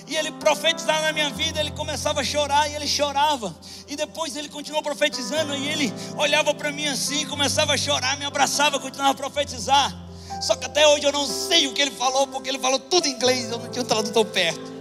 E 0.06 0.16
ele 0.16 0.32
profetizava 0.32 1.02
na 1.02 1.12
minha 1.12 1.28
vida, 1.28 1.60
ele 1.60 1.72
começava 1.72 2.22
a 2.22 2.24
chorar 2.24 2.70
e 2.70 2.74
ele 2.74 2.86
chorava. 2.86 3.54
E 3.86 3.96
depois 3.96 4.34
ele 4.34 4.48
continuou 4.48 4.82
profetizando 4.82 5.54
e 5.54 5.68
ele 5.68 5.92
olhava 6.16 6.54
para 6.54 6.72
mim 6.72 6.86
assim, 6.86 7.26
começava 7.26 7.74
a 7.74 7.76
chorar, 7.76 8.16
me 8.16 8.24
abraçava, 8.24 8.80
continuava 8.80 9.12
a 9.12 9.14
profetizar. 9.14 9.94
Só 10.40 10.56
que 10.56 10.64
até 10.64 10.88
hoje 10.88 11.04
eu 11.04 11.12
não 11.12 11.26
sei 11.26 11.66
o 11.66 11.74
que 11.74 11.82
ele 11.82 11.90
falou, 11.90 12.26
porque 12.28 12.48
ele 12.48 12.60
falou 12.60 12.78
tudo 12.78 13.06
em 13.06 13.10
inglês, 13.10 13.50
eu 13.50 13.58
não 13.58 13.68
tinha 13.68 13.82
um 13.82 13.86
tradutor 13.86 14.24
perto. 14.24 14.72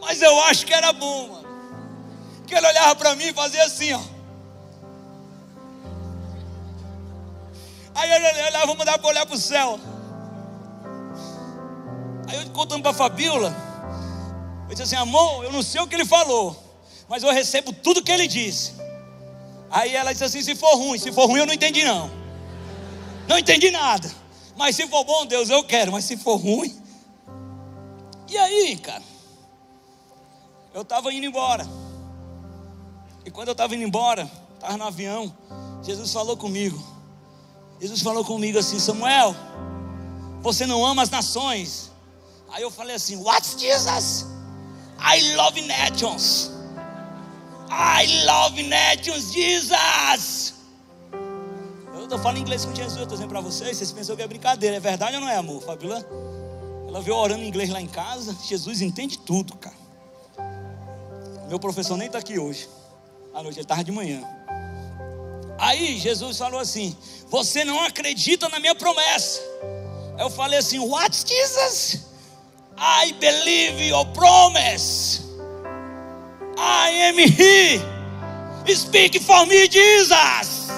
Mas 0.00 0.22
eu 0.22 0.40
acho 0.44 0.64
que 0.64 0.72
era 0.72 0.92
bom, 0.92 1.28
mano. 1.28 1.48
Que 2.46 2.54
ele 2.54 2.66
olhava 2.68 2.94
para 2.94 3.16
mim 3.16 3.24
e 3.24 3.32
fazia 3.32 3.64
assim, 3.64 3.94
ó. 3.94 4.17
Aí 7.98 8.10
ele 8.10 8.42
olhava, 8.46 8.66
vamos 8.66 8.78
mudar 8.78 8.98
para 8.98 9.08
olhar 9.08 9.26
para 9.26 9.34
o 9.34 9.38
céu. 9.38 9.78
Aí 12.28 12.36
eu 12.36 12.50
contando 12.50 12.82
para 12.82 12.92
a 12.92 12.94
Fabiola, 12.94 13.54
eu 14.68 14.74
disse 14.74 14.82
assim, 14.82 14.96
amor, 14.96 15.44
eu 15.44 15.52
não 15.52 15.62
sei 15.62 15.80
o 15.80 15.86
que 15.86 15.96
ele 15.96 16.04
falou, 16.04 16.56
mas 17.08 17.22
eu 17.22 17.32
recebo 17.32 17.72
tudo 17.72 18.02
que 18.02 18.12
ele 18.12 18.28
disse. 18.28 18.78
Aí 19.70 19.94
ela 19.94 20.12
disse 20.12 20.24
assim: 20.24 20.42
se 20.42 20.54
for 20.54 20.74
ruim, 20.76 20.98
se 20.98 21.12
for 21.12 21.26
ruim, 21.26 21.40
eu 21.40 21.46
não 21.46 21.54
entendi 21.54 21.84
não. 21.84 22.10
Não 23.26 23.38
entendi 23.38 23.70
nada. 23.70 24.10
Mas 24.56 24.76
se 24.76 24.86
for 24.88 25.04
bom, 25.04 25.26
Deus, 25.26 25.50
eu 25.50 25.62
quero. 25.62 25.92
Mas 25.92 26.04
se 26.04 26.16
for 26.16 26.36
ruim. 26.36 26.74
E 28.28 28.36
aí, 28.36 28.76
cara? 28.76 29.02
Eu 30.72 30.82
estava 30.82 31.12
indo 31.12 31.26
embora. 31.26 31.66
E 33.24 33.30
quando 33.30 33.48
eu 33.48 33.52
estava 33.52 33.74
indo 33.74 33.84
embora, 33.84 34.30
estava 34.54 34.76
no 34.76 34.84
avião, 34.84 35.34
Jesus 35.82 36.12
falou 36.12 36.36
comigo. 36.36 36.97
Jesus 37.80 38.02
falou 38.02 38.24
comigo 38.24 38.58
assim: 38.58 38.78
Samuel, 38.78 39.34
você 40.40 40.66
não 40.66 40.84
ama 40.84 41.02
as 41.02 41.10
nações. 41.10 41.90
Aí 42.50 42.62
eu 42.62 42.70
falei 42.70 42.96
assim: 42.96 43.16
What's 43.16 43.58
Jesus? 43.58 44.26
I 44.98 45.34
love 45.36 45.60
nations. 45.62 46.50
I 47.70 48.24
love 48.24 48.62
nations, 48.62 49.32
Jesus. 49.32 50.54
Eu 51.94 52.04
estou 52.04 52.18
falando 52.18 52.38
inglês 52.38 52.64
com 52.64 52.74
Jesus, 52.74 52.96
eu 52.96 53.02
estou 53.02 53.16
dizendo 53.16 53.28
para 53.28 53.40
vocês. 53.40 53.76
Vocês 53.76 53.92
pensam 53.92 54.16
que 54.16 54.22
é 54.22 54.26
brincadeira, 54.26 54.76
é 54.76 54.80
verdade 54.80 55.16
ou 55.16 55.20
não 55.20 55.28
é, 55.28 55.36
amor? 55.36 55.62
Fabiola? 55.62 56.04
Ela 56.88 57.02
veio 57.02 57.16
orando 57.16 57.42
em 57.42 57.48
inglês 57.48 57.68
lá 57.68 57.80
em 57.80 57.86
casa. 57.86 58.34
Jesus 58.46 58.80
entende 58.80 59.18
tudo, 59.18 59.54
cara. 59.56 59.76
Meu 61.48 61.58
professor 61.58 61.96
nem 61.96 62.06
está 62.06 62.18
aqui 62.18 62.38
hoje. 62.38 62.68
À 63.34 63.42
noite, 63.42 63.56
ele 63.56 63.64
estava 63.64 63.84
de 63.84 63.92
manhã. 63.92 64.22
Aí 65.58 65.98
Jesus 65.98 66.38
falou 66.38 66.60
assim: 66.60 66.96
Você 67.28 67.64
não 67.64 67.82
acredita 67.84 68.48
na 68.48 68.60
minha 68.60 68.74
promessa. 68.74 69.40
Eu 70.18 70.30
falei 70.30 70.60
assim: 70.60 70.78
What, 70.78 71.16
Jesus? 71.26 72.06
I 72.78 73.12
believe 73.14 73.82
your 73.82 74.06
promise. 74.12 75.22
I 76.56 77.08
am 77.08 77.18
He. 77.18 77.80
Speak 78.72 79.18
for 79.20 79.46
me, 79.46 79.68
Jesus. 79.68 80.68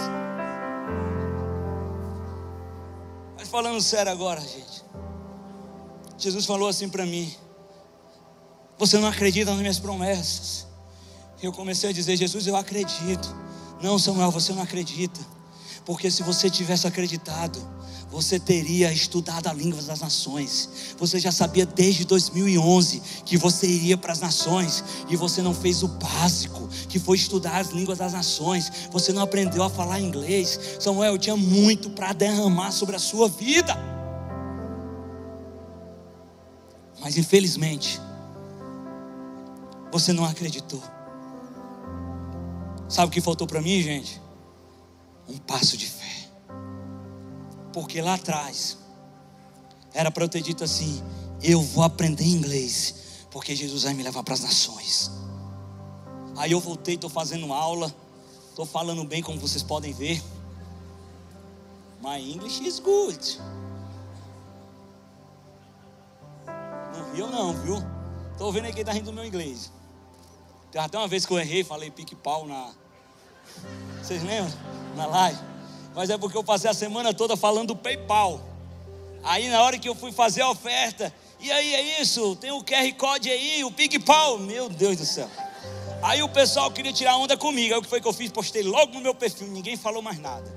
Mas 3.37 3.49
falando 3.49 3.81
sério 3.83 4.11
agora, 4.11 4.41
gente. 4.41 4.83
Jesus 6.17 6.47
falou 6.47 6.69
assim 6.69 6.89
para 6.89 7.05
mim: 7.05 7.35
Você 8.79 8.99
não 8.99 9.09
acredita 9.09 9.51
nas 9.51 9.61
minhas 9.61 9.79
promessas. 9.79 10.67
Eu 11.43 11.53
comecei 11.53 11.91
a 11.91 11.93
dizer: 11.93 12.17
Jesus, 12.17 12.47
eu 12.47 12.57
acredito. 12.57 13.50
Não, 13.83 13.99
Samuel, 13.99 14.31
você 14.31 14.53
não 14.53 14.63
acredita. 14.63 15.21
Porque 15.85 16.11
se 16.11 16.23
você 16.23 16.51
tivesse 16.51 16.87
acreditado, 16.87 17.59
você 18.11 18.41
teria 18.41 18.93
estudado 18.93 19.47
a 19.47 19.53
língua 19.53 19.81
das 19.81 20.01
nações. 20.01 20.95
Você 20.99 21.19
já 21.19 21.31
sabia 21.31 21.65
desde 21.65 22.05
2011 22.05 23.01
que 23.25 23.37
você 23.37 23.67
iria 23.67 23.97
para 23.97 24.13
as 24.13 24.21
nações 24.21 24.85
e 25.09 25.17
você 25.17 25.41
não 25.41 25.55
fez 25.55 25.83
o 25.83 25.89
básico, 25.89 26.69
que 26.89 26.99
foi 26.99 27.17
estudar 27.17 27.59
as 27.59 27.71
línguas 27.71 27.99
das 27.99 28.13
nações. 28.13 28.71
Você 28.91 29.13
não 29.13 29.23
aprendeu 29.23 29.63
a 29.63 29.71
falar 29.71 30.01
inglês. 30.01 30.59
Samuel, 30.81 31.13
eu 31.13 31.19
tinha 31.19 31.37
muito 31.37 31.91
para 31.91 32.13
derramar 32.13 32.73
sobre 32.73 32.97
a 32.97 32.99
sua 32.99 33.29
vida. 33.29 33.77
Mas 37.01 37.17
infelizmente, 37.17 38.01
você 39.93 40.13
não 40.13 40.25
acreditou. 40.25 40.83
Sabe 42.91 43.07
o 43.07 43.11
que 43.11 43.21
faltou 43.21 43.47
para 43.47 43.63
mim, 43.63 43.81
gente? 43.81 44.21
Um 45.29 45.39
passo 45.39 45.77
de 45.77 45.87
fé. 45.87 46.29
Porque 47.73 48.03
lá 48.03 48.15
atrás 48.15 48.77
era 49.95 50.11
para 50.11 50.25
eu 50.25 50.29
ter 50.29 50.43
dito 50.43 50.65
assim: 50.65 51.01
eu 51.41 51.63
vou 51.63 51.85
aprender 51.85 52.25
inglês, 52.25 53.27
porque 53.31 53.55
Jesus 53.55 53.85
vai 53.85 53.95
me 53.95 54.03
levar 54.03 54.25
para 54.25 54.35
as 54.35 54.41
nações. 54.41 55.09
Aí 56.37 56.51
eu 56.51 56.59
voltei, 56.59 56.97
estou 56.97 57.09
fazendo 57.09 57.53
aula, 57.53 57.95
estou 58.49 58.67
falando 58.67 59.05
bem, 59.05 59.23
como 59.23 59.39
vocês 59.39 59.63
podem 59.63 59.93
ver. 59.93 60.21
My 62.03 62.19
English 62.19 62.67
is 62.67 62.81
good. 62.81 63.41
Não 66.93 67.13
viu, 67.15 67.29
não, 67.29 67.55
viu? 67.63 67.77
Estou 68.33 68.51
vendo 68.51 68.65
aí 68.65 68.73
quem 68.73 68.81
está 68.81 68.93
rindo 68.93 69.07
do 69.07 69.13
meu 69.13 69.25
inglês. 69.25 69.71
Até 70.75 70.99
uma 70.99 71.07
vez 71.07 71.25
que 71.25 71.33
eu 71.33 71.39
errei, 71.39 71.63
falei 71.63 71.89
pique-pau 71.89 72.47
na. 72.49 72.80
Vocês 74.03 74.23
lembram? 74.23 74.53
Na 74.97 75.07
live 75.07 75.51
mas 75.95 76.11
é 76.11 76.17
porque 76.17 76.37
eu 76.37 76.45
passei 76.45 76.71
a 76.71 76.75
semana 76.75 77.13
toda 77.13 77.37
falando 77.37 77.69
do 77.69 77.77
PayPal. 77.77 78.41
Aí 79.23 79.49
na 79.49 79.63
hora 79.63 79.79
que 79.79 79.89
eu 79.89 79.95
fui 79.95 80.13
fazer 80.13 80.43
a 80.43 80.51
oferta, 80.51 81.13
e 81.39 81.51
aí 81.51 81.75
é 81.75 82.01
isso, 82.01 82.37
tem 82.37 82.51
o 82.51 82.63
QR 82.63 82.93
Code 82.97 83.31
aí, 83.31 83.65
o 83.65 83.71
PayPal, 83.71 84.39
meu 84.39 84.69
Deus 84.69 84.97
do 84.97 85.05
céu. 85.05 85.29
Aí 86.03 86.23
o 86.23 86.29
pessoal 86.29 86.71
queria 86.71 86.93
tirar 86.93 87.17
onda 87.17 87.37
comigo. 87.37 87.75
Aí 87.75 87.81
o 87.81 87.83
que 87.83 87.89
foi 87.89 88.01
que 88.01 88.09
eu 88.09 88.13
fiz? 88.13 88.33
Postei 88.33 88.63
logo 88.63 88.95
no 88.95 89.01
meu 89.01 89.15
perfil, 89.15 89.49
ninguém 89.49 89.77
falou 89.77 90.01
mais 90.01 90.19
nada. 90.19 90.51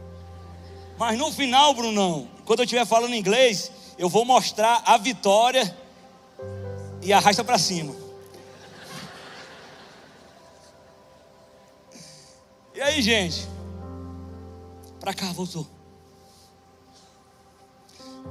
Mas 0.97 1.17
no 1.17 1.31
final, 1.31 1.73
Brunão, 1.73 2.29
quando 2.45 2.59
eu 2.59 2.63
estiver 2.63 2.85
falando 2.85 3.13
inglês, 3.13 3.71
eu 3.97 4.07
vou 4.07 4.23
mostrar 4.23 4.81
a 4.85 4.95
vitória 4.97 5.77
e 7.01 7.11
arrasta 7.11 7.43
para 7.43 7.57
cima. 7.57 8.02
Aí, 12.81 13.01
gente. 13.01 13.47
Para 14.99 15.13
cá, 15.13 15.31
voltou. 15.31 15.67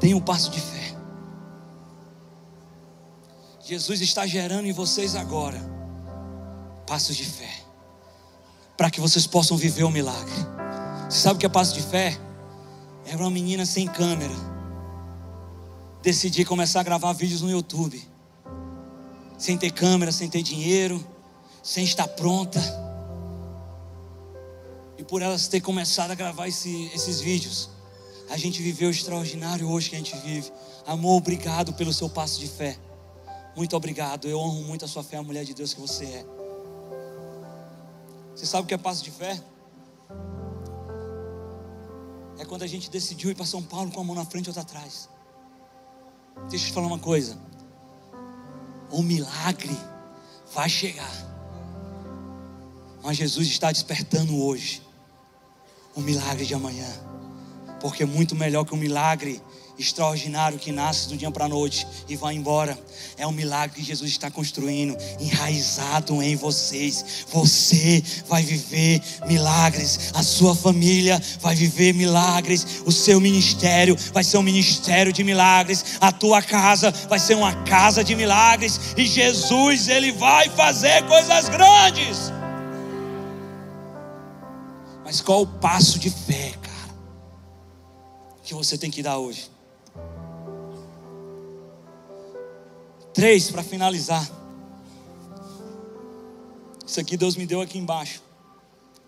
Tem 0.01 0.15
um 0.15 0.21
passo 0.21 0.51
de 0.51 0.61
fé. 0.61 0.97
Jesus 3.65 4.01
está 4.01 4.27
gerando 4.27 4.67
em 4.67 4.73
vocês 4.73 5.15
agora 5.15 5.61
passos 6.87 7.17
de 7.17 7.25
fé, 7.25 7.51
para 8.77 8.91
que 8.91 9.01
vocês 9.01 9.27
possam 9.27 9.57
viver 9.57 9.85
o 9.85 9.91
milagre. 9.91 10.35
Você 11.09 11.21
sabe 11.21 11.37
o 11.37 11.39
que 11.39 11.47
é 11.47 11.49
passo 11.49 11.73
de 11.75 11.83
fé? 11.83 12.19
Era 13.07 13.19
uma 13.19 13.31
menina 13.31 13.65
sem 13.65 13.87
câmera. 13.87 14.35
Decidi 16.03 16.45
começar 16.45 16.81
a 16.81 16.83
gravar 16.83 17.13
vídeos 17.13 17.41
no 17.41 17.51
YouTube, 17.51 18.03
sem 19.39 19.57
ter 19.57 19.71
câmera, 19.71 20.11
sem 20.11 20.29
ter 20.29 20.43
dinheiro, 20.43 21.03
sem 21.63 21.85
estar 21.85 22.09
pronta. 22.09 22.61
E 25.03 25.05
por 25.05 25.21
elas 25.21 25.49
ter 25.49 25.61
começado 25.61 26.13
a 26.13 26.15
gravar 26.15 26.47
esse, 26.47 26.89
esses 26.95 27.21
vídeos, 27.21 27.69
a 28.31 28.37
gente 28.37 28.63
viveu 28.63 28.87
o 28.87 28.93
extraordinário 28.93 29.69
hoje 29.69 29.91
que 29.91 29.97
a 29.97 29.99
gente 29.99 30.17
vive. 30.19 30.53
Amor, 30.87 31.17
obrigado 31.17 31.73
pelo 31.73 31.93
seu 31.93 32.09
passo 32.09 32.39
de 32.39 32.47
fé. 32.47 32.79
Muito 33.57 33.77
obrigado. 33.77 34.29
Eu 34.29 34.39
honro 34.39 34.63
muito 34.63 34.85
a 34.85 34.89
sua 34.89 35.03
fé, 35.03 35.17
a 35.17 35.23
mulher 35.25 35.45
de 35.45 35.55
Deus 35.55 35.75
que 35.75 35.81
você 35.81 36.05
é. 36.05 36.25
Você 38.37 38.47
sabe 38.47 38.63
o 38.63 38.67
que 38.69 38.75
é 38.75 38.79
passo 38.79 39.03
de 39.03 39.11
fé? 39.11 39.43
É 42.39 42.45
quando 42.45 42.63
a 42.63 42.69
gente 42.69 42.89
decidiu 42.89 43.29
ir 43.29 43.35
para 43.35 43.45
São 43.45 43.61
Paulo 43.61 43.91
com 43.91 44.01
a 44.01 44.05
mão 44.05 44.15
na 44.15 44.25
frente 44.25 44.47
e 44.47 44.51
outra 44.51 44.63
atrás. 44.63 45.09
Deixa 46.49 46.67
eu 46.67 46.69
te 46.69 46.73
falar 46.73 46.87
uma 46.87 47.01
coisa. 47.01 47.37
O 48.89 49.03
milagre 49.03 49.77
vai 50.55 50.69
chegar. 50.69 51.13
Mas 53.03 53.17
Jesus 53.17 53.49
está 53.49 53.73
despertando 53.73 54.41
hoje 54.41 54.92
o 55.95 56.01
milagre 56.01 56.45
de 56.45 56.55
amanhã. 56.55 56.89
Porque 57.81 58.03
é 58.03 58.07
muito 58.07 58.35
melhor 58.35 58.65
que 58.65 58.75
o 58.75 58.77
milagre 58.77 59.41
extraordinário 59.79 60.59
que 60.59 60.71
nasce 60.71 61.09
do 61.09 61.17
dia 61.17 61.31
para 61.31 61.47
a 61.47 61.49
noite 61.49 61.87
e 62.09 62.17
vai 62.17 62.35
embora. 62.35 62.79
É 63.17 63.27
um 63.27 63.33
milagre 63.33 63.81
que 63.81 63.87
Jesus 63.87 64.11
está 64.11 64.31
construindo, 64.31 64.97
enraizado 65.21 66.23
em 66.23 66.37
vocês. 66.37 67.27
Você 67.33 68.03
vai 68.29 68.43
viver 68.43 69.03
milagres, 69.27 70.13
a 70.15 70.23
sua 70.23 70.55
família 70.55 71.21
vai 71.41 71.55
viver 71.55 71.93
milagres, 71.95 72.83
o 72.87 72.93
seu 72.93 73.21
ministério 73.21 73.97
vai 74.13 74.25
ser 74.25 74.39
um 74.39 74.43
ministério 74.43 75.13
de 75.13 75.25
milagres, 75.25 75.85
a 76.01 76.13
tua 76.13 76.43
casa 76.43 76.91
vai 77.09 77.19
ser 77.19 77.35
uma 77.35 77.55
casa 77.65 78.05
de 78.05 78.15
milagres 78.15 78.81
e 78.97 79.07
Jesus 79.07 79.89
ele 79.89 80.13
vai 80.13 80.49
fazer 80.51 81.05
coisas 81.07 81.49
grandes. 81.49 82.42
Mas 85.13 85.21
qual 85.21 85.43
o 85.43 85.47
passo 85.47 85.99
de 85.99 86.09
fé, 86.09 86.55
cara, 86.63 86.95
que 88.43 88.55
você 88.55 88.79
tem 88.79 88.91
que 88.91 89.03
dar 89.03 89.19
hoje? 89.19 89.51
Três 93.13 93.51
para 93.51 93.63
finalizar. 93.63 94.27
Isso 96.87 96.99
aqui 96.99 97.15
Deus 97.19 97.37
me 97.37 97.45
deu 97.45 97.61
aqui 97.61 97.77
embaixo. 97.77 98.23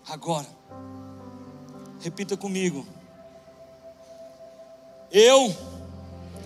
Agora. 0.07 0.45
Repita 2.01 2.37
comigo. 2.37 2.85
Eu. 5.11 5.57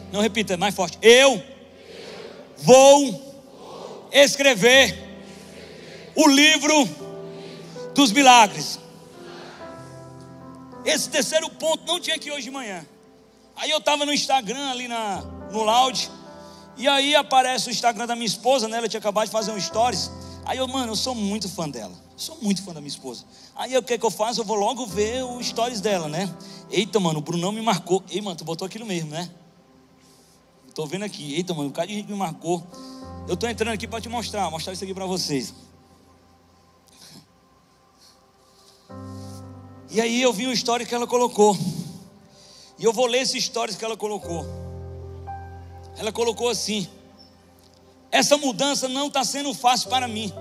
Não 0.09 0.21
repita, 0.21 0.53
é 0.53 0.57
mais 0.57 0.73
forte. 0.73 0.97
Eu 1.01 1.43
vou 2.59 4.07
escrever 4.13 4.97
o 6.15 6.29
livro 6.29 6.87
dos 7.93 8.13
milagres. 8.13 8.79
Esse 10.85 11.09
terceiro 11.09 11.49
ponto 11.49 11.85
não 11.85 11.99
tinha 11.99 12.15
aqui 12.15 12.31
hoje 12.31 12.43
de 12.43 12.51
manhã. 12.51 12.85
Aí 13.55 13.69
eu 13.69 13.79
estava 13.79 14.05
no 14.05 14.13
Instagram 14.13 14.69
ali 14.69 14.87
na, 14.87 15.21
no 15.51 15.63
Loud. 15.63 16.09
E 16.77 16.87
aí 16.87 17.13
aparece 17.15 17.67
o 17.67 17.71
Instagram 17.71 18.07
da 18.07 18.15
minha 18.15 18.25
esposa, 18.25 18.67
né? 18.67 18.77
Ela 18.77 18.87
tinha 18.87 18.99
acabado 18.99 19.25
de 19.25 19.31
fazer 19.31 19.51
um 19.51 19.59
stories. 19.59 20.09
Aí 20.45 20.57
eu, 20.57 20.67
mano, 20.67 20.93
eu 20.93 20.95
sou 20.95 21.13
muito 21.13 21.49
fã 21.49 21.69
dela. 21.69 21.93
sou 22.15 22.37
muito 22.41 22.63
fã 22.63 22.73
da 22.73 22.79
minha 22.79 22.89
esposa. 22.89 23.25
Aí 23.55 23.77
o 23.77 23.83
que, 23.83 23.93
é 23.93 23.97
que 23.97 24.05
eu 24.05 24.09
faço? 24.09 24.39
Eu 24.39 24.45
vou 24.45 24.55
logo 24.55 24.85
ver 24.85 25.23
o 25.23 25.43
stories 25.43 25.81
dela, 25.81 26.07
né? 26.07 26.33
Eita, 26.71 26.99
mano, 26.99 27.19
o 27.19 27.21
Brunão 27.21 27.51
me 27.51 27.61
marcou. 27.61 28.01
Ei, 28.09 28.21
mano, 28.21 28.37
tu 28.37 28.45
botou 28.45 28.65
aquilo 28.65 28.85
mesmo, 28.85 29.09
né? 29.09 29.29
Tô 30.73 30.85
vendo 30.85 31.03
aqui. 31.03 31.35
Eita, 31.35 31.53
mano, 31.53 31.69
o 31.69 31.71
cara 31.73 31.87
de 31.87 31.95
gente 31.95 32.09
me 32.09 32.17
marcou. 32.17 32.65
Eu 33.27 33.35
tô 33.35 33.45
entrando 33.45 33.73
aqui 33.73 33.85
para 33.85 33.99
te 33.99 34.07
mostrar, 34.07 34.49
mostrar 34.49 34.71
isso 34.71 34.83
aqui 34.83 34.93
para 34.93 35.05
vocês. 35.05 35.53
E 39.91 39.99
aí 39.99 40.21
eu 40.21 40.31
vi 40.31 40.45
uma 40.45 40.53
história 40.53 40.85
que 40.85 40.93
ela 40.93 41.07
colocou. 41.07 41.57
E 42.77 42.83
eu 42.83 42.93
vou 42.93 43.07
ler 43.07 43.21
esse 43.21 43.41
stories 43.41 43.75
que 43.75 43.83
ela 43.83 43.97
colocou. 43.97 44.45
Ela 45.97 46.11
colocou 46.11 46.47
assim: 46.47 46.87
Essa 48.11 48.37
mudança 48.37 48.87
não 48.87 49.07
está 49.07 49.23
sendo 49.23 49.53
fácil 49.53 49.89
para 49.89 50.07
mim. 50.07 50.31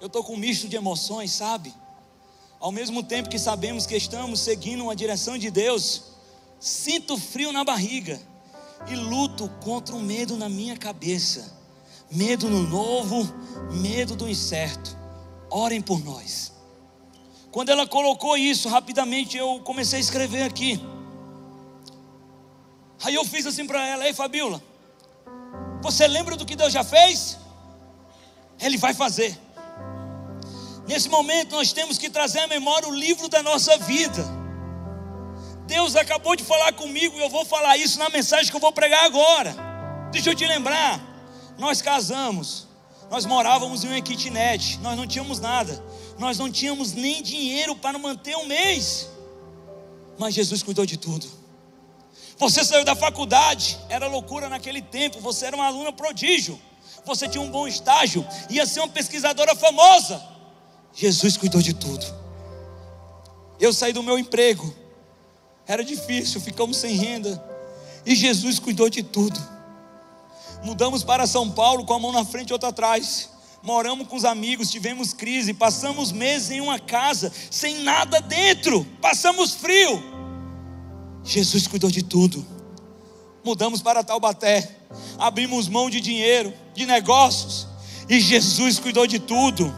Eu 0.00 0.06
estou 0.06 0.24
com 0.24 0.34
um 0.34 0.38
misto 0.38 0.68
de 0.68 0.76
emoções, 0.76 1.32
sabe? 1.32 1.74
Ao 2.58 2.72
mesmo 2.72 3.02
tempo 3.02 3.28
que 3.28 3.38
sabemos 3.38 3.86
que 3.86 3.96
estamos 3.96 4.40
seguindo 4.40 4.82
uma 4.82 4.96
direção 4.96 5.36
de 5.36 5.50
Deus, 5.50 6.04
sinto 6.58 7.16
frio 7.18 7.52
na 7.52 7.62
barriga 7.62 8.20
e 8.88 8.96
luto 8.96 9.48
contra 9.62 9.94
o 9.94 10.00
medo 10.00 10.36
na 10.36 10.48
minha 10.48 10.76
cabeça. 10.76 11.56
Medo 12.10 12.48
no 12.48 12.62
novo, 12.62 13.28
medo 13.70 14.16
do 14.16 14.28
incerto. 14.28 14.96
Orem 15.50 15.80
por 15.80 16.02
nós. 16.02 16.57
Quando 17.50 17.70
ela 17.70 17.86
colocou 17.86 18.36
isso, 18.36 18.68
rapidamente 18.68 19.36
eu 19.36 19.60
comecei 19.60 19.98
a 19.98 20.00
escrever 20.00 20.42
aqui. 20.42 20.80
Aí 23.04 23.14
eu 23.14 23.24
fiz 23.24 23.46
assim 23.46 23.66
para 23.66 23.86
ela: 23.86 24.06
Ei, 24.06 24.12
Fabiola, 24.12 24.62
você 25.80 26.06
lembra 26.06 26.36
do 26.36 26.44
que 26.44 26.56
Deus 26.56 26.72
já 26.72 26.84
fez? 26.84 27.38
Ele 28.60 28.76
vai 28.76 28.92
fazer. 28.92 29.38
Nesse 30.86 31.08
momento 31.08 31.52
nós 31.52 31.72
temos 31.72 31.98
que 31.98 32.08
trazer 32.08 32.40
à 32.40 32.46
memória 32.46 32.88
o 32.88 32.94
livro 32.94 33.28
da 33.28 33.42
nossa 33.42 33.76
vida. 33.78 34.24
Deus 35.66 35.94
acabou 35.96 36.34
de 36.34 36.42
falar 36.42 36.72
comigo 36.72 37.16
e 37.18 37.20
eu 37.20 37.28
vou 37.28 37.44
falar 37.44 37.76
isso 37.76 37.98
na 37.98 38.08
mensagem 38.08 38.50
que 38.50 38.56
eu 38.56 38.60
vou 38.60 38.72
pregar 38.72 39.04
agora. 39.04 39.54
Deixa 40.10 40.30
eu 40.30 40.34
te 40.34 40.46
lembrar. 40.46 40.98
Nós 41.58 41.82
casamos, 41.82 42.66
nós 43.10 43.26
morávamos 43.26 43.84
em 43.84 43.88
uma 43.88 44.00
kitnet, 44.00 44.78
nós 44.78 44.96
não 44.96 45.06
tínhamos 45.06 45.40
nada, 45.40 45.82
nós 46.18 46.38
não 46.38 46.50
tínhamos 46.50 46.92
nem 46.92 47.22
dinheiro 47.22 47.76
para 47.76 47.98
manter 47.98 48.36
um 48.36 48.46
mês, 48.46 49.08
mas 50.18 50.34
Jesus 50.34 50.62
cuidou 50.62 50.84
de 50.84 50.96
tudo. 50.96 51.26
Você 52.36 52.64
saiu 52.64 52.84
da 52.84 52.94
faculdade, 52.94 53.78
era 53.88 54.06
loucura 54.06 54.48
naquele 54.48 54.82
tempo, 54.82 55.20
você 55.20 55.46
era 55.46 55.56
uma 55.56 55.66
aluna 55.66 55.92
prodígio, 55.92 56.60
você 57.04 57.28
tinha 57.28 57.42
um 57.42 57.50
bom 57.50 57.66
estágio, 57.66 58.26
ia 58.50 58.66
ser 58.66 58.80
uma 58.80 58.88
pesquisadora 58.88 59.54
famosa. 59.54 60.22
Jesus 60.92 61.36
cuidou 61.36 61.62
de 61.62 61.72
tudo. 61.72 62.06
Eu 63.60 63.72
saí 63.72 63.92
do 63.92 64.02
meu 64.02 64.18
emprego, 64.18 64.74
era 65.66 65.84
difícil, 65.84 66.40
ficamos 66.40 66.76
sem 66.76 66.94
renda, 66.96 67.42
e 68.04 68.14
Jesus 68.14 68.58
cuidou 68.58 68.88
de 68.88 69.02
tudo. 69.02 69.38
Mudamos 70.62 71.04
para 71.04 71.26
São 71.26 71.50
Paulo 71.50 71.84
com 71.84 71.94
a 71.94 71.98
mão 71.98 72.12
na 72.12 72.24
frente 72.24 72.50
e 72.50 72.52
outra 72.52 72.70
atrás. 72.70 73.30
Moramos 73.62 74.06
com 74.06 74.16
os 74.16 74.24
amigos, 74.24 74.70
tivemos 74.70 75.12
crise, 75.12 75.52
passamos 75.52 76.12
meses 76.12 76.50
em 76.50 76.60
uma 76.60 76.78
casa 76.78 77.32
sem 77.50 77.82
nada 77.82 78.20
dentro, 78.20 78.84
passamos 79.00 79.54
frio. 79.54 80.02
Jesus 81.24 81.66
cuidou 81.66 81.90
de 81.90 82.02
tudo. 82.02 82.46
Mudamos 83.44 83.82
para 83.82 84.04
Taubaté, 84.04 84.78
abrimos 85.18 85.68
mão 85.68 85.88
de 85.90 86.00
dinheiro, 86.00 86.52
de 86.74 86.86
negócios, 86.86 87.66
e 88.08 88.20
Jesus 88.20 88.78
cuidou 88.78 89.06
de 89.06 89.18
tudo. 89.18 89.74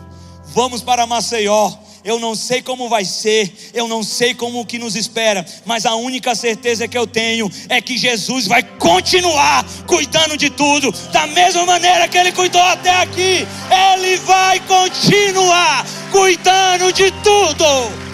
Vamos 0.47 0.83
para 0.83 1.07
Maceió. 1.07 1.73
Eu 2.05 2.19
não 2.19 2.35
sei 2.35 2.63
como 2.63 2.89
vai 2.89 3.05
ser, 3.05 3.53
eu 3.75 3.87
não 3.87 4.03
sei 4.03 4.35
como 4.35 4.61
o 4.61 4.67
que 4.67 4.79
nos 4.79 4.97
espera, 4.97 5.45
mas 5.67 5.85
a 5.85 5.95
única 5.95 6.35
certeza 6.35 6.89
que 6.89 6.97
eu 6.97 7.07
tenho 7.07 7.51
é 7.69 7.81
que 7.81 7.99
Jesus 7.99 8.47
vai 8.47 8.63
continuar 8.63 9.65
cuidando 9.87 10.37
de 10.37 10.49
tudo, 10.51 10.91
da 11.13 11.27
mesma 11.27 11.67
maneira 11.67 12.09
que 12.09 12.17
ele 12.17 12.33
cuidou 12.33 12.63
até 12.63 12.91
aqui, 12.97 13.47
ele 13.95 14.17
vai 14.19 14.61
continuar 14.61 15.87
cuidando 16.11 16.93
de 16.93 17.11
tudo. 17.23 18.10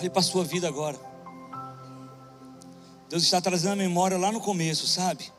Olhe 0.00 0.08
para 0.08 0.20
a 0.20 0.22
sua 0.22 0.42
vida 0.42 0.66
agora. 0.66 0.98
Deus 3.10 3.22
está 3.22 3.38
trazendo 3.38 3.72
a 3.72 3.76
memória 3.76 4.16
lá 4.16 4.32
no 4.32 4.40
começo, 4.40 4.86
sabe? 4.86 5.30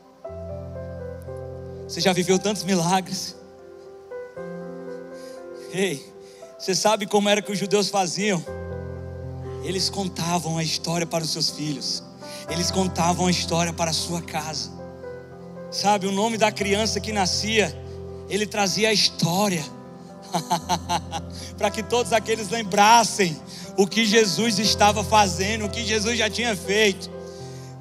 Você 1.87 1.99
já 1.99 2.13
viveu 2.13 2.37
tantos 2.37 2.63
milagres. 2.63 3.35
Ei, 5.73 6.05
você 6.59 6.75
sabe 6.75 7.07
como 7.07 7.27
era 7.27 7.41
que 7.41 7.51
os 7.51 7.57
judeus 7.57 7.89
faziam? 7.89 8.39
Eles 9.63 9.89
contavam 9.89 10.59
a 10.59 10.63
história 10.63 11.07
para 11.07 11.23
os 11.23 11.31
seus 11.31 11.49
filhos. 11.49 12.03
Eles 12.47 12.69
contavam 12.69 13.25
a 13.25 13.31
história 13.31 13.73
para 13.73 13.89
a 13.89 13.93
sua 13.93 14.21
casa. 14.21 14.69
Sabe, 15.71 16.05
o 16.05 16.11
nome 16.11 16.37
da 16.37 16.51
criança 16.51 16.99
que 16.99 17.11
nascia, 17.11 17.75
ele 18.29 18.45
trazia 18.45 18.89
a 18.89 18.93
história. 18.93 19.63
para 21.57 21.69
que 21.69 21.83
todos 21.83 22.13
aqueles 22.13 22.49
lembrassem 22.49 23.39
o 23.77 23.87
que 23.87 24.05
Jesus 24.05 24.59
estava 24.59 25.03
fazendo, 25.03 25.65
o 25.65 25.69
que 25.69 25.85
Jesus 25.85 26.17
já 26.17 26.29
tinha 26.29 26.55
feito. 26.55 27.09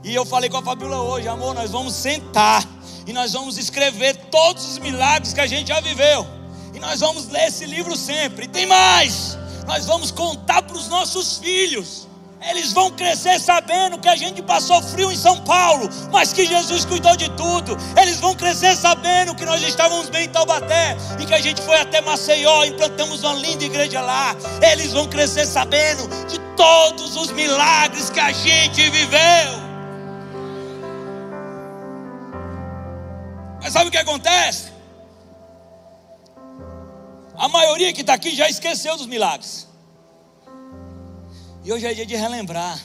E 0.02 0.14
eu 0.14 0.24
falei 0.24 0.48
com 0.48 0.56
a 0.56 0.62
Fabíola 0.62 1.02
hoje, 1.02 1.28
amor, 1.28 1.54
nós 1.54 1.70
vamos 1.70 1.94
sentar 1.94 2.66
e 3.06 3.12
nós 3.12 3.32
vamos 3.32 3.58
escrever 3.58 4.16
todos 4.30 4.64
os 4.64 4.78
milagres 4.78 5.32
que 5.32 5.40
a 5.40 5.46
gente 5.46 5.68
já 5.68 5.80
viveu. 5.80 6.26
E 6.74 6.78
nós 6.78 7.00
vamos 7.00 7.28
ler 7.28 7.48
esse 7.48 7.66
livro 7.66 7.96
sempre. 7.96 8.46
E 8.46 8.48
tem 8.48 8.66
mais, 8.66 9.36
nós 9.66 9.86
vamos 9.86 10.10
contar 10.10 10.62
para 10.62 10.76
os 10.76 10.88
nossos 10.88 11.38
filhos. 11.38 12.09
Eles 12.48 12.72
vão 12.72 12.90
crescer 12.90 13.38
sabendo 13.38 13.98
que 13.98 14.08
a 14.08 14.16
gente 14.16 14.40
passou 14.40 14.80
frio 14.82 15.12
em 15.12 15.16
São 15.16 15.38
Paulo, 15.42 15.88
mas 16.10 16.32
que 16.32 16.46
Jesus 16.46 16.86
cuidou 16.86 17.14
de 17.14 17.28
tudo. 17.30 17.76
Eles 18.00 18.18
vão 18.18 18.34
crescer 18.34 18.74
sabendo 18.76 19.34
que 19.34 19.44
nós 19.44 19.62
estávamos 19.62 20.08
bem 20.08 20.24
em 20.24 20.28
Taubaté 20.28 20.96
e 21.20 21.26
que 21.26 21.34
a 21.34 21.40
gente 21.40 21.60
foi 21.60 21.76
até 21.76 22.00
Maceió, 22.00 22.64
implantamos 22.64 23.22
uma 23.22 23.34
linda 23.34 23.64
igreja 23.64 24.00
lá. 24.00 24.34
Eles 24.72 24.92
vão 24.92 25.06
crescer 25.06 25.44
sabendo 25.44 26.08
de 26.26 26.38
todos 26.56 27.16
os 27.16 27.30
milagres 27.30 28.08
que 28.08 28.20
a 28.20 28.32
gente 28.32 28.88
viveu. 28.88 29.70
Mas 33.62 33.74
sabe 33.74 33.88
o 33.88 33.90
que 33.90 33.98
acontece? 33.98 34.72
A 37.36 37.48
maioria 37.48 37.92
que 37.92 38.00
está 38.00 38.14
aqui 38.14 38.34
já 38.34 38.48
esqueceu 38.48 38.96
dos 38.96 39.06
milagres. 39.06 39.69
Hoje 41.72 41.86
é 41.86 41.94
dia 41.94 42.04
de 42.04 42.16
relembrar. 42.16 42.84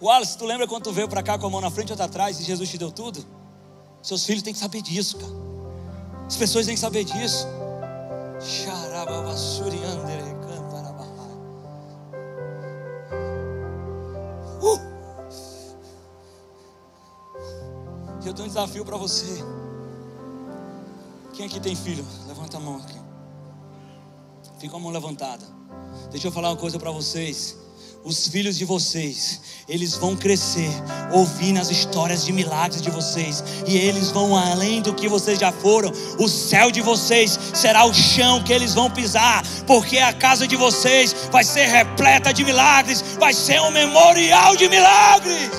Wallace, 0.00 0.38
tu 0.38 0.44
lembra 0.44 0.66
quando 0.68 0.84
tu 0.84 0.92
veio 0.92 1.08
para 1.08 1.24
cá 1.24 1.36
com 1.36 1.46
a 1.46 1.50
mão 1.50 1.60
na 1.60 1.70
frente 1.70 1.90
outra 1.90 2.04
atrás 2.06 2.38
e 2.38 2.44
Jesus 2.44 2.70
te 2.70 2.78
deu 2.78 2.92
tudo? 2.92 3.26
Seus 4.00 4.24
filhos 4.24 4.42
têm 4.42 4.52
que 4.52 4.60
saber 4.60 4.80
disso, 4.80 5.16
cara. 5.18 5.32
As 6.24 6.36
pessoas 6.36 6.66
têm 6.66 6.74
que 6.76 6.80
saber 6.80 7.02
disso. 7.02 7.46
Uh! 14.62 14.78
Eu 18.24 18.32
tenho 18.32 18.44
um 18.44 18.48
desafio 18.48 18.84
para 18.84 18.96
você. 18.96 19.44
Quem 21.32 21.46
aqui 21.46 21.58
tem 21.58 21.74
filho? 21.74 22.06
Levanta 22.28 22.56
a 22.56 22.60
mão 22.60 22.76
aqui. 22.76 23.00
Fica 24.58 24.76
a 24.76 24.78
mão 24.78 24.92
levantada. 24.92 25.44
Deixa 26.12 26.28
eu 26.28 26.32
falar 26.32 26.50
uma 26.50 26.56
coisa 26.56 26.78
para 26.78 26.92
vocês 26.92 27.58
os 28.02 28.28
filhos 28.28 28.56
de 28.56 28.64
vocês, 28.64 29.40
eles 29.68 29.94
vão 29.94 30.16
crescer 30.16 30.70
ouvindo 31.12 31.60
as 31.60 31.70
histórias 31.70 32.24
de 32.24 32.32
milagres 32.32 32.80
de 32.80 32.90
vocês, 32.90 33.44
e 33.66 33.76
eles 33.76 34.10
vão 34.10 34.36
além 34.36 34.80
do 34.80 34.94
que 34.94 35.08
vocês 35.08 35.38
já 35.38 35.52
foram. 35.52 35.92
O 36.18 36.28
céu 36.28 36.70
de 36.70 36.80
vocês 36.80 37.38
será 37.52 37.84
o 37.84 37.92
chão 37.92 38.42
que 38.42 38.52
eles 38.52 38.74
vão 38.74 38.90
pisar, 38.90 39.44
porque 39.66 39.98
a 39.98 40.12
casa 40.12 40.46
de 40.46 40.56
vocês 40.56 41.14
vai 41.30 41.44
ser 41.44 41.66
repleta 41.66 42.32
de 42.32 42.42
milagres, 42.44 43.02
vai 43.18 43.34
ser 43.34 43.60
um 43.60 43.70
memorial 43.70 44.56
de 44.56 44.68
milagres. 44.68 45.50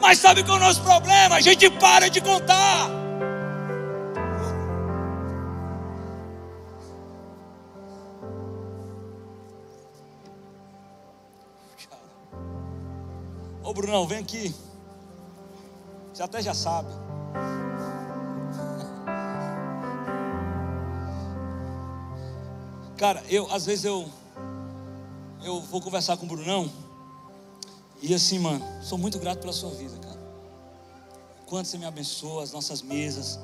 Mas 0.00 0.18
sabe 0.18 0.44
qual 0.44 0.58
é 0.58 0.60
o 0.60 0.64
nosso 0.64 0.80
problema? 0.82 1.36
A 1.36 1.40
gente 1.40 1.68
para 1.68 2.08
de 2.08 2.20
contar. 2.20 3.07
Brunão, 13.78 14.08
vem 14.08 14.18
aqui. 14.18 14.52
Você 16.12 16.20
até 16.20 16.42
já 16.42 16.52
sabe. 16.52 16.88
Cara, 22.96 23.22
eu 23.28 23.48
às 23.52 23.66
vezes 23.66 23.84
eu 23.84 24.08
eu 25.44 25.60
vou 25.60 25.80
conversar 25.80 26.16
com 26.16 26.26
o 26.26 26.28
Brunão 26.28 26.68
e 28.02 28.12
assim, 28.12 28.40
mano, 28.40 28.64
sou 28.82 28.98
muito 28.98 29.16
grato 29.20 29.38
pela 29.38 29.52
sua 29.52 29.70
vida, 29.70 29.96
cara. 29.98 30.18
Quanto 31.46 31.68
você 31.68 31.78
me 31.78 31.84
abençoa, 31.84 32.42
as 32.42 32.50
nossas 32.50 32.82
mesas. 32.82 33.38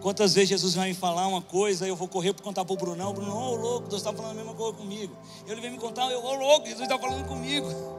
Quantas 0.00 0.34
vezes 0.34 0.48
Jesus 0.48 0.74
vai 0.74 0.88
me 0.88 0.94
falar 0.94 1.26
uma 1.26 1.42
coisa, 1.42 1.86
eu 1.86 1.94
vou 1.94 2.08
correr 2.08 2.32
para 2.32 2.42
contar 2.42 2.64
para 2.64 2.72
o 2.72 2.76
Brunão, 2.76 3.12
Brunão, 3.12 3.36
ô 3.36 3.54
louco, 3.54 3.88
Deus 3.88 4.00
está 4.00 4.14
falando 4.14 4.32
a 4.32 4.34
mesma 4.34 4.54
coisa 4.54 4.76
comigo. 4.78 5.14
Ele 5.46 5.60
vem 5.60 5.70
me 5.70 5.78
contar, 5.78 6.10
eu, 6.10 6.24
ô 6.24 6.34
louco, 6.34 6.64
Jesus 6.64 6.84
está 6.84 6.98
falando 6.98 7.26
comigo. 7.28 7.93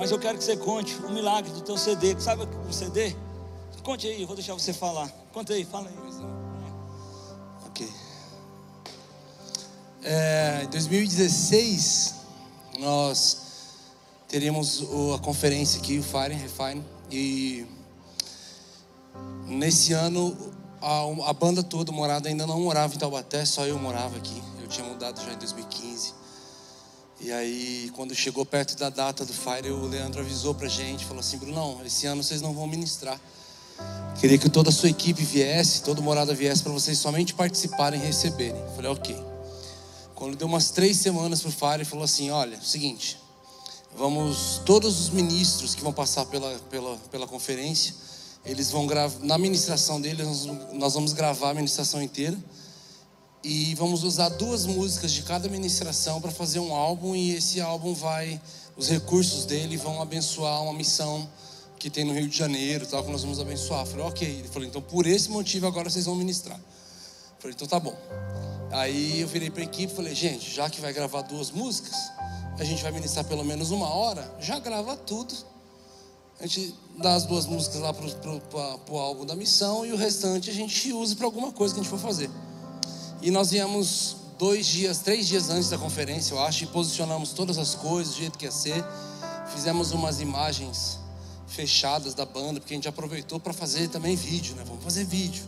Mas 0.00 0.10
eu 0.10 0.18
quero 0.18 0.38
que 0.38 0.44
você 0.44 0.56
conte 0.56 0.96
o 0.96 1.10
milagre 1.10 1.52
do 1.52 1.60
teu 1.60 1.76
CD. 1.76 2.18
Sabe 2.18 2.48
o 2.66 2.72
CD? 2.72 3.14
Conte 3.82 4.06
aí, 4.06 4.22
eu 4.22 4.26
vou 4.26 4.34
deixar 4.34 4.54
você 4.54 4.72
falar. 4.72 5.10
Conte 5.30 5.52
aí, 5.52 5.62
fala 5.62 5.90
aí. 5.90 5.94
Ok. 7.66 7.86
É, 10.02 10.62
em 10.64 10.68
2016, 10.68 12.14
nós 12.78 13.42
teríamos 14.26 14.82
a 15.14 15.18
conferência 15.18 15.78
aqui, 15.78 15.98
o 15.98 16.02
Fire 16.02 16.32
Refine. 16.32 16.82
E 17.10 17.66
nesse 19.44 19.92
ano, 19.92 20.34
a, 20.80 21.28
a 21.28 21.32
banda 21.34 21.62
toda 21.62 21.92
morada 21.92 22.26
ainda 22.26 22.46
não 22.46 22.58
morava 22.62 22.94
em 22.94 22.98
Taubaté, 22.98 23.44
só 23.44 23.66
eu 23.66 23.78
morava 23.78 24.16
aqui. 24.16 24.42
Eu 24.62 24.66
tinha 24.66 24.86
mudado 24.86 25.22
já 25.22 25.30
em 25.30 25.36
2015. 25.36 26.19
E 27.22 27.30
aí, 27.30 27.90
quando 27.94 28.14
chegou 28.14 28.46
perto 28.46 28.74
da 28.78 28.88
data 28.88 29.26
do 29.26 29.32
Fire, 29.34 29.70
o 29.70 29.86
Leandro 29.86 30.22
avisou 30.22 30.54
pra 30.54 30.66
gente, 30.68 31.04
falou 31.04 31.20
assim, 31.20 31.36
Bruno, 31.36 31.78
esse 31.84 32.06
ano 32.06 32.22
vocês 32.22 32.40
não 32.40 32.54
vão 32.54 32.66
ministrar. 32.66 33.20
Queria 34.18 34.38
que 34.38 34.48
toda 34.48 34.70
a 34.70 34.72
sua 34.72 34.88
equipe 34.88 35.22
viesse, 35.22 35.82
toda 35.82 36.00
morada 36.00 36.34
viesse 36.34 36.62
para 36.62 36.72
vocês 36.72 36.98
somente 36.98 37.34
participarem 37.34 38.00
e 38.00 38.02
receberem. 38.02 38.58
Eu 38.58 38.72
falei, 38.74 38.90
ok. 38.90 39.16
Quando 40.14 40.34
deu 40.34 40.46
umas 40.46 40.70
três 40.70 40.96
semanas 40.96 41.42
pro 41.42 41.52
Fire, 41.52 41.84
falou 41.84 42.06
assim, 42.06 42.30
olha, 42.30 42.58
seguinte, 42.62 43.18
vamos, 43.94 44.62
todos 44.64 44.98
os 44.98 45.10
ministros 45.10 45.74
que 45.74 45.82
vão 45.82 45.92
passar 45.92 46.24
pela, 46.24 46.58
pela, 46.70 46.96
pela 47.10 47.26
conferência, 47.26 47.94
eles 48.46 48.70
vão 48.70 48.86
gravar, 48.86 49.18
na 49.20 49.36
ministração 49.36 50.00
deles, 50.00 50.46
nós 50.72 50.94
vamos 50.94 51.12
gravar 51.12 51.50
a 51.50 51.54
ministração 51.54 52.00
inteira 52.00 52.38
e 53.42 53.74
vamos 53.74 54.04
usar 54.04 54.28
duas 54.30 54.66
músicas 54.66 55.12
de 55.12 55.22
cada 55.22 55.48
ministração 55.48 56.20
para 56.20 56.30
fazer 56.30 56.60
um 56.60 56.74
álbum 56.74 57.14
e 57.14 57.34
esse 57.34 57.60
álbum 57.60 57.94
vai 57.94 58.40
os 58.76 58.88
recursos 58.88 59.44
dele 59.44 59.76
vão 59.76 60.00
abençoar 60.00 60.62
uma 60.62 60.72
missão 60.72 61.28
que 61.78 61.90
tem 61.90 62.04
no 62.04 62.12
Rio 62.12 62.28
de 62.28 62.36
Janeiro, 62.36 62.86
tal 62.86 63.02
que 63.02 63.10
nós 63.10 63.22
vamos 63.22 63.40
abençoar. 63.40 63.80
Eu 63.80 63.86
falei, 63.86 64.06
ok. 64.06 64.28
Ele 64.28 64.48
falou, 64.48 64.68
então 64.68 64.82
por 64.82 65.06
esse 65.06 65.30
motivo 65.30 65.66
agora 65.66 65.88
vocês 65.88 66.04
vão 66.04 66.14
ministrar. 66.14 66.56
Eu 66.56 67.40
falei, 67.40 67.54
então 67.54 67.66
tá 67.66 67.80
bom. 67.80 67.94
Aí 68.70 69.20
eu 69.20 69.28
virei 69.28 69.50
para 69.50 69.62
a 69.62 69.64
equipe 69.64 69.92
e 69.92 69.96
falei, 69.96 70.14
gente, 70.14 70.50
já 70.50 70.68
que 70.70 70.80
vai 70.80 70.92
gravar 70.92 71.22
duas 71.22 71.50
músicas, 71.50 71.94
a 72.58 72.64
gente 72.64 72.82
vai 72.82 72.92
ministrar 72.92 73.24
pelo 73.24 73.44
menos 73.44 73.70
uma 73.70 73.88
hora, 73.88 74.30
já 74.40 74.58
grava 74.58 74.96
tudo. 74.96 75.34
A 76.38 76.46
gente 76.46 76.74
dá 76.98 77.14
as 77.14 77.24
duas 77.24 77.46
músicas 77.46 77.80
lá 77.80 77.92
para 77.92 78.94
o 78.94 78.98
álbum 78.98 79.26
da 79.26 79.34
missão 79.34 79.84
e 79.84 79.92
o 79.92 79.96
restante 79.96 80.48
a 80.48 80.54
gente 80.54 80.92
usa 80.92 81.16
para 81.16 81.26
alguma 81.26 81.52
coisa 81.52 81.74
que 81.74 81.80
a 81.80 81.82
gente 81.82 81.90
for 81.90 81.98
fazer. 81.98 82.30
E 83.22 83.30
nós 83.30 83.50
viemos 83.50 84.16
dois 84.38 84.66
dias, 84.66 84.98
três 85.00 85.28
dias 85.28 85.50
antes 85.50 85.68
da 85.68 85.76
conferência, 85.76 86.32
eu 86.32 86.42
acho, 86.42 86.64
e 86.64 86.66
posicionamos 86.66 87.32
todas 87.32 87.58
as 87.58 87.74
coisas 87.74 88.14
do 88.14 88.18
jeito 88.20 88.38
que 88.38 88.46
ia 88.46 88.50
ser. 88.50 88.82
Fizemos 89.52 89.92
umas 89.92 90.20
imagens 90.20 90.98
fechadas 91.46 92.14
da 92.14 92.24
banda, 92.24 92.60
porque 92.60 92.72
a 92.72 92.76
gente 92.76 92.88
aproveitou 92.88 93.38
para 93.38 93.52
fazer 93.52 93.88
também 93.88 94.16
vídeo, 94.16 94.54
né? 94.54 94.62
Vamos 94.66 94.82
fazer 94.82 95.04
vídeo. 95.04 95.44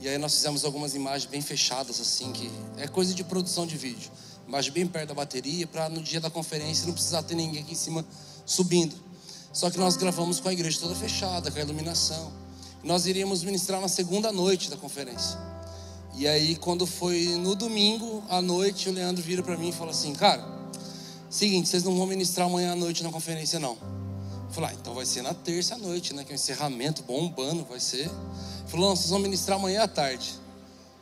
E 0.00 0.08
aí 0.08 0.18
nós 0.18 0.34
fizemos 0.34 0.64
algumas 0.64 0.96
imagens 0.96 1.30
bem 1.30 1.40
fechadas, 1.40 2.00
assim, 2.00 2.32
que 2.32 2.50
é 2.76 2.88
coisa 2.88 3.14
de 3.14 3.22
produção 3.22 3.66
de 3.66 3.76
vídeo. 3.76 4.10
Imagem 4.48 4.72
bem 4.72 4.86
perto 4.86 5.08
da 5.08 5.14
bateria, 5.14 5.66
para 5.66 5.88
no 5.88 6.02
dia 6.02 6.20
da 6.20 6.28
conferência 6.28 6.86
não 6.86 6.92
precisar 6.92 7.22
ter 7.22 7.36
ninguém 7.36 7.62
aqui 7.62 7.72
em 7.72 7.76
cima 7.76 8.04
subindo. 8.44 8.96
Só 9.52 9.70
que 9.70 9.78
nós 9.78 9.96
gravamos 9.96 10.40
com 10.40 10.48
a 10.48 10.52
igreja 10.52 10.80
toda 10.80 10.94
fechada, 10.94 11.52
com 11.52 11.58
a 11.58 11.62
iluminação. 11.62 12.32
Nós 12.82 13.06
iríamos 13.06 13.44
ministrar 13.44 13.80
na 13.80 13.88
segunda 13.88 14.32
noite 14.32 14.68
da 14.68 14.76
conferência. 14.76 15.55
E 16.16 16.26
aí, 16.26 16.56
quando 16.56 16.86
foi 16.86 17.36
no 17.36 17.54
domingo 17.54 18.24
à 18.28 18.40
noite, 18.40 18.88
o 18.88 18.92
Leandro 18.92 19.22
vira 19.22 19.42
para 19.42 19.56
mim 19.56 19.68
e 19.68 19.72
fala 19.72 19.90
assim: 19.90 20.14
Cara, 20.14 20.42
seguinte, 21.28 21.68
vocês 21.68 21.84
não 21.84 21.94
vão 21.96 22.06
ministrar 22.06 22.46
amanhã 22.46 22.72
à 22.72 22.76
noite 22.76 23.02
na 23.02 23.10
conferência, 23.10 23.60
não. 23.60 23.76
Eu 24.48 24.50
falei: 24.50 24.70
ah, 24.70 24.76
então 24.80 24.94
vai 24.94 25.04
ser 25.04 25.20
na 25.20 25.34
terça 25.34 25.74
à 25.74 25.78
noite, 25.78 26.14
né? 26.14 26.24
Que 26.24 26.32
é 26.32 26.34
o 26.34 26.36
encerramento 26.36 27.02
bombando, 27.02 27.64
vai 27.64 27.78
ser. 27.78 28.06
Ele 28.06 28.10
falou: 28.66 28.88
Não, 28.88 28.96
vocês 28.96 29.10
vão 29.10 29.18
ministrar 29.18 29.58
amanhã 29.58 29.82
à 29.82 29.88
tarde, 29.88 30.34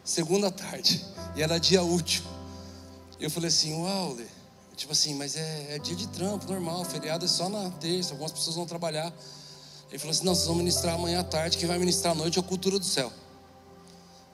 segunda 0.03 0.51
tarde. 0.51 1.05
E 1.37 1.43
era 1.43 1.59
dia 1.59 1.83
útil. 1.83 2.23
Eu 3.21 3.31
falei 3.31 3.49
assim, 3.49 3.75
uau, 3.75 4.13
Lê. 4.15 4.27
Tipo 4.77 4.93
assim, 4.93 5.15
mas 5.15 5.37
é, 5.37 5.77
é, 5.77 5.79
dia 5.79 5.95
de 5.95 6.09
trampo, 6.09 6.51
normal, 6.51 6.85
feriado 6.85 7.25
é 7.25 7.29
só 7.29 7.49
na 7.49 7.71
terça, 7.71 8.13
algumas 8.13 8.33
pessoas 8.33 8.57
vão 8.57 8.67
trabalhar. 8.67 9.13
Ele 9.89 9.99
falou 9.99 10.11
assim, 10.11 10.25
não, 10.25 10.35
vocês 10.35 10.49
vão 10.49 10.57
ministrar 10.57 10.95
amanhã 10.95 11.21
à 11.21 11.25
tarde, 11.25 11.57
quem 11.57 11.69
vai 11.69 11.79
ministrar 11.79 12.13
à 12.13 12.15
noite 12.17 12.39
é 12.39 12.43
a 12.43 12.45
cultura 12.45 12.79
do 12.79 12.85
céu. 12.85 13.13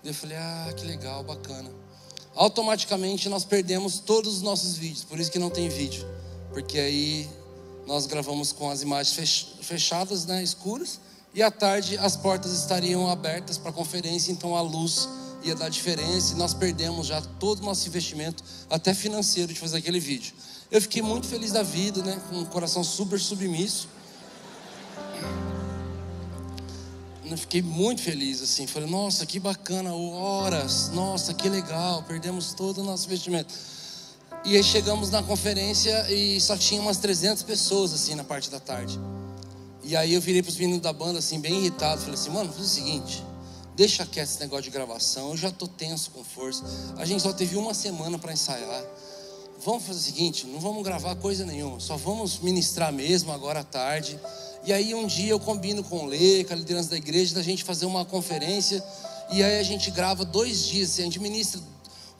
Eu 0.02 0.14
falei, 0.14 0.36
ah, 0.36 0.72
que 0.74 0.86
legal, 0.86 1.22
bacana. 1.22 1.70
Automaticamente 2.34 3.28
nós 3.28 3.44
perdemos 3.44 3.98
todos 3.98 4.36
os 4.36 4.42
nossos 4.42 4.76
vídeos, 4.76 5.04
por 5.04 5.20
isso 5.20 5.30
que 5.30 5.38
não 5.38 5.50
tem 5.50 5.68
vídeo. 5.68 6.06
Porque 6.52 6.78
aí 6.78 7.28
nós 7.86 8.06
gravamos 8.06 8.52
com 8.52 8.70
as 8.70 8.82
imagens 8.82 9.54
fechadas, 9.60 10.24
né, 10.24 10.42
escuras, 10.42 11.00
e 11.34 11.42
à 11.42 11.50
tarde 11.50 11.98
as 11.98 12.16
portas 12.16 12.52
estariam 12.52 13.10
abertas 13.10 13.58
para 13.58 13.72
conferência, 13.72 14.32
então 14.32 14.56
a 14.56 14.62
luz 14.62 15.08
ia 15.42 15.54
dar 15.54 15.68
diferença 15.68 16.34
e 16.34 16.36
nós 16.36 16.54
perdemos 16.54 17.06
já 17.06 17.20
todo 17.38 17.60
o 17.60 17.64
nosso 17.64 17.86
investimento, 17.88 18.42
até 18.68 18.94
financeiro, 18.94 19.52
de 19.52 19.58
fazer 19.58 19.78
aquele 19.78 20.00
vídeo. 20.00 20.34
Eu 20.70 20.80
fiquei 20.80 21.02
muito 21.02 21.26
feliz 21.26 21.52
da 21.52 21.62
vida, 21.62 22.02
né, 22.02 22.20
com 22.28 22.38
um 22.38 22.44
coração 22.44 22.84
super 22.84 23.18
submisso. 23.18 23.88
Eu 27.30 27.38
fiquei 27.38 27.62
muito 27.62 28.02
feliz, 28.02 28.42
assim. 28.42 28.66
Falei, 28.66 28.90
nossa, 28.90 29.24
que 29.24 29.38
bacana, 29.38 29.94
horas, 29.94 30.90
nossa, 30.90 31.32
que 31.32 31.48
legal, 31.48 32.02
perdemos 32.02 32.52
todo 32.52 32.78
o 32.78 32.84
nosso 32.84 33.06
investimento. 33.06 33.54
E 34.44 34.56
aí 34.56 34.64
chegamos 34.64 35.10
na 35.10 35.22
conferência 35.22 36.10
e 36.10 36.40
só 36.40 36.56
tinha 36.56 36.80
umas 36.80 36.96
300 36.96 37.42
pessoas, 37.42 37.92
assim, 37.92 38.14
na 38.14 38.24
parte 38.24 38.50
da 38.50 38.58
tarde. 38.58 38.98
E 39.82 39.94
aí 39.96 40.14
eu 40.14 40.20
virei 40.20 40.42
para 40.42 40.50
os 40.50 40.56
meninos 40.56 40.82
da 40.82 40.92
banda, 40.92 41.18
assim, 41.18 41.38
bem 41.40 41.58
irritado. 41.58 42.00
Falei 42.00 42.14
assim, 42.14 42.30
mano, 42.30 42.52
faz 42.52 42.66
o 42.66 42.68
seguinte, 42.68 43.22
deixa 43.76 44.04
quieto 44.04 44.28
esse 44.28 44.40
negócio 44.40 44.64
de 44.64 44.70
gravação, 44.70 45.30
eu 45.30 45.36
já 45.36 45.50
tô 45.50 45.68
tenso 45.68 46.10
com 46.10 46.24
força. 46.24 46.64
A 46.96 47.04
gente 47.04 47.22
só 47.22 47.32
teve 47.32 47.56
uma 47.56 47.74
semana 47.74 48.18
para 48.18 48.32
ensaiar. 48.32 48.84
Vamos 49.64 49.84
fazer 49.84 49.98
o 49.98 50.02
seguinte, 50.02 50.46
não 50.46 50.58
vamos 50.58 50.82
gravar 50.82 51.14
coisa 51.16 51.44
nenhuma, 51.44 51.78
só 51.80 51.96
vamos 51.96 52.40
ministrar 52.40 52.92
mesmo 52.92 53.30
agora 53.30 53.60
à 53.60 53.64
tarde. 53.64 54.18
E 54.64 54.72
aí 54.72 54.94
um 54.94 55.06
dia 55.06 55.30
eu 55.30 55.40
combino 55.40 55.82
com 55.82 56.04
o 56.04 56.06
Lê, 56.06 56.44
com 56.44 56.52
a 56.52 56.56
liderança 56.56 56.90
da 56.90 56.96
igreja, 56.96 57.34
da 57.34 57.42
gente 57.42 57.64
fazer 57.64 57.86
uma 57.86 58.04
conferência. 58.04 58.84
E 59.32 59.42
aí 59.42 59.58
a 59.58 59.62
gente 59.62 59.90
grava 59.90 60.24
dois 60.24 60.66
dias, 60.66 60.90
assim, 60.90 61.02
a 61.02 61.04
gente 61.04 61.18
ministra 61.18 61.60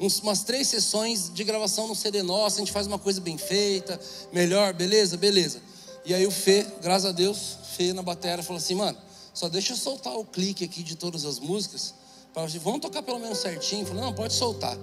uns, 0.01 0.21
umas 0.21 0.43
três 0.43 0.67
sessões 0.69 1.31
de 1.33 1.45
gravação 1.45 1.87
no 1.87 1.95
CD 1.95 2.23
nosso, 2.23 2.57
a 2.57 2.59
gente 2.61 2.73
faz 2.73 2.87
uma 2.87 2.99
coisa 2.99 3.21
bem 3.21 3.37
feita, 3.37 4.01
melhor, 4.33 4.73
beleza? 4.73 5.17
Beleza. 5.17 5.61
E 6.05 6.15
aí 6.15 6.27
o 6.27 6.31
Fê, 6.31 6.67
graças 6.81 7.05
a 7.05 7.13
Deus, 7.13 7.59
Fê 7.77 7.93
na 7.93 8.03
bateria 8.03 8.43
falou 8.43 8.59
assim, 8.59 8.75
mano, 8.75 8.97
só 9.35 9.49
deixa 9.49 9.75
eu 9.75 9.77
soltar 9.77 10.15
o 10.17 10.25
clique 10.25 10.65
aqui 10.65 10.83
de 10.83 10.97
todas 10.97 11.25
as 11.25 11.39
músicas. 11.39 11.95
Pra, 12.33 12.47
vamos 12.63 12.81
tocar 12.81 13.03
pelo 13.03 13.19
menos 13.19 13.39
certinho. 13.39 13.85
Falei, 13.85 14.03
não, 14.03 14.13
pode 14.13 14.33
soltar. 14.33 14.77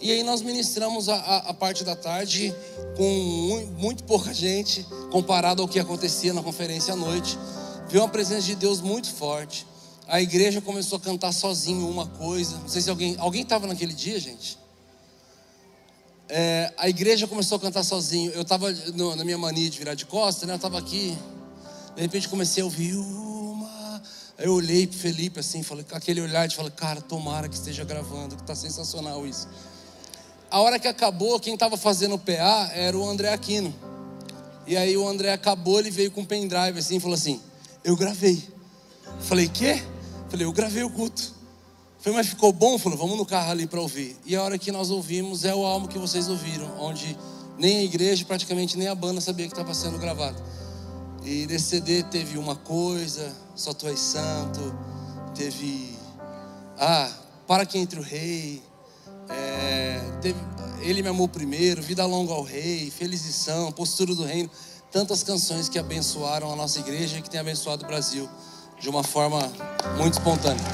E 0.00 0.12
aí 0.12 0.22
nós 0.22 0.42
ministramos 0.42 1.08
a, 1.08 1.16
a, 1.16 1.36
a 1.50 1.54
parte 1.54 1.82
da 1.82 1.96
tarde 1.96 2.54
com 2.96 3.66
muito 3.78 4.04
pouca 4.04 4.32
gente, 4.32 4.86
comparado 5.10 5.60
ao 5.62 5.68
que 5.68 5.80
acontecia 5.80 6.32
na 6.32 6.42
conferência 6.42 6.92
à 6.94 6.96
noite. 6.96 7.38
Viu 7.88 8.02
uma 8.02 8.08
presença 8.08 8.42
de 8.42 8.54
Deus 8.54 8.80
muito 8.80 9.12
forte. 9.12 9.66
A 10.06 10.20
igreja 10.20 10.60
começou 10.60 10.98
a 10.98 11.00
cantar 11.00 11.32
sozinho 11.32 11.88
uma 11.88 12.06
coisa. 12.06 12.56
Não 12.58 12.68
sei 12.68 12.80
se 12.80 12.88
alguém 12.88 13.16
alguém 13.18 13.42
estava 13.42 13.66
naquele 13.66 13.92
dia, 13.92 14.18
gente. 14.20 14.58
É, 16.28 16.72
a 16.76 16.88
igreja 16.88 17.26
começou 17.26 17.56
a 17.56 17.60
cantar 17.60 17.82
sozinho. 17.82 18.30
Eu 18.32 18.42
estava 18.42 18.70
na 19.16 19.24
minha 19.24 19.38
mania 19.38 19.68
de 19.68 19.78
virar 19.78 19.94
de 19.94 20.06
costas, 20.06 20.46
né? 20.46 20.54
Eu 20.54 20.56
estava 20.56 20.78
aqui. 20.78 21.16
De 21.96 22.02
repente 22.02 22.28
comecei 22.28 22.62
a 22.62 22.66
ouvir 22.66 22.94
uma. 22.94 24.02
Aí 24.38 24.46
eu 24.46 24.54
olhei 24.54 24.86
para 24.86 24.98
Felipe 24.98 25.40
assim, 25.40 25.62
falei, 25.62 25.84
com 25.84 25.96
aquele 25.96 26.20
olhar 26.20 26.46
de 26.46 26.54
falar, 26.54 26.70
cara, 26.70 27.00
tomara 27.00 27.48
que 27.48 27.56
esteja 27.56 27.84
gravando, 27.84 28.36
que 28.36 28.42
está 28.42 28.54
sensacional 28.54 29.26
isso. 29.26 29.48
A 30.50 30.60
hora 30.60 30.78
que 30.78 30.88
acabou, 30.88 31.38
quem 31.38 31.54
estava 31.54 31.76
fazendo 31.76 32.14
o 32.14 32.18
PA 32.18 32.70
era 32.72 32.96
o 32.96 33.08
André 33.08 33.32
Aquino. 33.32 33.74
E 34.66 34.76
aí 34.76 34.96
o 34.96 35.06
André 35.06 35.32
acabou, 35.32 35.78
ele 35.78 35.90
veio 35.90 36.10
com 36.10 36.22
um 36.22 36.24
pendrive 36.24 36.78
assim 36.78 36.96
e 36.96 37.00
falou 37.00 37.14
assim: 37.14 37.40
Eu 37.84 37.96
gravei. 37.96 38.42
Falei, 39.20 39.48
quê? 39.48 39.82
Falei, 40.28 40.46
eu 40.46 40.52
gravei 40.52 40.82
o 40.82 40.90
culto. 40.90 41.34
Falei, 41.98 42.18
mas 42.18 42.28
ficou 42.28 42.52
bom? 42.52 42.78
Falou, 42.78 42.96
vamos 42.96 43.16
no 43.16 43.26
carro 43.26 43.50
ali 43.50 43.66
para 43.66 43.80
ouvir. 43.80 44.16
E 44.24 44.36
a 44.36 44.42
hora 44.42 44.58
que 44.58 44.70
nós 44.70 44.90
ouvimos 44.90 45.44
é 45.44 45.54
o 45.54 45.64
álbum 45.64 45.86
que 45.86 45.98
vocês 45.98 46.28
ouviram, 46.28 46.70
onde 46.78 47.16
nem 47.58 47.78
a 47.78 47.82
igreja, 47.82 48.24
praticamente 48.24 48.78
nem 48.78 48.88
a 48.88 48.94
banda 48.94 49.20
sabia 49.20 49.46
que 49.46 49.52
estava 49.52 49.74
sendo 49.74 49.98
gravado. 49.98 50.40
E 51.24 51.46
nesse 51.46 51.64
CD 51.64 52.02
teve 52.04 52.38
uma 52.38 52.54
coisa, 52.54 53.34
Só 53.56 53.72
Tu 53.72 53.88
és 53.88 53.98
Santo, 53.98 54.74
teve 55.34 55.96
Ah, 56.78 57.10
Para 57.46 57.66
que 57.66 57.78
entre 57.78 57.98
o 57.98 58.02
Rei, 58.02 58.62
é, 59.30 60.00
teve, 60.20 60.38
Ele 60.80 61.02
me 61.02 61.08
amou 61.08 61.28
primeiro, 61.28 61.82
Vida 61.82 62.04
longa 62.06 62.32
ao 62.32 62.42
Rei, 62.42 62.90
Felizição, 62.90 63.70
Postura 63.72 64.14
do 64.14 64.24
Reino, 64.24 64.50
tantas 64.90 65.22
canções 65.22 65.68
que 65.68 65.78
abençoaram 65.78 66.52
a 66.52 66.56
nossa 66.56 66.80
igreja 66.80 67.18
e 67.18 67.22
que 67.22 67.30
tem 67.30 67.40
abençoado 67.40 67.84
o 67.84 67.86
Brasil 67.86 68.28
de 68.80 68.88
uma 68.88 69.02
forma 69.02 69.40
muito 69.96 70.14
espontânea. 70.14 70.64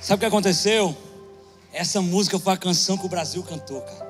Sabe 0.00 0.18
o 0.18 0.20
que 0.20 0.26
aconteceu? 0.26 0.96
Essa 1.72 2.00
música 2.00 2.38
foi 2.38 2.52
a 2.52 2.56
canção 2.56 2.96
que 2.96 3.04
o 3.04 3.08
Brasil 3.08 3.42
cantou, 3.42 3.80
cara. 3.80 4.06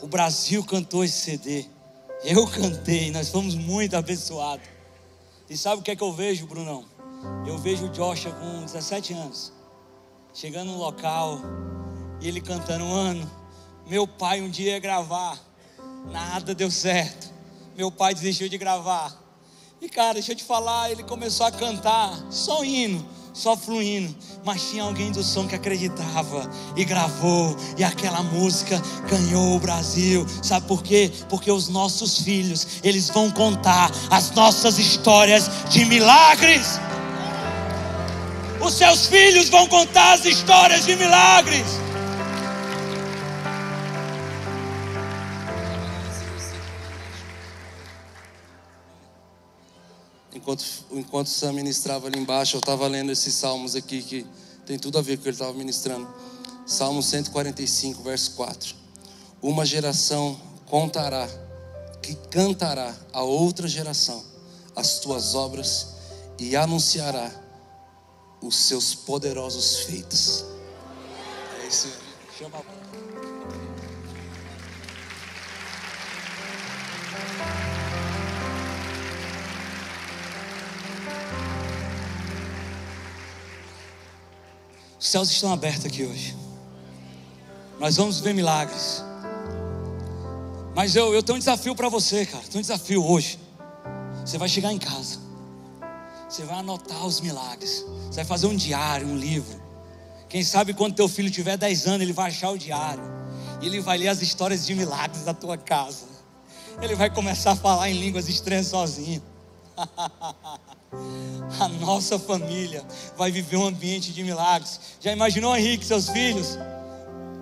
O 0.00 0.06
Brasil 0.06 0.64
cantou 0.64 1.04
esse 1.04 1.18
CD. 1.18 1.66
Eu 2.24 2.46
cantei, 2.46 3.10
nós 3.10 3.30
fomos 3.30 3.56
muito 3.56 3.96
abençoados. 3.96 4.64
E 5.50 5.56
sabe 5.56 5.80
o 5.80 5.84
que 5.84 5.90
é 5.90 5.96
que 5.96 6.02
eu 6.02 6.12
vejo, 6.12 6.46
Brunão? 6.46 6.84
Eu 7.44 7.58
vejo 7.58 7.86
o 7.86 7.88
Joshua 7.88 8.32
com 8.32 8.64
17 8.64 9.12
anos, 9.12 9.52
chegando 10.32 10.70
no 10.70 10.78
local, 10.78 11.40
e 12.20 12.28
ele 12.28 12.40
cantando 12.40 12.84
um 12.84 12.94
ano. 12.94 13.28
Meu 13.88 14.06
pai 14.06 14.40
um 14.40 14.48
dia 14.48 14.72
ia 14.72 14.78
gravar, 14.78 15.36
nada 16.12 16.54
deu 16.54 16.70
certo. 16.70 17.32
Meu 17.76 17.90
pai 17.90 18.14
desistiu 18.14 18.48
de 18.48 18.56
gravar. 18.56 19.20
E 19.80 19.88
cara, 19.88 20.14
deixa 20.14 20.30
eu 20.30 20.36
te 20.36 20.44
falar, 20.44 20.92
ele 20.92 21.02
começou 21.02 21.44
a 21.44 21.50
cantar, 21.50 22.16
só 22.30 22.64
hino 22.64 23.04
só 23.32 23.56
fluindo, 23.56 24.14
mas 24.44 24.70
tinha 24.70 24.82
alguém 24.82 25.10
do 25.10 25.22
som 25.22 25.46
que 25.46 25.54
acreditava 25.54 26.50
e 26.76 26.84
gravou, 26.84 27.56
e 27.76 27.84
aquela 27.84 28.22
música 28.22 28.80
ganhou 29.08 29.56
o 29.56 29.60
Brasil. 29.60 30.26
Sabe 30.42 30.66
por 30.66 30.82
quê? 30.82 31.10
Porque 31.28 31.50
os 31.50 31.68
nossos 31.68 32.18
filhos, 32.18 32.66
eles 32.82 33.08
vão 33.08 33.30
contar 33.30 33.90
as 34.10 34.30
nossas 34.32 34.78
histórias 34.78 35.50
de 35.70 35.84
milagres. 35.84 36.78
Os 38.60 38.74
seus 38.74 39.06
filhos 39.06 39.48
vão 39.48 39.66
contar 39.66 40.12
as 40.12 40.24
histórias 40.24 40.84
de 40.84 40.94
milagres. 40.94 41.66
Enquanto, 50.42 50.64
enquanto 50.90 51.28
Sam 51.28 51.52
ministrava 51.52 52.08
ali 52.08 52.18
embaixo, 52.18 52.56
eu 52.56 52.58
estava 52.60 52.86
lendo 52.88 53.12
esses 53.12 53.32
salmos 53.32 53.76
aqui 53.76 54.02
que 54.02 54.26
tem 54.66 54.76
tudo 54.76 54.98
a 54.98 55.02
ver 55.02 55.16
com 55.16 55.20
o 55.20 55.22
que 55.22 55.28
ele 55.28 55.36
estava 55.36 55.52
ministrando. 55.52 56.12
Salmo 56.66 57.02
145, 57.02 58.02
verso 58.02 58.32
4. 58.32 58.74
Uma 59.40 59.64
geração 59.64 60.38
contará, 60.66 61.28
que 62.02 62.14
cantará 62.30 62.94
a 63.12 63.22
outra 63.22 63.68
geração 63.68 64.22
as 64.74 64.98
tuas 64.98 65.34
obras 65.34 65.88
e 66.38 66.56
anunciará 66.56 67.30
os 68.40 68.56
seus 68.56 68.94
poderosos 68.94 69.80
feitos. 69.80 70.44
É 71.62 71.68
isso. 71.68 71.88
Chama 72.36 72.58
a 72.58 72.81
Os 85.02 85.08
céus 85.08 85.28
estão 85.32 85.52
abertos 85.52 85.84
aqui 85.84 86.04
hoje. 86.04 86.36
Nós 87.80 87.96
vamos 87.96 88.20
ver 88.20 88.32
milagres. 88.32 89.02
Mas 90.76 90.94
eu, 90.94 91.12
eu 91.12 91.24
tenho 91.24 91.34
um 91.34 91.38
desafio 91.40 91.74
para 91.74 91.88
você, 91.88 92.24
cara. 92.24 92.44
Tenho 92.44 92.58
um 92.58 92.62
desafio 92.62 93.04
hoje. 93.04 93.36
Você 94.24 94.38
vai 94.38 94.48
chegar 94.48 94.72
em 94.72 94.78
casa. 94.78 95.18
Você 96.28 96.44
vai 96.44 96.60
anotar 96.60 97.04
os 97.04 97.20
milagres. 97.20 97.84
Você 98.06 98.14
vai 98.14 98.24
fazer 98.24 98.46
um 98.46 98.54
diário, 98.54 99.08
um 99.08 99.16
livro. 99.16 99.60
Quem 100.28 100.44
sabe 100.44 100.72
quando 100.72 100.94
teu 100.94 101.08
filho 101.08 101.32
tiver 101.32 101.56
10 101.56 101.86
anos, 101.88 102.02
ele 102.02 102.12
vai 102.12 102.28
achar 102.28 102.50
o 102.50 102.56
diário. 102.56 103.02
E 103.60 103.66
ele 103.66 103.80
vai 103.80 103.98
ler 103.98 104.06
as 104.06 104.22
histórias 104.22 104.64
de 104.64 104.72
milagres 104.72 105.24
da 105.24 105.34
tua 105.34 105.58
casa. 105.58 106.06
Ele 106.80 106.94
vai 106.94 107.10
começar 107.10 107.50
a 107.50 107.56
falar 107.56 107.90
em 107.90 107.98
línguas 107.98 108.28
estranhas 108.28 108.68
sozinho. 108.68 109.20
a 111.60 111.68
nossa 111.80 112.18
família 112.18 112.84
vai 113.16 113.30
viver 113.30 113.56
um 113.56 113.66
ambiente 113.66 114.12
de 114.12 114.22
milagres. 114.22 114.80
Já 115.00 115.12
imaginou, 115.12 115.56
Henrique, 115.56 115.84
seus 115.84 116.08
filhos? 116.08 116.58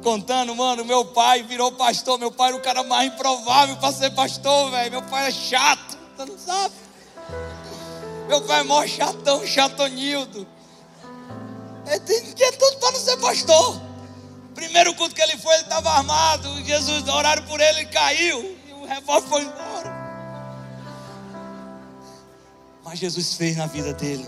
Contando, 0.02 0.54
mano, 0.54 0.84
meu 0.84 1.04
pai 1.04 1.42
virou 1.42 1.72
pastor. 1.72 2.18
Meu 2.18 2.30
pai 2.30 2.48
era 2.48 2.56
o 2.56 2.60
cara 2.60 2.82
mais 2.84 3.12
improvável 3.12 3.76
para 3.76 3.92
ser 3.92 4.10
pastor, 4.10 4.70
velho. 4.70 4.90
Meu 4.90 5.02
pai 5.02 5.28
é 5.28 5.30
chato, 5.30 5.98
você 6.16 6.24
não 6.24 6.38
sabe. 6.38 6.74
Meu 8.28 8.40
pai 8.42 8.60
é 8.60 8.62
mó 8.62 8.86
chatão, 8.86 9.46
chatonildo. 9.46 10.46
Ele 11.86 12.32
tinha 12.34 12.52
tudo 12.52 12.76
para 12.78 12.92
não 12.92 13.00
ser 13.00 13.16
pastor. 13.18 13.80
Primeiro 14.54 14.94
culto 14.94 15.14
que 15.14 15.22
ele 15.22 15.36
foi, 15.36 15.54
ele 15.54 15.62
estava 15.64 15.90
armado. 15.90 16.64
Jesus, 16.64 17.08
oraram 17.08 17.42
por 17.44 17.60
ele, 17.60 17.80
ele 17.80 17.88
caiu. 17.88 18.58
E 18.68 18.72
o 18.72 18.86
revólver 18.86 19.28
foi 19.28 19.42
embora. 19.42 19.99
Mas 22.90 22.98
Jesus 22.98 23.34
fez 23.34 23.56
na 23.56 23.66
vida 23.66 23.94
dele. 23.94 24.26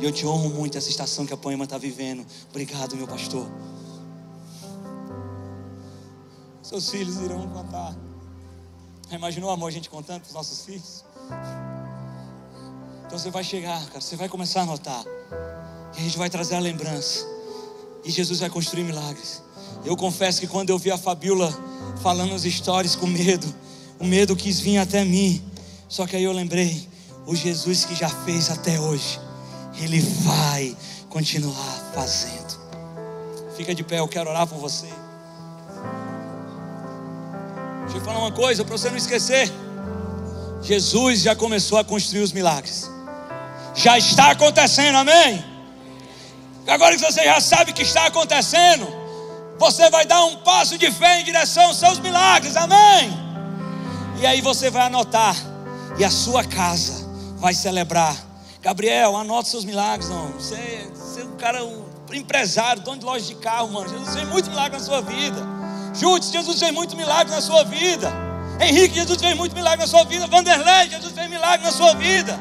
E 0.00 0.04
eu 0.04 0.10
te 0.10 0.26
honro 0.26 0.50
muito 0.50 0.76
essa 0.76 0.90
estação 0.90 1.24
que 1.24 1.32
a 1.32 1.36
Poema 1.36 1.62
está 1.62 1.78
vivendo. 1.78 2.26
Obrigado, 2.48 2.96
meu 2.96 3.06
pastor. 3.06 3.46
Seus 6.60 6.90
filhos 6.90 7.20
irão 7.20 7.46
contar. 7.50 7.96
Imaginou, 9.12 9.48
amor, 9.48 9.68
a 9.68 9.70
gente 9.70 9.88
contando 9.88 10.22
para 10.22 10.26
os 10.26 10.34
nossos 10.34 10.64
filhos? 10.64 11.04
Então 13.06 13.16
você 13.16 13.30
vai 13.30 13.44
chegar, 13.44 13.80
cara, 13.86 14.00
você 14.00 14.16
vai 14.16 14.28
começar 14.28 14.62
a 14.62 14.66
notar. 14.66 15.04
E 15.96 16.00
a 16.00 16.02
gente 16.02 16.18
vai 16.18 16.28
trazer 16.28 16.56
a 16.56 16.60
lembrança. 16.60 17.24
E 18.04 18.10
Jesus 18.10 18.40
vai 18.40 18.50
construir 18.50 18.82
milagres. 18.82 19.40
Eu 19.84 19.96
confesso 19.96 20.40
que 20.40 20.48
quando 20.48 20.70
eu 20.70 20.78
vi 20.80 20.90
a 20.90 20.98
Fabiola 20.98 21.48
falando 22.02 22.34
as 22.34 22.44
histórias 22.44 22.96
com 22.96 23.06
medo, 23.06 23.46
o 24.00 24.04
medo 24.04 24.34
quis 24.34 24.58
vir 24.58 24.78
até 24.78 25.04
mim. 25.04 25.40
Só 25.88 26.08
que 26.08 26.16
aí 26.16 26.24
eu 26.24 26.32
lembrei, 26.32 26.89
o 27.26 27.34
Jesus 27.34 27.84
que 27.84 27.94
já 27.94 28.08
fez 28.08 28.50
até 28.50 28.78
hoje, 28.78 29.20
ele 29.78 30.00
vai 30.00 30.76
continuar 31.08 31.90
fazendo. 31.94 32.58
Fica 33.56 33.74
de 33.74 33.82
pé, 33.82 33.98
eu 33.98 34.08
quero 34.08 34.30
orar 34.30 34.46
por 34.46 34.58
você. 34.58 34.88
Deixa 37.82 37.98
eu 37.98 38.00
falar 38.02 38.20
uma 38.20 38.32
coisa 38.32 38.64
para 38.64 38.76
você 38.76 38.88
não 38.88 38.96
esquecer. 38.96 39.50
Jesus 40.62 41.22
já 41.22 41.34
começou 41.34 41.78
a 41.78 41.84
construir 41.84 42.22
os 42.22 42.32
milagres. 42.32 42.90
Já 43.74 43.98
está 43.98 44.30
acontecendo, 44.30 44.96
amém? 44.96 45.44
Agora 46.66 46.94
que 46.96 47.02
você 47.02 47.24
já 47.24 47.40
sabe 47.40 47.72
que 47.72 47.82
está 47.82 48.06
acontecendo, 48.06 48.86
você 49.58 49.90
vai 49.90 50.06
dar 50.06 50.24
um 50.24 50.36
passo 50.38 50.78
de 50.78 50.90
fé 50.90 51.20
em 51.20 51.24
direção 51.24 51.64
aos 51.64 51.78
seus 51.78 51.98
milagres, 51.98 52.56
amém? 52.56 53.10
E 54.20 54.26
aí 54.26 54.40
você 54.40 54.70
vai 54.70 54.82
anotar, 54.82 55.34
e 55.98 56.04
a 56.04 56.10
sua 56.10 56.44
casa 56.44 57.09
vai 57.40 57.54
celebrar. 57.54 58.14
Gabriel, 58.60 59.16
anota 59.16 59.48
seus 59.48 59.64
milagres, 59.64 60.10
não. 60.10 60.28
Você, 60.32 60.90
você 60.94 61.22
é 61.22 61.24
um 61.24 61.36
cara, 61.36 61.64
um 61.64 61.82
empresário, 62.12 62.82
dono 62.82 62.98
de 62.98 63.04
loja 63.04 63.24
de 63.24 63.34
carro, 63.36 63.72
mano. 63.72 63.88
Jesus 63.88 64.14
fez 64.14 64.28
muito 64.28 64.50
milagre 64.50 64.78
na 64.78 64.84
sua 64.84 65.00
vida. 65.00 65.40
Jutes, 65.94 66.30
Jesus 66.30 66.58
fez 66.60 66.72
muito 66.72 66.94
milagre 66.96 67.34
na 67.34 67.40
sua 67.40 67.64
vida. 67.64 68.12
Henrique, 68.60 68.94
Jesus 68.94 69.18
fez 69.18 69.34
muito 69.34 69.54
milagre 69.54 69.80
na 69.80 69.86
sua 69.86 70.04
vida. 70.04 70.26
Vanderlei, 70.26 70.90
Jesus 70.90 71.12
fez 71.12 71.30
milagre 71.30 71.64
na 71.64 71.72
sua 71.72 71.94
vida. 71.94 72.38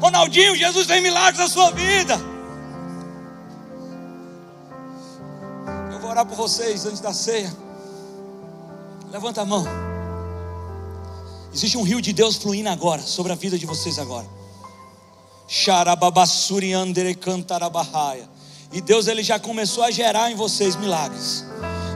Ronaldinho, 0.00 0.54
Jesus 0.54 0.86
fez 0.86 1.02
milagres 1.02 1.38
na 1.38 1.48
sua 1.48 1.70
vida. 1.70 2.20
Eu 5.90 5.98
vou 5.98 6.10
orar 6.10 6.26
por 6.26 6.36
vocês 6.36 6.84
antes 6.84 7.00
da 7.00 7.14
ceia. 7.14 7.50
Levanta 9.10 9.40
a 9.40 9.44
mão. 9.46 9.83
Existe 11.54 11.78
um 11.78 11.82
rio 11.82 12.02
de 12.02 12.12
Deus 12.12 12.34
fluindo 12.34 12.68
agora 12.68 13.00
sobre 13.00 13.30
a 13.30 13.36
vida 13.36 13.56
de 13.56 13.64
vocês 13.64 13.96
agora. 13.96 14.26
Cantarabahaya. 17.14 18.28
E 18.72 18.80
Deus 18.80 19.06
ele 19.06 19.22
já 19.22 19.38
começou 19.38 19.84
a 19.84 19.90
gerar 19.92 20.32
em 20.32 20.34
vocês 20.34 20.74
milagres. 20.74 21.44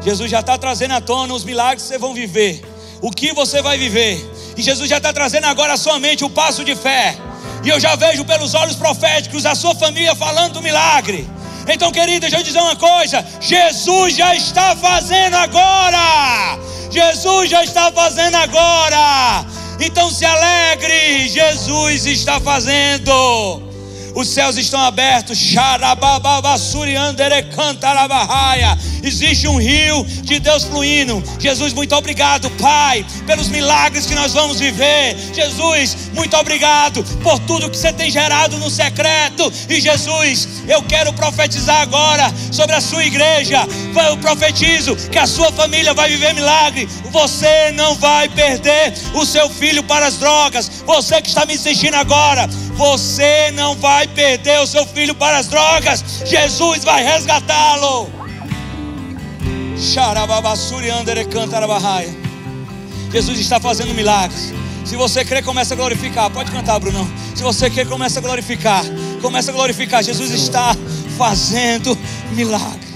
Jesus 0.00 0.30
já 0.30 0.38
está 0.38 0.56
trazendo 0.56 0.92
à 0.92 1.00
tona 1.00 1.34
os 1.34 1.42
milagres 1.42 1.82
que 1.82 1.88
vocês 1.88 2.00
vão 2.00 2.14
viver, 2.14 2.64
o 3.02 3.10
que 3.10 3.32
você 3.32 3.60
vai 3.60 3.76
viver. 3.76 4.24
E 4.56 4.62
Jesus 4.62 4.88
já 4.88 4.98
está 4.98 5.12
trazendo 5.12 5.46
agora 5.46 5.72
à 5.72 5.76
sua 5.76 5.98
mente 5.98 6.24
o 6.24 6.30
passo 6.30 6.64
de 6.64 6.76
fé. 6.76 7.16
E 7.64 7.68
eu 7.68 7.80
já 7.80 7.96
vejo 7.96 8.24
pelos 8.24 8.54
olhos 8.54 8.76
proféticos 8.76 9.44
a 9.44 9.56
sua 9.56 9.74
família 9.74 10.14
falando 10.14 10.52
do 10.54 10.62
milagre. 10.62 11.28
Então, 11.68 11.90
querida, 11.90 12.20
deixa 12.20 12.38
eu 12.38 12.44
dizer 12.44 12.60
uma 12.60 12.76
coisa: 12.76 13.26
Jesus 13.40 14.14
já 14.14 14.36
está 14.36 14.76
fazendo 14.76 15.34
agora. 15.34 16.58
Jesus 16.90 17.50
já 17.50 17.62
está 17.62 17.92
fazendo 17.92 18.36
agora. 18.36 19.44
Então 19.80 20.10
se 20.10 20.24
alegre, 20.24 21.28
Jesus 21.28 22.06
está 22.06 22.40
fazendo 22.40 23.67
os 24.18 24.26
céus 24.26 24.56
estão 24.56 24.80
abertos, 24.80 25.38
existe 29.00 29.46
um 29.46 29.58
rio 29.58 30.04
de 30.22 30.40
Deus 30.40 30.64
fluindo. 30.64 31.22
Jesus, 31.38 31.72
muito 31.72 31.94
obrigado, 31.94 32.50
Pai, 32.50 33.06
pelos 33.26 33.48
milagres 33.48 34.06
que 34.06 34.16
nós 34.16 34.32
vamos 34.32 34.58
viver. 34.58 35.16
Jesus, 35.32 36.10
muito 36.14 36.36
obrigado 36.36 37.04
por 37.22 37.38
tudo 37.40 37.70
que 37.70 37.76
você 37.76 37.92
tem 37.92 38.10
gerado 38.10 38.58
no 38.58 38.68
secreto. 38.68 39.52
E 39.68 39.80
Jesus, 39.80 40.48
eu 40.66 40.82
quero 40.82 41.12
profetizar 41.12 41.80
agora 41.82 42.32
sobre 42.50 42.74
a 42.74 42.80
sua 42.80 43.04
igreja. 43.04 43.66
Eu 44.08 44.16
profetizo 44.16 44.96
que 44.96 45.18
a 45.18 45.28
sua 45.28 45.52
família 45.52 45.94
vai 45.94 46.08
viver 46.08 46.34
milagre. 46.34 46.88
Você 47.12 47.70
não 47.72 47.94
vai 47.94 48.28
perder 48.28 48.94
o 49.14 49.24
seu 49.24 49.48
filho 49.48 49.84
para 49.84 50.06
as 50.06 50.16
drogas. 50.16 50.68
Você 50.84 51.22
que 51.22 51.28
está 51.28 51.46
me 51.46 51.54
assistindo 51.54 51.94
agora, 51.94 52.48
você 52.78 53.50
não 53.50 53.74
vai 53.74 54.06
perder 54.06 54.60
o 54.60 54.66
seu 54.66 54.86
filho 54.86 55.12
para 55.12 55.38
as 55.38 55.48
drogas. 55.48 56.22
Jesus 56.24 56.84
vai 56.84 57.02
resgatá-lo. 57.02 58.08
Jesus 63.12 63.40
está 63.40 63.58
fazendo 63.58 63.92
milagres. 63.94 64.54
Se 64.84 64.94
você 64.94 65.24
crê, 65.24 65.42
começa 65.42 65.74
a 65.74 65.76
glorificar. 65.76 66.30
Pode 66.30 66.52
cantar, 66.52 66.78
Brunão. 66.78 67.06
Se 67.34 67.42
você 67.42 67.68
crê, 67.68 67.84
começa 67.84 68.20
a 68.20 68.22
glorificar. 68.22 68.84
Começa 69.20 69.50
a 69.50 69.54
glorificar. 69.54 70.00
Jesus 70.00 70.30
está 70.30 70.76
fazendo 71.18 71.98
milagres. 72.30 72.87